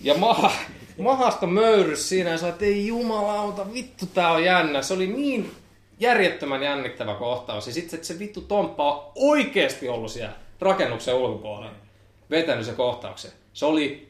Ja 0.00 0.14
maha, 0.14 0.52
mahasta 0.98 1.46
möyrys 1.46 2.08
siinä 2.08 2.30
ja 2.30 2.38
sä 2.38 2.46
oot, 2.46 2.62
ei 2.62 2.86
jumalauta, 2.86 3.72
vittu 3.72 4.06
tää 4.06 4.32
on 4.32 4.44
jännä. 4.44 4.82
Se 4.82 4.94
oli 4.94 5.06
niin 5.06 5.52
järjettömän 6.00 6.62
jännittävä 6.62 7.14
kohtaus. 7.14 7.66
Ja 7.66 7.72
sitten 7.72 8.04
se 8.04 8.18
vittu 8.18 8.40
Tomppa 8.40 8.94
on 8.96 9.12
oikeesti 9.14 9.88
ollut 9.88 10.10
siellä 10.10 10.34
rakennuksen 10.60 11.14
ulkopuolella. 11.14 11.74
Vetänyt 12.30 12.66
se 12.66 12.72
kohtauksen. 12.72 13.30
Se 13.52 13.66
oli 13.66 14.08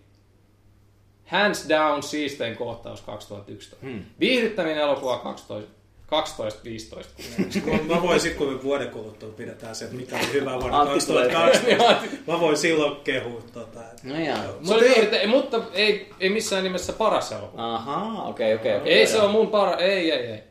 hands 1.27 1.69
down 1.69 2.03
siistein 2.03 2.57
kohtaus 2.57 3.01
2011. 3.01 3.77
Hmm. 3.83 4.05
Viihdyttävin 4.21 4.77
elokuva 4.79 5.19
12, 5.19 5.71
12-15. 6.07 6.11
Mä- 7.89 7.95
Mä 7.95 8.03
voin 8.03 8.21
sitten, 8.21 8.39
kun 8.47 8.53
me 8.57 8.63
vuoden 8.63 8.91
kuluttua 8.91 9.29
pidetään 9.29 9.75
se, 9.75 9.85
että 9.85 9.97
mikä 9.97 10.17
oli 10.17 10.33
hyvä 10.33 10.55
vuonna 10.61 10.81
Antti 10.81 11.07
tulee. 11.07 11.29
2012, 11.29 12.17
mä 12.33 12.41
voin 12.41 12.57
silloin 12.57 12.97
kehua 13.05 13.43
tota. 13.53 13.81
No 14.03 14.19
jaa. 14.21 14.45
Se 14.63 14.75
oli 14.75 14.85
viihdyttä- 14.89 15.27
mutta 15.27 15.61
ei, 15.73 16.11
ei 16.21 16.29
missään 16.31 16.65
nimessä 16.65 16.93
paras 16.93 17.33
elokuva. 17.33 17.75
Ahaa, 17.75 18.25
okei, 18.29 18.55
okei. 18.55 18.77
okei. 18.77 18.93
Ei 18.93 19.07
se 19.07 19.17
joo. 19.17 19.25
ole 19.25 19.33
mun 19.33 19.49
para, 19.49 19.77
ei, 19.77 20.11
ei, 20.13 20.27
ei. 20.27 20.43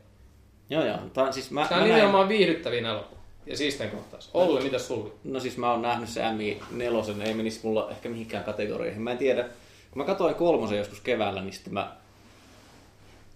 Joo, 0.70 0.84
joo. 0.84 0.98
Tää, 1.14 1.32
siis 1.32 1.50
mä, 1.50 1.66
Tämä 1.68 1.76
mä 1.76 1.82
on 1.82 1.88
näin, 1.88 1.98
nimenomaan 1.98 2.28
viihdyttävin 2.28 2.86
elokuva. 2.86 3.20
Ja 3.46 3.56
siisten 3.56 3.90
kohtaus. 3.90 4.30
Olli, 4.34 4.62
mitä 4.62 4.78
sulla? 4.78 5.10
no 5.24 5.40
siis 5.40 5.56
mä 5.56 5.70
oon 5.70 5.82
nähnyt 5.82 6.08
se 6.08 6.20
MI4, 6.20 7.22
ei 7.22 7.34
menisi 7.34 7.60
mulla 7.62 7.90
ehkä 7.90 8.08
mihinkään 8.08 8.44
kategorioihin. 8.44 9.02
Mä 9.02 9.12
en 9.12 9.18
tiedä. 9.18 9.42
Kun 9.90 10.02
mä 10.02 10.04
katsoin 10.04 10.34
kolmosen 10.34 10.78
joskus 10.78 11.00
keväällä, 11.00 11.42
niin 11.42 11.52
sitten 11.52 11.74
mä 11.74 11.96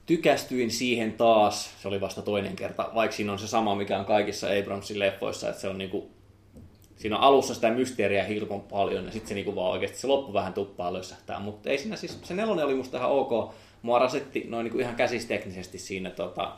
tykästyin 0.07 0.71
siihen 0.71 1.13
taas. 1.13 1.71
Se 1.83 1.89
oli 1.89 2.01
vasta 2.01 2.23
toinen 2.23 2.57
kerta, 2.57 2.91
vaikka 2.95 3.17
siinä 3.17 3.33
on 3.33 3.39
se 3.39 3.47
sama, 3.47 3.75
mikä 3.75 3.99
on 3.99 4.05
kaikissa 4.05 4.47
Abramsin 4.61 4.99
leffoissa, 4.99 5.49
että 5.49 5.61
se 5.61 5.69
on 5.69 5.79
niinku 5.79 6.11
siinä 7.01 7.17
on 7.17 7.23
alussa 7.23 7.55
sitä 7.55 7.71
mysteeriä 7.71 8.25
hirveän 8.25 8.61
paljon 8.61 9.05
ja 9.05 9.13
sitten 9.13 9.29
se 9.29 9.35
niinku 9.35 9.55
vaan 9.55 9.71
oikeasti 9.71 9.99
se 9.99 10.07
loppu 10.07 10.33
vähän 10.33 10.53
tuppaa 10.53 10.93
lössähtää, 10.93 11.41
mutta 11.41 11.71
ei 11.71 11.79
siinä 11.79 11.97
siis, 11.97 12.19
se 12.23 12.35
nelonen 12.35 12.65
oli 12.65 12.75
musta 12.75 12.99
ihan 12.99 13.11
ok. 13.11 13.55
Mua 13.83 13.99
rasetti 13.99 14.45
noin 14.49 14.65
niinku 14.65 14.79
ihan 14.79 14.97
käsisteknisesti 14.97 15.79
siinä 15.79 16.11
tota, 16.11 16.53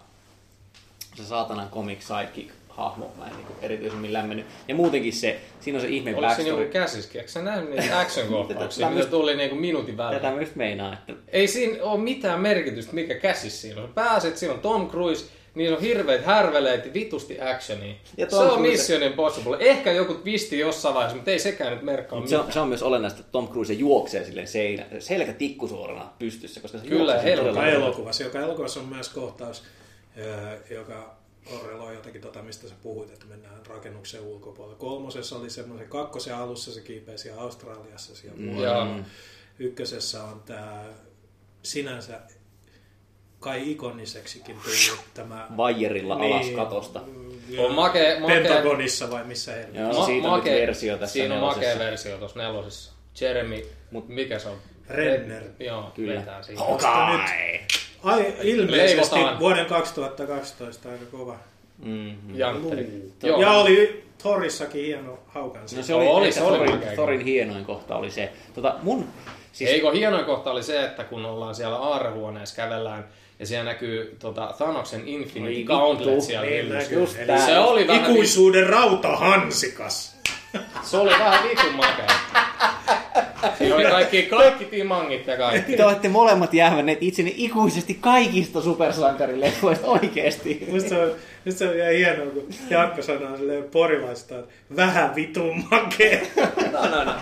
se 1.15 1.25
saatanan 1.25 1.69
comic 1.71 2.01
sidekick 2.01 2.51
hahmo, 2.69 3.11
mä 3.19 3.27
en 3.27 3.37
niinku 3.37 3.53
erityisemmin 3.63 4.13
lämmennyt. 4.13 4.47
Ja 4.69 4.75
muutenkin 4.75 5.13
se, 5.13 5.41
siinä 5.61 5.77
on 5.79 5.83
se 5.83 5.89
ihme 5.89 6.11
Oliko 6.11 6.21
siinä 6.21 6.37
backstory. 6.37 6.61
joku 6.63 6.73
käsiskin? 6.73 7.19
Eikö 7.21 7.31
sä 7.33 7.43
nähnyt 7.43 7.71
niitä 7.71 7.99
action-kohtauksia, 8.01 8.91
mitä 8.91 9.07
tuli 9.07 9.37
niinku 9.37 9.57
minuutin 9.57 9.97
välein? 9.97 10.23
Tätä 10.23 10.35
myös 10.35 10.55
meinaa, 10.55 10.93
että 10.93 11.13
Ei 11.29 11.49
siinä 11.49 11.77
ole 11.83 12.01
mitään 12.01 12.41
merkitystä, 12.41 12.95
mikä 12.95 13.15
käsis 13.15 13.63
siinä 13.63 13.83
on. 13.83 13.89
Pääset, 13.95 14.37
siinä 14.37 14.55
on 14.55 14.61
Tom 14.61 14.91
Cruise, 14.91 15.25
niin 15.55 15.73
on 15.75 15.81
hirveät 15.81 16.25
härveleet 16.25 16.87
ja 16.87 16.93
vitusti 16.95 17.41
actionia. 17.41 17.95
Ja 18.17 18.31
se 18.31 18.37
on 18.37 18.49
Cruise- 18.49 18.61
Mission 18.61 19.03
Impossible. 19.03 19.57
Ehkä 19.61 19.93
joku 19.93 20.15
twisti 20.15 20.59
jossain 20.59 20.95
vaiheessa, 20.95 21.17
mutta 21.17 21.31
ei 21.31 21.39
sekään 21.39 21.73
nyt 21.73 21.83
merkkaa 21.83 22.27
se 22.27 22.39
on, 22.39 22.53
se 22.53 22.61
on 22.61 22.69
myös 22.69 22.83
olennaista, 22.83 23.21
että 23.21 23.33
Tom 23.33 23.49
Cruise 23.49 23.73
juoksee 23.73 24.25
silleen 24.25 24.49
seinä, 24.49 24.87
selkä 24.99 25.33
tikkusuorana 25.33 26.11
pystyssä, 26.19 26.61
koska 26.61 26.79
se 26.79 26.87
Kyllä, 26.87 27.19
hyvin. 27.19 27.57
elokuvassa, 27.65 28.23
joka 28.23 28.39
elokuvassa 28.41 28.81
on 28.81 28.87
myös 28.87 29.09
kohtaus, 29.09 29.63
joka 30.71 31.15
korreloi 31.51 31.95
jotakin 31.95 32.21
tota, 32.21 32.43
mistä 32.43 32.69
sä 32.69 32.75
puhuit, 32.83 33.11
että 33.11 33.27
mennään 33.27 33.67
rakennuksen 33.67 34.21
ulkopuolelle. 34.21 34.79
Kolmosessa 34.79 35.37
oli 35.37 35.51
semmoisen, 35.51 35.89
kakkosen 35.89 36.35
alussa 36.35 36.73
se 36.73 36.81
kiipeä 36.81 37.17
siellä 37.17 37.43
Australiassa 37.43 38.17
siellä 38.17 38.39
Mm. 38.39 38.55
vuorella. 38.55 38.87
Joo. 38.87 38.97
Ykkösessä 39.59 40.25
on 40.25 40.43
tämä 40.47 40.85
sinänsä 41.63 42.21
kai 43.41 43.71
ikoniseksikin 43.71 44.57
tullut 44.65 45.05
tämä... 45.15 45.47
Vaijerilla 45.57 46.15
alas 46.15 46.47
katosta. 46.57 47.01
On 47.59 47.71
make- 47.75 48.21
make- 48.21 48.27
Pentagonissa 48.27 49.11
vai 49.11 49.25
missä 49.25 49.53
helvetissä. 49.53 49.81
Joo, 49.81 50.07
siitä 50.07 50.29
on 50.29 50.35
nyt 50.45 50.45
versio 50.45 50.99
tässä 50.99 51.13
Siinä 51.13 51.35
on 51.35 51.41
makea 51.41 51.79
versio 51.79 52.19
tuossa 52.19 52.39
nelosessa. 52.39 52.93
Jeremy, 53.21 53.63
Mut- 53.93 54.09
mikä 54.09 54.39
se 54.39 54.49
on? 54.49 54.59
Renner. 54.89 55.45
Joo, 55.61 55.93
Kyllä. 55.95 56.21
vetää. 56.21 56.43
Hawkeye! 56.57 57.67
Ai, 58.03 58.35
ilmeisesti 58.43 59.15
Leivotaan. 59.15 59.39
vuoden 59.39 59.67
2012 59.67 60.89
aika 60.91 61.05
kova. 61.11 61.37
Mm-hmm. 61.85 62.39
Jantteri. 62.39 63.13
Joo. 63.23 63.41
Ja 63.41 63.51
oli 63.51 64.05
Thorissakin 64.19 64.85
hieno 64.85 65.19
haukan 65.27 65.63
No 65.77 65.83
se 65.83 65.95
oli, 65.95 66.07
Oli, 66.07 66.33
se 66.33 66.43
oli 66.43 66.79
Thorin, 66.95 67.21
hienoin 67.21 67.65
kohta 67.65 67.97
oli 67.97 68.11
se. 68.11 68.33
Tota, 68.55 68.75
mun, 68.83 69.09
Siis... 69.53 69.71
Eikö 69.71 69.93
hienoin 69.93 70.25
kohta 70.25 70.51
oli 70.51 70.63
se, 70.63 70.85
että 70.85 71.05
kun 71.05 71.25
ollaan 71.27 71.55
siellä 71.55 71.77
aarehuoneessa 71.77 72.57
kävellään 72.57 73.05
ja 73.39 73.47
siellä 73.47 73.65
näkyy 73.65 74.17
tota, 74.19 74.55
Thanoksen 74.57 75.09
Infinity 75.09 75.53
Niin 75.55 75.67
Gauntlet 75.67 76.09
vittu. 76.09 76.25
siellä 76.25 76.47
Niin 76.47 76.65
hyllyssä. 76.67 77.47
Se 77.47 77.59
oli 77.59 77.87
vähän, 77.87 78.11
Ikuisuuden 78.11 78.67
rautahansikas. 78.67 80.17
se 80.91 80.97
oli 80.97 81.11
vähän 81.11 81.49
vitun 81.49 81.75
makea. 81.75 82.07
Siinä 83.59 83.75
oli 83.75 83.85
kaikki, 83.85 84.23
kaikki 84.23 84.65
timangit 84.65 85.27
ja 85.27 85.37
kaikki. 85.37 85.77
te 85.77 85.85
olette 85.85 86.09
molemmat 86.09 86.55
jäävänneet 86.55 87.03
itsenne 87.03 87.33
ikuisesti 87.37 87.95
kaikista 88.01 88.61
supersankarileffoista 88.61 89.87
oikeesti. 89.87 90.67
Musta 90.71 90.89
se 90.89 90.99
on, 90.99 91.11
musta 91.45 91.59
se 91.59 91.69
on 91.69 91.77
ihan 91.77 91.93
hienoa, 91.93 92.27
kun 92.27 92.49
Jaakko 92.71 93.03
sanoo 93.03 93.37
silleen 93.37 93.65
porilaista, 93.65 94.39
että 94.39 94.55
vähän 94.77 95.15
vitun 95.15 95.65
makea. 95.71 96.21
No, 96.73 96.89
no, 96.97 97.05
no. 97.05 97.13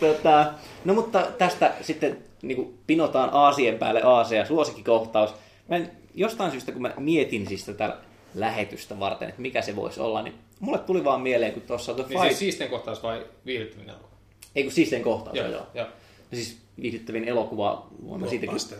Tota, 0.00 0.52
no 0.84 0.94
mutta 0.94 1.26
tästä 1.38 1.72
sitten 1.80 2.18
niin 2.42 2.78
pinotaan 2.86 3.30
aasien 3.32 3.78
päälle 3.78 4.02
aasea, 4.02 4.44
suosikkikohtaus. 4.44 5.34
Mä 5.68 5.76
en, 5.76 5.90
jostain 6.14 6.50
syystä, 6.50 6.72
kun 6.72 6.82
mä 6.82 6.92
mietin 6.98 7.46
siis 7.46 7.64
tätä 7.64 7.96
lähetystä 8.34 9.00
varten, 9.00 9.28
että 9.28 9.42
mikä 9.42 9.62
se 9.62 9.76
voisi 9.76 10.00
olla, 10.00 10.22
niin 10.22 10.34
mulle 10.60 10.78
tuli 10.78 11.04
vaan 11.04 11.20
mieleen, 11.20 11.52
kun 11.52 11.62
tuossa 11.62 11.94
The 11.94 12.02
Niin 12.02 12.08
Fight... 12.08 12.22
siis 12.22 12.38
siisten 12.38 12.68
kohtaus 12.68 13.02
vai 13.02 13.26
viihdyttävin 13.46 13.88
elokuva? 13.88 14.09
Ei 14.54 14.62
kun 14.62 14.72
siisteen 14.72 15.02
kohtaus, 15.02 15.36
joo. 15.36 15.48
Joo, 15.48 15.66
joo. 15.74 15.86
No 16.30 16.34
siis 16.34 16.58
viihdyttävin 16.82 17.24
elokuva, 17.24 17.88
mä 18.18 18.26
siitäkin... 18.26 18.50
Blockbuster. 18.50 18.78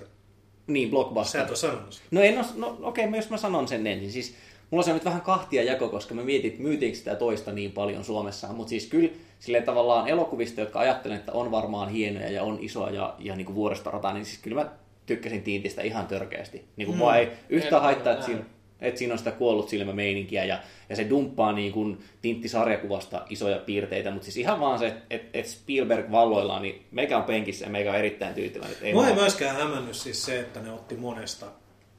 Niin, 0.67 0.89
Sä 0.89 0.91
blockbuster. 0.91 1.41
et 1.41 1.49
ole 1.49 1.57
sanonut 1.57 1.93
sitä. 1.93 2.07
No, 2.11 2.21
en 2.21 2.39
os, 2.39 2.55
no 2.55 2.79
okei, 2.83 3.05
okay, 3.05 3.19
jos 3.19 3.31
mä 3.31 3.37
sanon 3.37 3.69
sen 3.69 3.87
ensin. 3.87 4.13
Siis, 4.13 4.35
mulla 4.71 4.85
se 4.85 4.91
on 4.91 4.97
nyt 4.97 5.05
vähän 5.05 5.21
kahtia 5.21 5.63
jako, 5.63 5.89
koska 5.89 6.15
mä 6.15 6.23
mietin, 6.23 6.51
että 6.51 6.63
myytiinkö 6.63 6.99
sitä 6.99 7.15
toista 7.15 7.53
niin 7.53 7.73
paljon 7.73 8.05
Suomessa. 8.05 8.53
Mutta 8.53 8.71
siis 8.71 8.87
kyllä 8.87 9.09
silleen 9.39 9.65
tavallaan 9.65 10.09
elokuvista, 10.09 10.61
jotka 10.61 10.79
ajattelen, 10.79 11.19
että 11.19 11.33
on 11.33 11.51
varmaan 11.51 11.89
hienoja 11.89 12.31
ja 12.31 12.43
on 12.43 12.59
isoa 12.61 12.91
ja, 12.91 13.15
ja 13.19 13.37
niin 13.37 13.55
vuoristorata, 13.55 14.13
niin 14.13 14.25
siis 14.25 14.39
kyllä 14.39 14.65
mä 14.65 14.71
tykkäsin 15.07 15.43
Tiintistä 15.43 15.83
ihan 15.83 16.07
törkeästi. 16.07 16.65
Niin 16.77 16.87
kuin 16.87 16.97
mm. 16.97 17.01
vaan 17.01 17.19
ei 17.19 17.29
yhtään 17.49 17.75
En 17.75 17.83
haittaa, 17.83 18.13
ole 18.13 18.15
että 18.15 18.27
siinä. 18.27 18.45
Että 18.81 18.99
siinä 18.99 19.15
on 19.15 19.19
sitä 19.19 19.31
kuollut 19.31 19.69
silmämeininkiä 19.69 20.45
ja, 20.45 20.63
ja 20.89 20.97
se 20.97 21.07
dumppaa 21.11 21.53
niin 21.53 21.73
kuin 21.73 21.99
Tintti-sarjakuvasta 22.23 23.27
isoja 23.31 23.59
piirteitä, 23.59 24.11
mutta 24.11 24.25
siis 24.25 24.37
ihan 24.37 24.61
vaan 24.61 24.79
se, 24.79 24.87
että 24.87 25.05
et, 25.11 25.23
et 25.35 25.47
Spielberg 25.47 26.11
valloillaan, 26.11 26.63
niin 26.63 26.87
meikä 26.91 27.19
on 27.19 27.25
penkissä 27.25 27.65
ja 27.65 27.71
meikä 27.71 27.91
on 27.91 27.99
erittäin 27.99 28.35
tyytyväinen. 28.35 28.77
Ei 28.83 28.93
Mua 28.93 29.09
ei 29.09 29.15
myöskään 29.15 29.57
hämännyt 29.57 29.97
siis 29.97 30.25
se, 30.25 30.41
että 30.41 30.61
ne 30.61 30.73
otti 30.73 30.97
monesta 30.97 31.47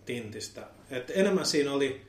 tintistä. 0.05 0.61
Et 0.89 1.11
enemmän 1.15 1.45
siinä 1.45 1.71
oli, 1.71 2.01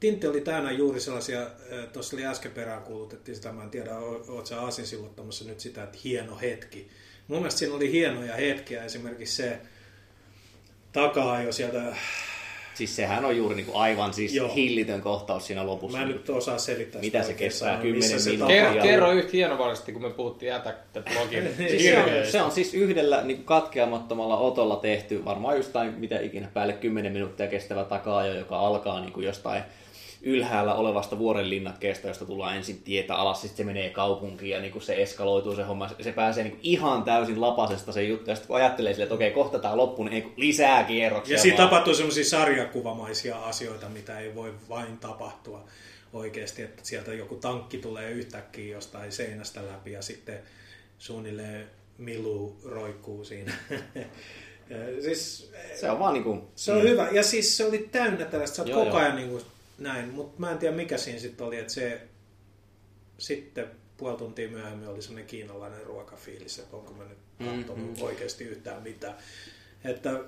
tintti 0.00 0.26
oli 0.26 0.40
täynnä 0.40 0.72
juuri 0.72 1.00
sellaisia, 1.00 1.46
tuossa 1.92 2.16
oli 2.16 2.26
äsken 2.26 2.52
perään 2.52 2.82
kuulutettiin 2.82 3.36
sitä, 3.36 3.52
mä 3.52 3.62
en 3.62 3.70
tiedä, 3.70 3.98
oot 4.28 4.46
sä 4.46 4.60
aasin 4.60 4.84
nyt 5.46 5.60
sitä, 5.60 5.82
että 5.82 5.98
hieno 6.04 6.38
hetki. 6.38 6.88
mun 7.28 7.38
mielestä 7.38 7.58
siinä 7.58 7.74
oli 7.74 7.92
hienoja 7.92 8.36
hetkiä, 8.36 8.84
esimerkiksi 8.84 9.36
se 9.36 9.60
takaa 10.92 11.42
jo 11.42 11.52
sieltä 11.52 11.96
Siis 12.78 12.96
sehän 12.96 13.24
on 13.24 13.36
juuri 13.36 13.54
niinku 13.54 13.76
aivan 13.76 14.14
siis 14.14 14.34
Joo. 14.34 14.54
hillitön 14.54 15.00
kohtaus 15.00 15.46
siinä 15.46 15.66
lopussa. 15.66 15.98
Mä 15.98 16.04
en 16.04 16.08
nyt 16.08 16.30
osaa 16.30 16.58
selittää 16.58 17.00
Mitä 17.00 17.22
se 17.22 17.34
kestää? 17.34 17.78
Kymmenen 17.80 18.24
minuuttia? 18.24 18.64
Kerro, 18.64 18.82
kerro 18.82 19.12
yhtä 19.12 19.30
hienovaraisesti, 19.32 19.92
kun 19.92 20.02
me 20.02 20.10
puhuttiin 20.10 20.52
Attack-blogin 20.52 21.48
Siis 21.68 21.82
se, 21.82 21.98
on, 21.98 22.26
se 22.30 22.42
on 22.42 22.50
siis 22.50 22.74
yhdellä 22.74 23.22
niin 23.24 23.44
katkeamattomalla 23.44 24.36
otolla 24.36 24.76
tehty, 24.76 25.24
varmaan 25.24 25.56
jostain 25.56 25.94
mitä 25.94 26.20
ikinä 26.20 26.48
päälle 26.54 26.72
10 26.72 27.12
minuuttia 27.12 27.46
kestävä 27.46 27.84
takaajo, 27.84 28.34
joka 28.34 28.58
alkaa 28.58 29.00
niin 29.00 29.12
kuin 29.12 29.26
jostain 29.26 29.62
ylhäällä 30.22 30.74
olevasta 30.74 31.18
vuorenlinnakkeesta, 31.18 32.08
josta 32.08 32.24
tullaan 32.24 32.56
ensin 32.56 32.82
tietä 32.82 33.14
alas, 33.14 33.40
sitten 33.40 33.56
se 33.56 33.64
menee 33.64 33.90
kaupunkiin 33.90 34.50
ja 34.50 34.60
niin 34.60 34.72
kuin 34.72 34.82
se 34.82 35.02
eskaloituu 35.02 35.56
se 35.56 35.62
homma, 35.62 35.90
se 36.00 36.12
pääsee 36.12 36.44
niin 36.44 36.52
kuin 36.52 36.60
ihan 36.62 37.02
täysin 37.02 37.40
lapasesta 37.40 37.92
se 37.92 38.02
juttu, 38.02 38.30
ja 38.30 38.36
sitten 38.36 38.48
kun 38.48 38.56
ajattelee 38.56 38.92
silleen, 38.92 39.04
että 39.04 39.14
okei, 39.14 39.30
kohta 39.30 39.58
tämä 39.58 39.76
loppuu, 39.76 40.04
niin 40.04 40.24
ei 40.24 40.32
lisää 40.36 40.84
kierroksia. 40.84 41.36
Ja 41.36 41.42
siinä 41.42 41.58
vaan. 41.58 41.68
tapahtuu 41.68 41.94
semmoisia 41.94 42.24
sarjakuvamaisia 42.24 43.38
asioita, 43.38 43.88
mitä 43.88 44.18
ei 44.18 44.34
voi 44.34 44.54
vain 44.68 44.98
tapahtua 44.98 45.64
oikeasti, 46.12 46.62
että 46.62 46.82
sieltä 46.84 47.14
joku 47.14 47.34
tankki 47.34 47.78
tulee 47.78 48.10
yhtäkkiä 48.10 48.74
jostain 48.74 49.12
seinästä 49.12 49.66
läpi 49.66 49.92
ja 49.92 50.02
sitten 50.02 50.38
suunnilleen 50.98 51.66
Milu 51.98 52.56
roikkuu 52.64 53.24
siinä. 53.24 53.52
Siis, 55.02 55.50
Se 55.74 55.90
on 55.90 55.98
vaan 55.98 56.14
niin 56.14 56.24
kuin, 56.24 56.42
se 56.56 56.72
on 56.72 56.82
hyvä. 56.82 57.08
Ja 57.12 57.22
siis 57.22 57.56
se 57.56 57.64
oli 57.64 57.88
täynnä 57.92 58.24
tällaista, 58.24 58.56
sä 58.56 58.62
oot 58.62 58.84
koko 58.84 58.96
ajan 58.96 59.16
niin 59.16 59.28
kuin 59.28 59.42
näin, 59.78 60.08
mutta 60.08 60.40
mä 60.40 60.50
en 60.50 60.58
tiedä 60.58 60.76
mikä 60.76 60.98
siinä 60.98 61.18
sitten 61.18 61.46
oli, 61.46 61.58
että 61.58 61.72
se 61.72 62.08
sitten 63.18 63.66
puoli 63.96 64.16
tuntia 64.16 64.48
myöhemmin 64.48 64.88
oli 64.88 65.02
semmoinen 65.02 65.26
kiinalainen 65.26 65.86
ruokafiilis, 65.86 66.58
että 66.58 66.76
onko 66.76 66.92
mä 66.92 67.04
nyt 67.04 67.18
katsonut 67.38 67.76
Mm-hmm. 67.76 68.02
oikeasti 68.02 68.44
yhtään 68.44 68.82
mitään. 68.82 69.14
Että 69.84 70.20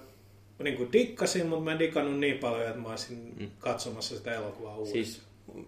niin 0.63 0.77
kuin 0.77 0.93
dikkasin, 0.93 1.47
mutta 1.47 1.65
mä 1.65 1.73
en 1.73 1.79
dikannut 1.79 2.19
niin 2.21 2.39
paljon, 2.39 2.69
että 2.69 2.81
mä 2.81 2.89
olisin 2.89 3.53
katsomassa 3.59 4.17
sitä 4.17 4.35
elokuvaa 4.35 4.77
uudestaan. 4.77 5.01
Mm. 5.01 5.05
Siis 5.05 5.23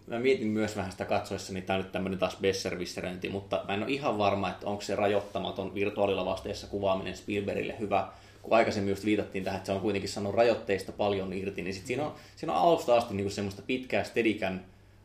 mä 0.07 0.19
mietin 0.19 0.47
myös 0.47 0.77
vähän 0.77 0.93
sitä 0.93 1.05
katsoessa, 1.05 1.53
niin 1.53 1.65
tämä 1.65 1.77
on 1.79 1.83
nyt 1.85 1.93
tämmöinen 1.93 2.19
taas 2.19 2.37
besservisseröinti, 2.41 3.29
mutta 3.29 3.65
mä 3.69 3.75
en 3.75 3.83
ole 3.83 3.91
ihan 3.91 4.19
varma, 4.19 4.51
että 4.51 4.67
onko 4.67 4.83
se 4.83 4.97
rajoittamaton 4.97 5.75
virtuaalilavasteessa 5.75 6.67
kuvaaminen 6.67 7.17
Spielbergille 7.17 7.79
hyvä, 7.79 8.13
kun 8.43 8.57
aikaisemmin 8.57 8.91
just 8.91 9.05
viitattiin 9.05 9.45
tähän, 9.45 9.57
että 9.59 9.67
se 9.67 9.73
on 9.73 9.81
kuitenkin 9.81 10.11
saanut 10.11 10.35
rajoitteista 10.35 10.93
paljon 10.93 11.33
irti, 11.33 11.63
niin 11.63 11.75
sit 11.75 11.87
siinä 11.87 12.07
on, 12.07 12.15
siinä 12.37 12.53
on 12.53 12.59
alusta 12.59 12.97
asti 12.97 13.15
niin 13.15 13.31
semmoista 13.31 13.63
pitkää 13.67 14.05
steadicam 14.05 14.59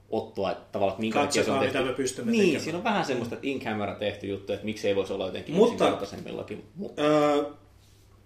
ottoa, 0.09 0.51
että 0.51 0.63
tavallaan, 0.71 0.93
että 0.93 1.01
minkä 1.01 1.19
takia 1.19 1.43
se 1.43 1.51
on 1.51 1.59
tehty. 1.59 1.77
mitä 1.77 1.89
me 1.89 1.93
pystymme 1.95 2.31
Niin, 2.31 2.41
tekemään. 2.41 2.63
siinä 2.63 2.77
on 2.77 2.83
vähän 2.83 3.05
semmoista, 3.05 3.35
että 3.35 3.47
in-camera 3.47 3.95
tehty 3.95 4.27
juttu, 4.27 4.53
että 4.53 4.65
miksei 4.65 4.95
voisi 4.95 5.13
olla 5.13 5.25
jotenkin 5.25 5.55
Mutta- 5.55 5.73
yksinkertaisemmillakin. 5.73 6.63
Mutta 6.75 7.01
Öö, 7.01 7.43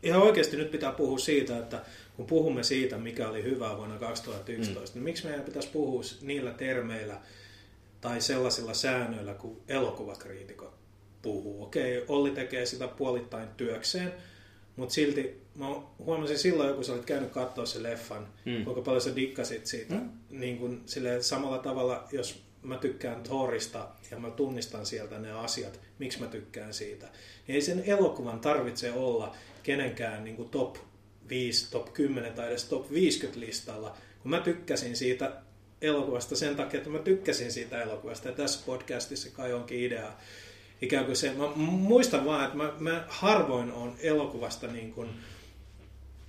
ihan 0.04 0.22
oikeasti 0.22 0.58
nyt 0.58 0.72
pitää 0.72 0.92
puhua 0.92 1.18
siitä, 1.18 1.58
että 1.58 1.82
kun 2.18 2.26
puhumme 2.26 2.64
siitä, 2.64 2.98
mikä 2.98 3.30
oli 3.30 3.44
hyvää 3.44 3.78
vuonna 3.78 3.98
2011, 4.00 4.90
mm. 4.90 5.00
niin 5.00 5.04
miksi 5.04 5.26
meidän 5.26 5.44
pitäisi 5.46 5.70
puhua 5.70 6.02
niillä 6.22 6.52
termeillä 6.52 7.18
tai 8.02 8.22
sellaisilla 8.22 8.74
säännöillä, 8.74 9.34
kun 9.34 9.62
elokuvakriitikot 9.68 10.74
puhuu. 11.22 11.64
Okei, 11.64 12.06
Olli 12.08 12.32
tekee 12.32 12.66
sitä 12.66 12.88
puolittain 12.88 13.48
työkseen, 13.58 14.14
mutta 14.76 14.94
silti 14.94 15.42
mä 15.56 15.66
huomasin 16.00 16.38
silloin, 16.38 16.76
kun 16.76 16.84
sä 16.84 16.94
olit 16.94 17.06
käynyt 17.06 17.32
katsoa 17.32 17.66
sen 17.66 17.84
leffan, 17.84 18.28
Mm. 18.46 18.64
kuinka 18.64 18.82
paljon 18.82 19.02
sä 19.02 19.16
dikkasit 19.16 19.66
siitä. 19.66 19.96
Mm. 19.96 20.10
Niin 20.30 20.58
kun, 20.58 20.84
silleen, 20.86 21.24
samalla 21.24 21.58
tavalla, 21.58 22.08
jos 22.12 22.44
mä 22.64 22.78
tykkään 22.78 23.24
Thorista 23.24 23.88
ja 24.12 24.20
mä 24.20 24.30
tunnistan 24.30 24.86
sieltä 24.86 25.20
ne 25.20 25.32
asiat, 25.32 25.80
miksi 26.00 26.20
mä 26.20 26.28
tykkään 26.28 26.74
siitä, 26.74 27.06
niin 27.48 27.56
ei 27.56 27.62
sen 27.62 27.84
elokuvan 27.86 28.40
tarvitse 28.40 28.92
olla 28.92 29.36
kenenkään 29.64 30.24
niin 30.24 30.50
top 30.50 30.76
5, 31.30 31.72
top 31.72 31.94
10 31.94 32.34
tai 32.34 32.48
edes 32.48 32.66
top 32.66 32.92
50 32.92 33.40
listalla, 33.40 33.98
kun 34.22 34.32
mä 34.32 34.40
tykkäsin 34.40 34.96
siitä 34.96 35.32
elokuvasta 35.82 36.36
sen 36.36 36.56
takia, 36.56 36.78
että 36.78 36.90
mä 36.90 37.00
tykkäsin 37.00 37.52
siitä 37.52 37.82
elokuvasta. 37.82 38.28
Ja 38.30 38.36
tässä 38.36 38.60
podcastissa 38.66 39.30
kai 39.34 39.54
onkin 39.54 39.80
idea. 39.80 40.14
Ikään 40.82 41.06
kuin 41.06 41.16
se, 41.16 41.34
mä 41.34 41.48
muistan 41.56 42.26
vaan, 42.26 42.46
että 42.46 42.58
mä, 42.58 42.74
mä 42.80 43.06
harvoin 43.08 43.72
on 43.72 43.96
elokuvasta 44.00 44.68
niin 44.68 44.92
kuin, 44.92 45.10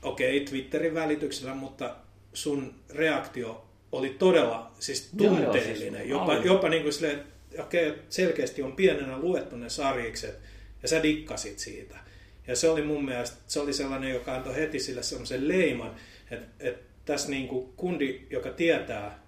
okei, 0.02 0.36
okay, 0.36 0.46
Twitterin 0.46 0.94
välityksellä, 0.94 1.54
mutta 1.54 1.96
sun 2.32 2.74
reaktio 2.90 3.64
oli 3.92 4.08
todella 4.08 4.72
siis 4.78 5.10
Joo, 5.18 5.32
joo, 5.34 5.44
tunteellinen. 5.44 6.00
siis 6.00 6.10
jopa, 6.10 6.34
jopa 6.34 6.68
niin 6.68 6.82
kuin 6.82 6.92
silleen, 6.92 7.24
okei, 7.58 7.88
okay, 7.88 8.02
selkeästi 8.08 8.62
on 8.62 8.72
pienenä 8.72 9.18
luettu 9.18 9.56
ne 9.56 9.68
sarjikset 9.68 10.38
ja 10.82 10.88
sä 10.88 11.02
dikkasit 11.02 11.58
siitä. 11.58 11.98
Ja 12.46 12.56
se 12.56 12.68
oli 12.68 12.82
mun 12.82 13.04
mielestä, 13.04 13.36
se 13.46 13.60
oli 13.60 13.72
sellainen, 13.72 14.10
joka 14.10 14.34
antoi 14.34 14.54
heti 14.54 14.78
sille 14.80 15.02
semmoisen 15.02 15.48
leiman, 15.48 15.96
että, 16.30 16.46
että 16.60 16.92
tässä 17.04 17.30
niin 17.30 17.48
kuin 17.48 17.72
kundi, 17.76 18.26
joka 18.30 18.50
tietää, 18.50 19.22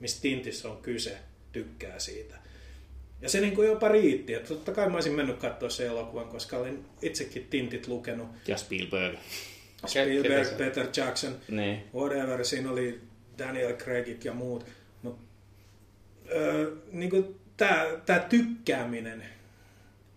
mistä 0.00 0.22
Tintissä 0.22 0.70
on 0.70 0.82
kyse, 0.82 1.18
tykkää 1.52 1.98
siitä. 1.98 2.47
Ja 3.22 3.28
se 3.28 3.40
niin 3.40 3.54
kuin 3.54 3.68
jopa 3.68 3.88
riitti. 3.88 4.34
Että 4.34 4.48
totta 4.48 4.72
kai 4.72 4.88
mä 4.88 4.94
olisin 4.94 5.12
mennyt 5.12 5.38
katsoa 5.38 5.70
sen 5.70 5.86
elokuvan, 5.86 6.28
koska 6.28 6.56
olin 6.58 6.84
itsekin 7.02 7.46
Tintit 7.50 7.88
lukenut. 7.88 8.28
ja 8.46 8.56
Spielberg. 8.56 9.18
Spielberg, 9.86 10.22
ketä 10.32 10.44
se- 10.50 10.54
Peter 10.56 10.86
Jackson, 10.96 11.36
Niin. 11.48 11.82
whatever, 11.94 12.44
siinä 12.44 12.70
oli 12.70 13.00
Daniel 13.38 13.72
Craigit 13.76 14.24
ja 14.24 14.32
muut. 14.32 14.66
Mutta 15.02 15.22
öö, 16.34 16.70
niin 16.92 17.40
tämä 17.56 17.86
tää 18.06 18.18
tykkääminen, 18.18 19.24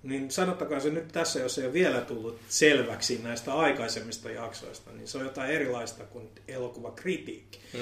niin 0.03 0.31
sanottakaa 0.31 0.79
se 0.79 0.89
nyt 0.89 1.07
tässä, 1.07 1.39
jos 1.39 1.57
ei 1.57 1.65
ole 1.65 1.73
vielä 1.73 2.01
tullut 2.01 2.39
selväksi 2.47 3.19
näistä 3.23 3.53
aikaisemmista 3.53 4.31
jaksoista, 4.31 4.91
niin 4.91 5.07
se 5.07 5.17
on 5.17 5.23
jotain 5.23 5.51
erilaista 5.51 6.03
kuin 6.03 6.29
elokuvakritiikki. 6.47 7.59
Mm. 7.73 7.79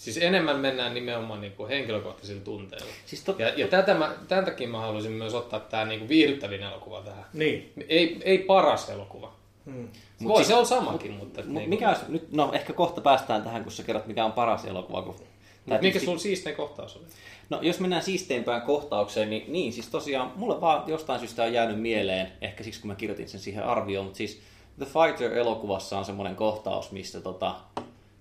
Siis 0.00 0.16
enemmän 0.16 0.56
mennään 0.60 0.94
nimenomaan 0.94 1.40
niin 1.40 1.52
kuin 1.52 1.68
henkilökohtaisilla 1.68 2.40
tunteilla. 2.44 2.86
Siis 3.06 3.24
tot... 3.24 3.38
Ja, 3.38 3.48
ja 3.48 3.68
tätä 3.68 3.94
mä, 3.94 4.14
tämän 4.28 4.44
takia 4.44 4.68
mä 4.68 4.80
haluaisin 4.80 5.12
myös 5.12 5.34
ottaa 5.34 5.60
tämä 5.60 5.84
niin 5.84 6.08
viihdyttävin 6.08 6.62
elokuva 6.62 7.02
tähän. 7.02 7.24
Niin. 7.32 7.72
Ei, 7.88 8.20
ei 8.24 8.38
paras 8.38 8.90
elokuva. 8.90 9.32
Hmm. 9.66 9.74
Mut 9.74 9.90
Mut 10.20 10.28
Voi 10.28 10.36
siis- 10.36 10.48
se 10.48 10.54
on 10.54 10.66
samakin, 10.66 11.12
mutta... 11.12 11.42
Mut 11.42 11.52
niin 11.52 11.68
mikä 11.68 11.88
olisi, 11.88 12.02
nyt, 12.08 12.32
no 12.32 12.52
ehkä 12.52 12.72
kohta 12.72 13.00
päästään 13.00 13.42
tähän, 13.42 13.62
kun 13.62 13.72
sä 13.72 13.82
kerrot, 13.82 14.06
mikä 14.06 14.24
on 14.24 14.32
paras 14.32 14.64
elokuva. 14.64 15.02
Kun, 15.02 15.14
Mut 15.14 15.26
mikä 15.66 15.78
tietysti- 15.78 16.04
sulla 16.06 16.18
siistein 16.18 16.56
kohtaus 16.56 16.96
oli? 16.96 17.04
No 17.50 17.58
jos 17.62 17.80
mennään 17.80 18.02
siisteimpään 18.02 18.62
kohtaukseen, 18.62 19.30
niin, 19.30 19.52
niin 19.52 19.72
siis 19.72 19.88
tosiaan 19.88 20.32
mulle 20.36 20.60
vaan 20.60 20.82
jostain 20.86 21.20
syystä 21.20 21.42
on 21.42 21.52
jäänyt 21.52 21.80
mieleen, 21.80 22.32
ehkä 22.40 22.64
siksi 22.64 22.80
kun 22.80 22.88
mä 22.88 22.94
kirjoitin 22.94 23.28
sen 23.28 23.40
siihen 23.40 23.64
arvioon, 23.64 24.04
mutta 24.04 24.18
siis 24.18 24.40
The 24.78 24.86
Fighter-elokuvassa 24.86 25.98
on 25.98 26.04
semmoinen 26.04 26.36
kohtaus, 26.36 26.92
missä 26.92 27.20
tota, 27.20 27.54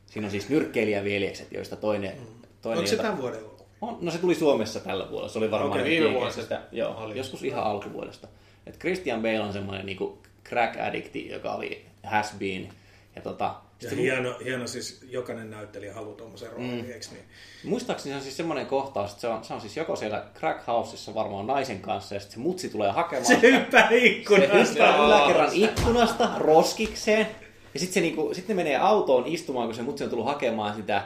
siinä 0.10 0.28
on 0.28 0.32
siis 0.32 0.50
nyrkkeilijäveljekset, 0.50 1.52
joista 1.52 1.76
toinen... 1.76 2.14
toinen 2.62 2.78
Onko 2.78 2.88
se 2.90 2.96
jota- 2.96 3.04
tämän 3.04 3.18
vuoden 3.22 3.40
elokuva? 3.40 3.64
on, 3.82 3.98
no 4.02 4.12
se 4.12 4.18
tuli 4.18 4.36
Suomessa 4.36 4.80
tällä 4.80 5.10
vuodella, 5.10 5.30
se 5.30 5.38
oli 5.38 5.52
varmaan 5.52 5.82
Okei, 5.82 6.00
nyt 6.00 6.14
viime 6.14 6.32
sitä- 6.32 6.62
joo, 6.72 6.96
oli. 6.98 7.18
joskus 7.18 7.44
ihan 7.44 7.64
alkuvuodesta. 7.64 8.28
Et 8.68 8.80
Christian 8.80 9.22
Bale 9.22 9.40
on 9.40 9.54
semmoinen 9.54 9.86
niinku 9.86 10.18
crack 10.46 10.80
addicti, 10.80 11.30
joka 11.30 11.54
oli 11.54 11.86
has 12.04 12.34
been. 12.40 12.70
Ja 13.16 13.22
tota, 13.22 13.56
Ja 13.82 13.90
sit 13.90 14.00
hieno, 14.00 14.36
hieno 14.44 14.68
siis 14.68 15.02
jokainen 15.10 15.50
näyttelijä 15.50 15.94
haluaa 15.94 16.16
tuommoisen 16.16 16.50
roolin, 16.52 16.70
mm. 16.86 16.92
eikö 16.92 17.06
niin? 17.12 17.24
Muistaakseni 17.64 18.14
se 18.14 18.16
on 18.18 18.22
siis 18.24 18.38
semmoinen 18.38 18.66
kohtaus, 18.66 19.10
että 19.12 19.22
se 19.22 19.28
on, 19.28 19.44
se 19.44 19.54
on 19.54 19.62
siis 19.62 19.78
joko 19.78 19.96
siellä 19.96 20.26
crack 20.36 20.68
houseissa 20.68 21.14
varmaan 21.14 21.48
naisen 21.48 21.80
kanssa 21.82 22.16
ja 22.16 22.20
sitten 22.20 22.36
se 22.36 22.40
mutsi 22.40 22.70
tulee 22.70 22.92
hakemaan. 22.92 23.26
Se 23.26 23.42
hyppää 23.42 23.90
Se 23.90 23.98
ikkunasta. 23.98 24.58
hyppää 24.58 25.06
yläkerran 25.06 25.50
ikkunasta 25.54 26.30
roskikseen. 26.38 27.28
Ja 27.74 27.80
sitten 27.80 28.04
niinku, 28.04 28.34
sit 28.34 28.48
ne 28.48 28.54
menee 28.54 28.78
autoon 28.78 29.28
istumaan, 29.28 29.68
kun 29.68 29.76
se 29.76 29.82
mutsi 29.82 30.04
on 30.04 30.10
tullut 30.10 30.26
hakemaan 30.26 30.76
sitä. 30.76 31.04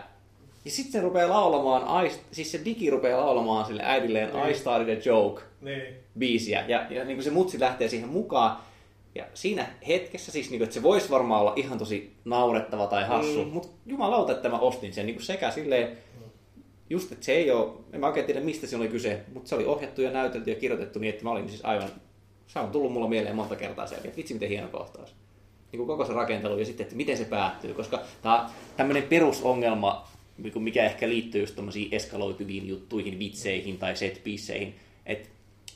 Ja 0.65 0.71
sitten 0.71 0.91
se 0.91 1.01
rupeaa 1.01 1.29
laulamaan, 1.29 2.05
I, 2.05 2.11
siis 2.31 2.51
se 2.51 2.61
digi 2.65 2.89
rupeaa 2.89 3.25
laulamaan 3.25 3.65
sille 3.65 3.81
äidilleen 3.85 4.29
I 4.49 4.53
started 4.53 4.97
a 4.97 5.01
joke 5.05 5.41
Niin. 5.61 5.95
biisiä. 6.19 6.65
Ja, 6.67 6.85
ja 6.89 7.05
niin 7.05 7.17
kuin 7.17 7.23
se 7.23 7.31
mutsi 7.31 7.59
lähtee 7.59 7.87
siihen 7.89 8.09
mukaan. 8.09 8.57
Ja 9.15 9.25
siinä 9.33 9.67
hetkessä 9.87 10.31
siis, 10.31 10.49
niin 10.49 10.59
kuin, 10.59 10.63
että 10.63 10.73
se 10.73 10.83
voisi 10.83 11.09
varmaan 11.09 11.41
olla 11.41 11.53
ihan 11.55 11.77
tosi 11.77 12.13
naurettava 12.25 12.87
tai 12.87 13.07
hassu, 13.07 13.45
mm. 13.45 13.51
mutta 13.51 13.69
jumalauta, 13.85 14.31
että 14.31 14.49
mä 14.49 14.59
ostin 14.59 14.93
sen 14.93 15.05
niin 15.05 15.15
kuin 15.15 15.25
sekä 15.25 15.51
silleen, 15.51 15.97
just 16.89 17.11
että 17.11 17.25
se 17.25 17.31
ei 17.31 17.51
ole, 17.51 17.71
en 17.93 17.99
mä 17.99 18.07
oikein 18.07 18.25
tiedä 18.25 18.39
mistä 18.41 18.67
se 18.67 18.75
oli 18.75 18.87
kyse, 18.87 19.21
mutta 19.33 19.49
se 19.49 19.55
oli 19.55 19.65
ohjattu 19.65 20.01
ja 20.01 20.11
näytelty 20.11 20.49
ja 20.49 20.59
kirjoitettu 20.59 20.99
niin, 20.99 21.09
että 21.13 21.23
mä 21.23 21.31
olin 21.31 21.49
siis 21.49 21.65
aivan, 21.65 21.89
se 22.47 22.59
on 22.59 22.71
tullut 22.71 22.93
mulla 22.93 23.09
mieleen 23.09 23.35
monta 23.35 23.55
kertaa 23.55 23.87
se, 23.87 23.95
että 23.95 24.17
vitsi 24.17 24.33
miten 24.33 24.49
hieno 24.49 24.67
kohtaus. 24.67 25.15
Niin 25.73 25.77
kuin 25.77 25.87
koko 25.87 26.05
se 26.05 26.13
rakentelu 26.13 26.57
ja 26.57 26.65
sitten, 26.65 26.83
että 26.83 26.95
miten 26.95 27.17
se 27.17 27.25
päättyy, 27.25 27.73
koska 27.73 27.99
tämä 28.21 28.49
tämmöinen 28.77 29.03
perusongelma, 29.03 30.07
mikä 30.55 30.85
ehkä 30.85 31.09
liittyy 31.09 31.41
just 31.41 31.55
tommosiin 31.55 31.93
eskaloituviin 31.93 32.67
juttuihin, 32.67 33.19
vitseihin 33.19 33.77
tai 33.77 33.95
setpiisseihin, 33.95 34.75
että 35.05 35.29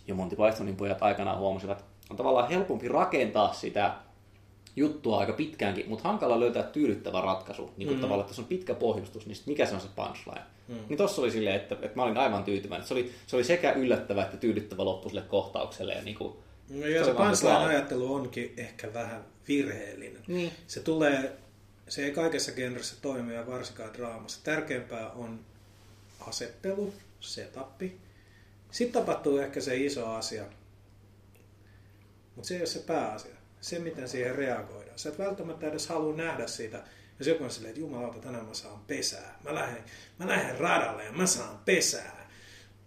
jo 0.08 0.16
Monty 0.16 0.36
Pythonin 0.36 0.76
pojat 0.76 1.04
aikanaan 1.04 1.40
huomasivat, 1.40 1.86
on 2.10 2.18
tavallaan 2.18 2.50
helpompi 2.50 2.88
rakentaa 2.88 3.54
sitä 3.54 3.94
juttua 4.76 5.20
aika 5.20 5.34
pitkäänkin, 5.34 5.90
mutta 5.90 6.08
hankala 6.08 6.40
löytää 6.40 6.64
tyydyttävä 6.64 7.22
ratkaisu. 7.22 7.72
Niin 7.78 7.88
kuin 7.88 7.98
mm. 7.98 8.02
tavallaan, 8.02 8.22
että 8.22 8.30
tässä 8.30 8.42
on 8.42 8.48
pitkä 8.48 8.74
pohjustus, 8.74 9.26
niin 9.26 9.38
mikä 9.46 9.66
se 9.66 9.76
on 9.76 9.82
se 9.82 9.88
punchline. 9.96 10.42
Mm. 10.68 10.76
Niin 10.90 10.98
tossa 10.98 11.22
oli 11.22 11.32
silleen, 11.32 11.56
että, 11.56 11.76
että 11.76 11.96
mä 11.96 12.04
olin 12.04 12.18
aivan 12.18 12.44
tyytyväinen. 12.44 12.88
Se 12.88 12.94
oli, 12.94 13.12
se 13.28 13.36
oli 13.36 13.44
sekä 13.44 13.72
yllättävä 13.72 14.24
että 14.24 14.38
tyydyttävä 14.38 14.86
loppu 14.86 15.10
sille 15.10 15.22
kohtaukselle. 15.22 15.94
Ja 15.94 16.02
niin 16.02 16.18
kuin, 16.18 16.34
No, 16.70 16.88
ja 16.88 17.06
Se 17.06 17.14
punchline 17.14 17.56
ajattelu 17.56 18.14
onkin 18.14 18.54
ehkä 18.58 18.94
vähän 18.94 19.26
virheellinen. 19.48 20.24
Niin. 20.28 20.52
Se 20.68 20.80
tulee, 20.80 21.38
se 21.88 22.06
ei 22.06 22.12
kaikessa 22.12 22.52
genressä 22.52 22.96
toimi 23.02 23.34
ja 23.34 23.48
varsinkaan 23.48 23.94
draamassa. 23.94 24.44
Tärkeämpää 24.44 25.10
on 25.10 25.40
asettelu, 26.20 26.94
setappi. 27.20 27.98
Sitten 28.72 29.02
tapahtuu 29.02 29.38
ehkä 29.38 29.62
se 29.62 29.78
iso 29.78 30.08
asia, 30.08 30.46
mutta 32.36 32.48
se 32.48 32.54
ei 32.54 32.62
ole 32.62 32.68
se 32.68 32.80
pääasia. 32.80 33.36
Se, 33.62 33.80
miten 33.80 34.10
siihen 34.10 34.36
reagoidaan. 34.36 35.00
Sä 35.00 35.10
et 35.10 35.20
välttämättä 35.20 35.68
edes 35.68 35.88
halua 35.88 36.16
nähdä 36.16 36.48
sitä. 36.48 36.84
Jos 37.20 37.28
joku 37.28 37.44
on 37.44 37.52
silleen, 37.52 37.70
että 37.70 37.80
jumalauta, 37.80 38.20
tänään 38.20 38.46
mä 38.46 38.54
saan 38.54 38.80
pesää. 38.80 39.40
Mä 39.44 39.56
lähden, 39.56 39.84
mä 40.20 40.28
lähden 40.28 40.60
radalle 40.60 41.04
ja 41.04 41.12
mä 41.12 41.26
saan 41.26 41.60
pesää. 41.66 42.27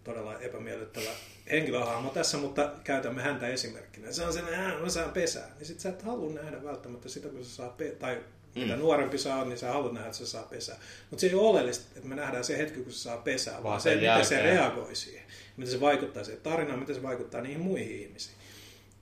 Todella 0.05 0.39
epämiellyttävä 0.41 1.11
henkilöhahmo 1.51 2.11
tässä, 2.11 2.39
mutta 2.39 2.73
käytämme 2.85 3.23
häntä 3.23 3.49
esimerkkinä. 3.49 4.13
Se 4.13 4.25
on 4.25 4.33
sellainen, 4.33 4.71
että 4.71 4.83
mä 4.83 4.89
saan 4.89 5.11
pesää. 5.13 5.49
Niin 5.59 5.67
sit 5.67 5.81
sä 5.81 5.89
et 5.89 6.03
halua 6.03 6.33
nähdä 6.33 6.65
välttämättä 6.65 7.09
sitä, 7.09 7.29
kun 7.29 7.45
se 7.45 7.51
saa 7.51 7.69
pe- 7.69 7.91
tai 7.99 8.21
mitä 8.55 8.77
nuorempi 8.77 9.19
sä 9.19 9.37
oot, 9.37 9.49
niin 9.49 9.59
sä 9.59 9.73
haluat 9.73 9.93
nähdä, 9.93 10.07
että 10.07 10.19
se 10.19 10.27
saa 10.27 10.43
pesää. 10.43 10.79
Mutta 11.11 11.21
se 11.21 11.27
ei 11.27 11.35
ole 11.35 11.49
oleellista, 11.49 11.85
että 11.97 12.09
me 12.09 12.15
nähdään 12.15 12.45
se 12.45 12.59
hetki, 12.59 12.81
kun 12.81 12.93
se 12.93 12.99
saa 12.99 13.17
pesää, 13.17 13.53
vaan, 13.55 13.65
Vaan 13.65 13.81
se, 13.81 13.91
sen 13.91 13.99
miten 13.99 14.25
se 14.27 14.35
jälkeen. 14.35 14.55
reagoi 14.57 14.95
siihen. 14.95 15.23
Miten 15.57 15.73
se 15.73 15.81
vaikuttaa 15.81 16.25
siihen 16.25 16.41
tarinaan, 16.43 16.79
miten 16.79 16.95
se 16.95 17.03
vaikuttaa 17.03 17.41
niihin 17.41 17.61
muihin 17.61 18.01
ihmisiin. 18.01 18.37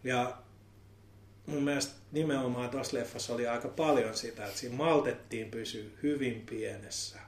Ja 0.04 0.36
mun 1.46 1.62
mielestä 1.62 1.92
nimenomaan 2.12 2.70
tuossa 2.70 2.96
leffassa 2.96 3.34
oli 3.34 3.46
aika 3.46 3.68
paljon 3.68 4.16
sitä, 4.16 4.46
että 4.46 4.58
siinä 4.58 4.76
maltettiin 4.76 5.50
pysyä 5.50 5.84
hyvin 6.02 6.46
pienessä. 6.50 7.18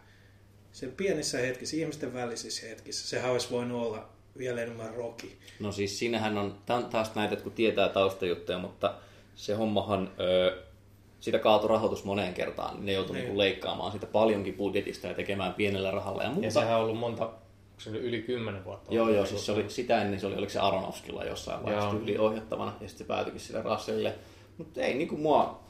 Sen 0.73 0.93
pienissä 0.93 1.39
hetkissä, 1.39 1.77
ihmisten 1.77 2.14
välisissä 2.14 2.66
hetkissä, 2.66 3.09
sehän 3.09 3.33
olisi 3.33 3.51
voinut 3.51 3.83
olla 3.87 4.09
vielä 4.39 4.62
enemmän 4.62 4.95
roki. 4.95 5.37
No 5.61 5.73
siis 5.73 5.99
siinähän 5.99 6.39
on, 6.39 6.55
tää 6.66 6.77
on 6.77 6.85
taas 6.85 7.14
näitä, 7.14 7.33
että 7.33 7.43
kun 7.43 7.53
tietää 7.53 7.89
taustajuttuja, 7.89 8.59
mutta 8.59 8.95
se 9.35 9.55
hommahan, 9.55 10.11
ö, 10.21 10.62
sitä 11.21 11.39
kaatui 11.39 11.68
rahoitus 11.68 12.05
moneen 12.05 12.35
kertaan, 12.35 12.75
niin 12.75 12.87
ne 12.87 12.93
joutui 12.93 13.16
Niin. 13.16 13.27
niin. 13.27 13.39
leikkaamaan 13.39 13.93
sitä 13.93 14.07
paljonkin 14.07 14.55
budjetista 14.55 15.07
ja 15.07 15.14
tekemään 15.14 15.55
pienellä 15.55 15.91
rahalla 15.91 16.23
ja 16.23 16.31
muuta. 16.31 16.47
Ja 16.47 16.51
sehän 16.51 16.77
on 16.77 16.83
ollut 16.85 16.99
monta, 16.99 17.31
se 17.79 17.91
oli 17.91 17.99
yli 17.99 18.23
kymmenen 18.23 18.64
vuotta? 18.64 18.95
Joo, 18.95 19.09
joo, 19.09 19.27
siis 19.27 19.47
se 19.47 19.53
oli 19.53 19.64
sitä 19.68 20.03
ennen, 20.03 20.21
se 20.21 20.27
oli, 20.27 20.37
oliko 20.37 20.51
se 20.53 20.59
Aronofskilla 20.59 21.25
jossain 21.25 21.62
vaiheessa 21.64 21.97
yli 21.97 22.18
ohjattavana, 22.18 22.73
ja 22.81 22.89
sitten 22.89 23.05
se 23.07 23.09
päätyikin 23.09 23.41
sille 23.41 23.62
Russellille. 23.62 24.14
Mutta 24.59 24.81
ei 24.81 24.95
niinku 24.95 25.16
mua, 25.16 25.61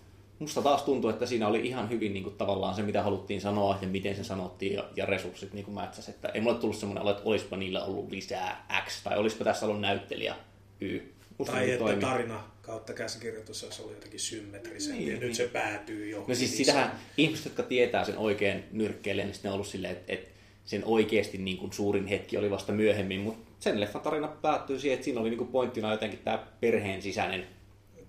musta 0.40 0.62
taas 0.62 0.82
tuntuu, 0.82 1.10
että 1.10 1.26
siinä 1.26 1.48
oli 1.48 1.66
ihan 1.66 1.90
hyvin 1.90 2.12
niinku 2.12 2.30
tavallaan 2.30 2.74
se, 2.74 2.82
mitä 2.82 3.02
haluttiin 3.02 3.40
sanoa 3.40 3.78
ja 3.82 3.88
miten 3.88 4.16
se 4.16 4.24
sanottiin 4.24 4.72
ja, 4.74 4.84
ja 4.96 5.06
resurssit 5.06 5.52
niinku 5.52 5.70
mätsäs. 5.70 6.08
Että 6.08 6.28
ei 6.28 6.40
mulle 6.40 6.58
tullut 6.58 6.76
semmoinen 6.76 7.02
olo, 7.02 7.10
että 7.10 7.22
olisipa 7.24 7.56
niillä 7.56 7.84
ollut 7.84 8.10
lisää 8.10 8.66
X, 8.86 9.02
tai 9.02 9.18
olisipa 9.18 9.44
tässä 9.44 9.66
ollut 9.66 9.80
näyttelijä 9.80 10.34
Y. 10.80 11.00
Musta 11.38 11.52
Tai 11.52 11.66
niinku 11.66 11.86
että 11.88 12.00
toimi. 12.00 12.00
tarina 12.16 12.44
kautta 12.62 12.92
käsikirjoitus 12.92 13.64
olisi 13.64 13.82
ollut 13.82 13.94
jotenkin 13.94 14.20
symmetrisempi, 14.20 14.98
Niin, 14.98 15.08
ja 15.08 15.14
nyt 15.14 15.22
niin. 15.22 15.34
se 15.34 15.46
päätyy 15.48 16.08
johonkin. 16.10 16.32
No 16.32 16.36
siis 16.38 16.56
sitähän 16.56 16.92
ihmiset, 17.16 17.44
jotka 17.44 17.62
tietää 17.62 18.04
sen 18.04 18.18
oikein 18.18 18.64
nyrkkeelle, 18.72 19.24
niin 19.24 19.34
ne 19.42 19.48
on 19.50 19.54
ollut 19.54 19.66
silleen, 19.66 19.92
että, 19.92 20.12
että 20.12 20.30
sen 20.64 20.84
oikeasti 20.84 21.38
niin 21.38 21.56
kuin 21.58 21.72
suurin 21.72 22.06
hetki 22.06 22.36
oli 22.36 22.50
vasta 22.50 22.72
myöhemmin, 22.72 23.20
mutta 23.20 23.50
sen 23.60 23.80
leffan 23.80 24.02
tarina 24.02 24.28
päättyy 24.28 24.78
siihen, 24.80 24.94
että 24.94 25.04
siinä 25.04 25.20
oli 25.20 25.28
niin 25.30 25.38
kuin 25.38 25.50
pointtina 25.50 25.90
jotenkin 25.90 26.18
tämä 26.24 26.46
perheen 26.60 27.02
sisäinen. 27.02 27.46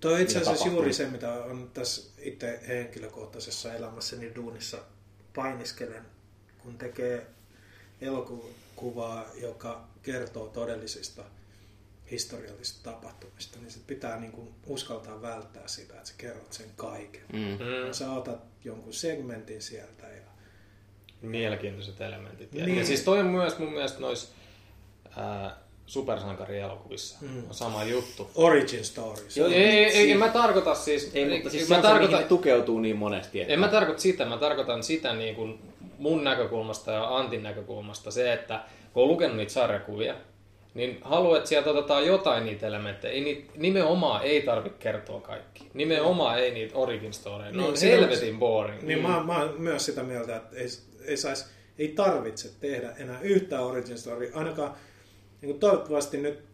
Tuo 0.02 0.12
on 0.12 0.20
itse 0.20 0.38
mitä 0.38 0.50
asiassa 0.50 0.68
juuri 0.68 0.92
se, 0.92 1.06
mitä 1.06 1.32
on 1.32 1.70
tässä 1.74 2.10
itse 2.18 2.60
henkilökohtaisessa 2.68 3.74
elämässäni 3.74 4.34
duunissa 4.34 4.78
painiskelen, 5.34 6.02
kun 6.58 6.78
tekee 6.78 7.26
elokuvaa, 8.00 9.24
joka 9.40 9.84
kertoo 10.02 10.48
todellisista 10.48 11.22
historiallisista 12.10 12.90
tapahtumista, 12.90 13.58
niin 13.58 13.70
sit 13.70 13.86
pitää 13.86 14.20
niin 14.20 14.32
kuin 14.32 14.48
uskaltaa 14.66 15.22
välttää 15.22 15.68
sitä, 15.68 15.94
että 15.94 16.08
sä 16.08 16.14
kerrot 16.18 16.52
sen 16.52 16.70
kaiken. 16.76 17.22
Mm. 17.32 17.38
Mm. 17.38 17.92
Sä 17.92 18.12
otat 18.12 18.40
jonkun 18.64 18.92
segmentin 18.92 19.62
sieltä 19.62 20.06
ja 20.08 20.22
Mielenkiintoiset 21.22 22.00
elementit. 22.00 22.54
Ja, 22.54 22.66
Niin. 22.66 22.78
ja 22.78 22.86
siis 22.86 23.00
toi 23.02 23.20
on 23.20 23.26
myös 23.26 23.58
mun 23.58 23.72
mielestä 23.72 24.00
noissa 24.00 24.28
ää, 25.16 25.58
supersankarielokuvissa 25.92 27.18
Mm. 27.20 27.38
on 27.48 27.54
sama 27.54 27.84
juttu. 27.84 28.30
origin 28.34 28.84
story. 28.84 29.24
Se 29.28 29.40
Joo, 29.40 29.48
Ei, 29.48 29.54
ei, 29.54 29.84
ei, 29.84 29.92
Siis- 29.92 30.10
en 30.10 30.18
mä 30.18 30.28
tarkoita 30.28 30.74
siis... 30.74 31.10
Ei, 31.14 31.28
mutta 31.28 31.50
siis 31.50 31.68
mä 31.68 31.74
se 31.76 31.82
se, 31.82 31.88
tarkoitan, 31.88 32.20
ne 32.20 32.26
tukeutuu 32.26 32.80
niin 32.80 32.96
monesti. 32.96 33.40
Että... 33.40 33.52
en 33.52 33.60
mä 33.60 33.68
tarkoita 33.68 34.00
sitä, 34.00 34.24
mä 34.24 34.36
tarkoitan 34.36 34.82
sitä 34.82 35.12
niin 35.14 35.34
kuin 35.34 35.58
mun 35.98 36.24
näkökulmasta 36.24 36.92
ja 36.92 37.16
Antin 37.16 37.42
näkökulmasta 37.42 38.10
se, 38.10 38.32
että 38.32 38.60
kun 38.92 39.02
on 39.02 39.08
lukenut 39.08 39.36
niitä 39.36 39.52
sarjakuvia, 39.52 40.14
niin 40.74 40.98
haluan, 41.02 41.36
että 41.36 41.48
sieltä 41.48 41.70
otetaan 41.70 42.06
jotain 42.06 42.44
niitä 42.44 42.66
elementtejä. 42.66 43.12
Ei 43.14 43.20
niitä, 43.20 43.52
nimenomaan 43.56 44.22
ei 44.22 44.42
tarvitse 44.42 44.78
kertoa 44.78 45.20
kaikki. 45.20 45.70
Nimenomaan 45.74 46.38
ei 46.38 46.50
niitä 46.50 46.76
origin 46.78 47.12
storyja. 47.12 47.50
Ne 47.50 47.56
Niin, 47.56 47.68
on 47.68 47.74
helvetin 47.82 48.38
boring. 48.38 48.82
Niin 48.82 49.02
mä, 49.02 49.22
mä 49.22 49.38
oon 49.38 49.54
myös 49.58 49.84
sitä 49.86 50.02
mieltä, 50.02 50.36
että 50.36 50.56
ei, 50.56 50.66
ei, 51.04 51.16
sais, 51.16 51.46
ei 51.78 51.88
tarvitse 51.88 52.48
tehdä 52.60 52.90
enää 52.98 53.20
yhtään 53.20 53.62
origin 53.64 53.98
story. 53.98 54.30
Ainakaan 54.34 54.74
niin 55.42 55.50
kuin 55.50 55.60
toivottavasti 55.60 56.16
nyt 56.16 56.44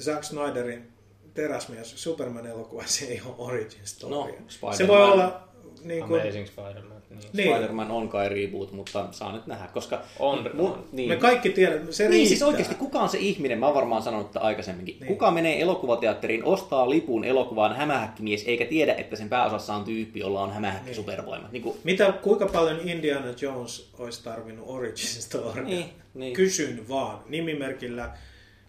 Zack 0.00 0.24
Snyderin 0.24 0.92
teräsmies 1.34 2.02
Superman-elokuvassa 2.02 3.04
ei 3.04 3.22
ole 3.26 3.34
origin 3.38 3.86
story. 3.86 4.32
No, 4.62 4.72
se 4.72 4.88
voi 4.88 5.04
olla 5.04 5.48
niin 5.82 6.04
kuin, 6.04 6.20
Amazing 6.22 6.46
Spider-Man. 6.46 7.01
Niin. 7.12 7.30
Niin. 7.32 7.48
Spider-Man 7.56 7.90
on 7.90 8.08
kai 8.08 8.28
reboot, 8.28 8.72
mutta 8.72 9.08
saa 9.10 9.32
nyt 9.32 9.46
nähdä, 9.46 9.68
koska... 9.74 10.00
On, 10.18 10.50
Mun, 10.54 10.70
on. 10.70 10.84
niin. 10.92 11.08
me 11.08 11.16
kaikki 11.16 11.50
tiedämme, 11.50 11.92
se 11.92 12.02
Niin, 12.02 12.10
riittää. 12.10 12.28
siis 12.28 12.42
oikeasti 12.42 12.74
kuka 12.74 12.98
on 13.00 13.08
se 13.08 13.18
ihminen, 13.18 13.58
mä 13.58 13.66
oon 13.66 13.74
varmaan 13.74 14.02
sanonut 14.02 14.26
tätä 14.32 14.40
aikaisemminkin, 14.40 14.96
Niin. 15.00 15.06
kuka 15.08 15.30
menee 15.30 15.60
elokuvateatteriin, 15.60 16.44
ostaa 16.44 16.90
lipun 16.90 17.24
elokuvaan 17.24 17.76
hämähäkkimies, 17.76 18.44
eikä 18.46 18.64
tiedä, 18.64 18.94
että 18.94 19.16
sen 19.16 19.28
pääosassa 19.28 19.74
on 19.74 19.84
tyyppi, 19.84 20.20
jolla 20.20 20.40
on 20.42 20.52
hämähäkki 20.52 20.86
Niin. 20.86 20.96
supervoimat. 20.96 21.52
Niin 21.52 21.62
kuin, 21.62 21.76
Mitä, 21.84 22.12
kuinka 22.22 22.46
paljon 22.46 22.80
Indiana 22.88 23.26
Jones 23.40 23.90
olisi 23.98 24.24
tarvinnut 24.24 24.64
origin 24.68 25.22
story? 25.22 25.64
Niin, 25.64 25.84
niin. 26.14 26.32
Kysyn 26.34 26.88
vaan. 26.88 27.18
Nimimerkillä 27.28 28.10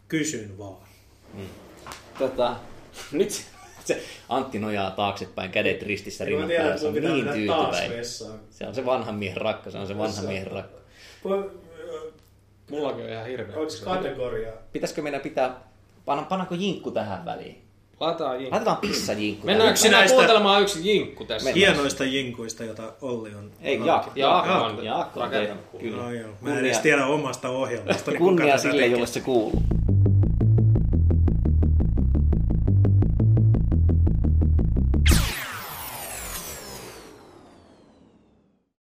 kysyn 0.07 0.57
vaan. 0.57 0.77
tota, 2.19 2.55
nyt 3.11 3.45
se 3.87 4.01
Antti 4.29 4.59
nojaa 4.59 4.91
taaksepäin, 4.91 5.51
kädet 5.51 5.81
ristissä 5.83 6.25
rinnan 6.25 6.49
päällä, 6.57 6.77
se 6.77 6.87
on 6.87 6.93
niin 6.93 7.27
tyytyväinen. 7.33 8.05
Se 8.49 8.67
on 8.67 8.75
se 8.75 8.85
vanhan 8.85 9.15
miehen 9.15 9.37
rakka, 9.37 9.71
se 9.71 9.77
on 9.77 9.87
se 9.87 9.97
vanhan 9.97 10.25
miehen 10.25 10.51
rakka. 10.51 10.77
Mullakin 12.71 13.03
on 13.05 13.09
ihan 13.11 13.25
hirveä. 13.25 13.57
Onko 13.57 13.71
kategoria? 13.83 14.51
Pitäisikö 14.71 15.01
meidän 15.01 15.21
pitää, 15.21 15.55
panna, 16.05 16.23
pannaanko 16.23 16.55
jinkku 16.55 16.91
tähän 16.91 17.25
väliin? 17.25 17.63
Lataa 17.99 18.35
jinkku. 18.35 18.51
Laitetaan 18.51 18.77
pissajinkku. 18.77 19.45
Mennäänkö 19.45 19.73
tähän. 19.73 19.77
sinä 19.77 19.97
näistä- 19.97 20.15
kuuntelemaan 20.15 20.61
yksi 20.61 20.89
jinkku 20.89 21.25
tässä? 21.25 21.49
Mennään. 21.49 21.73
Hienoista 21.75 22.03
jinkuista, 22.03 22.63
jota 22.63 22.93
Olli 23.01 23.35
on. 23.35 23.51
Ei, 23.61 23.79
Jaakko. 23.85 24.11
Jaakko 24.15 24.53
on 24.53 24.85
Jaakko 24.85 25.19
on. 25.19 25.29
Kyllä. 25.79 26.03
No 26.03 26.11
joo. 26.11 26.29
Mä 26.41 26.53
en 26.59 26.65
edes 26.65 26.79
tiedä 26.79 27.05
omasta 27.05 27.49
ohjelmasta. 27.49 28.11
Kunnia 28.17 28.57
sille, 28.57 28.85
jolle 28.87 29.07
se 29.07 29.19
kuuluu. 29.21 29.61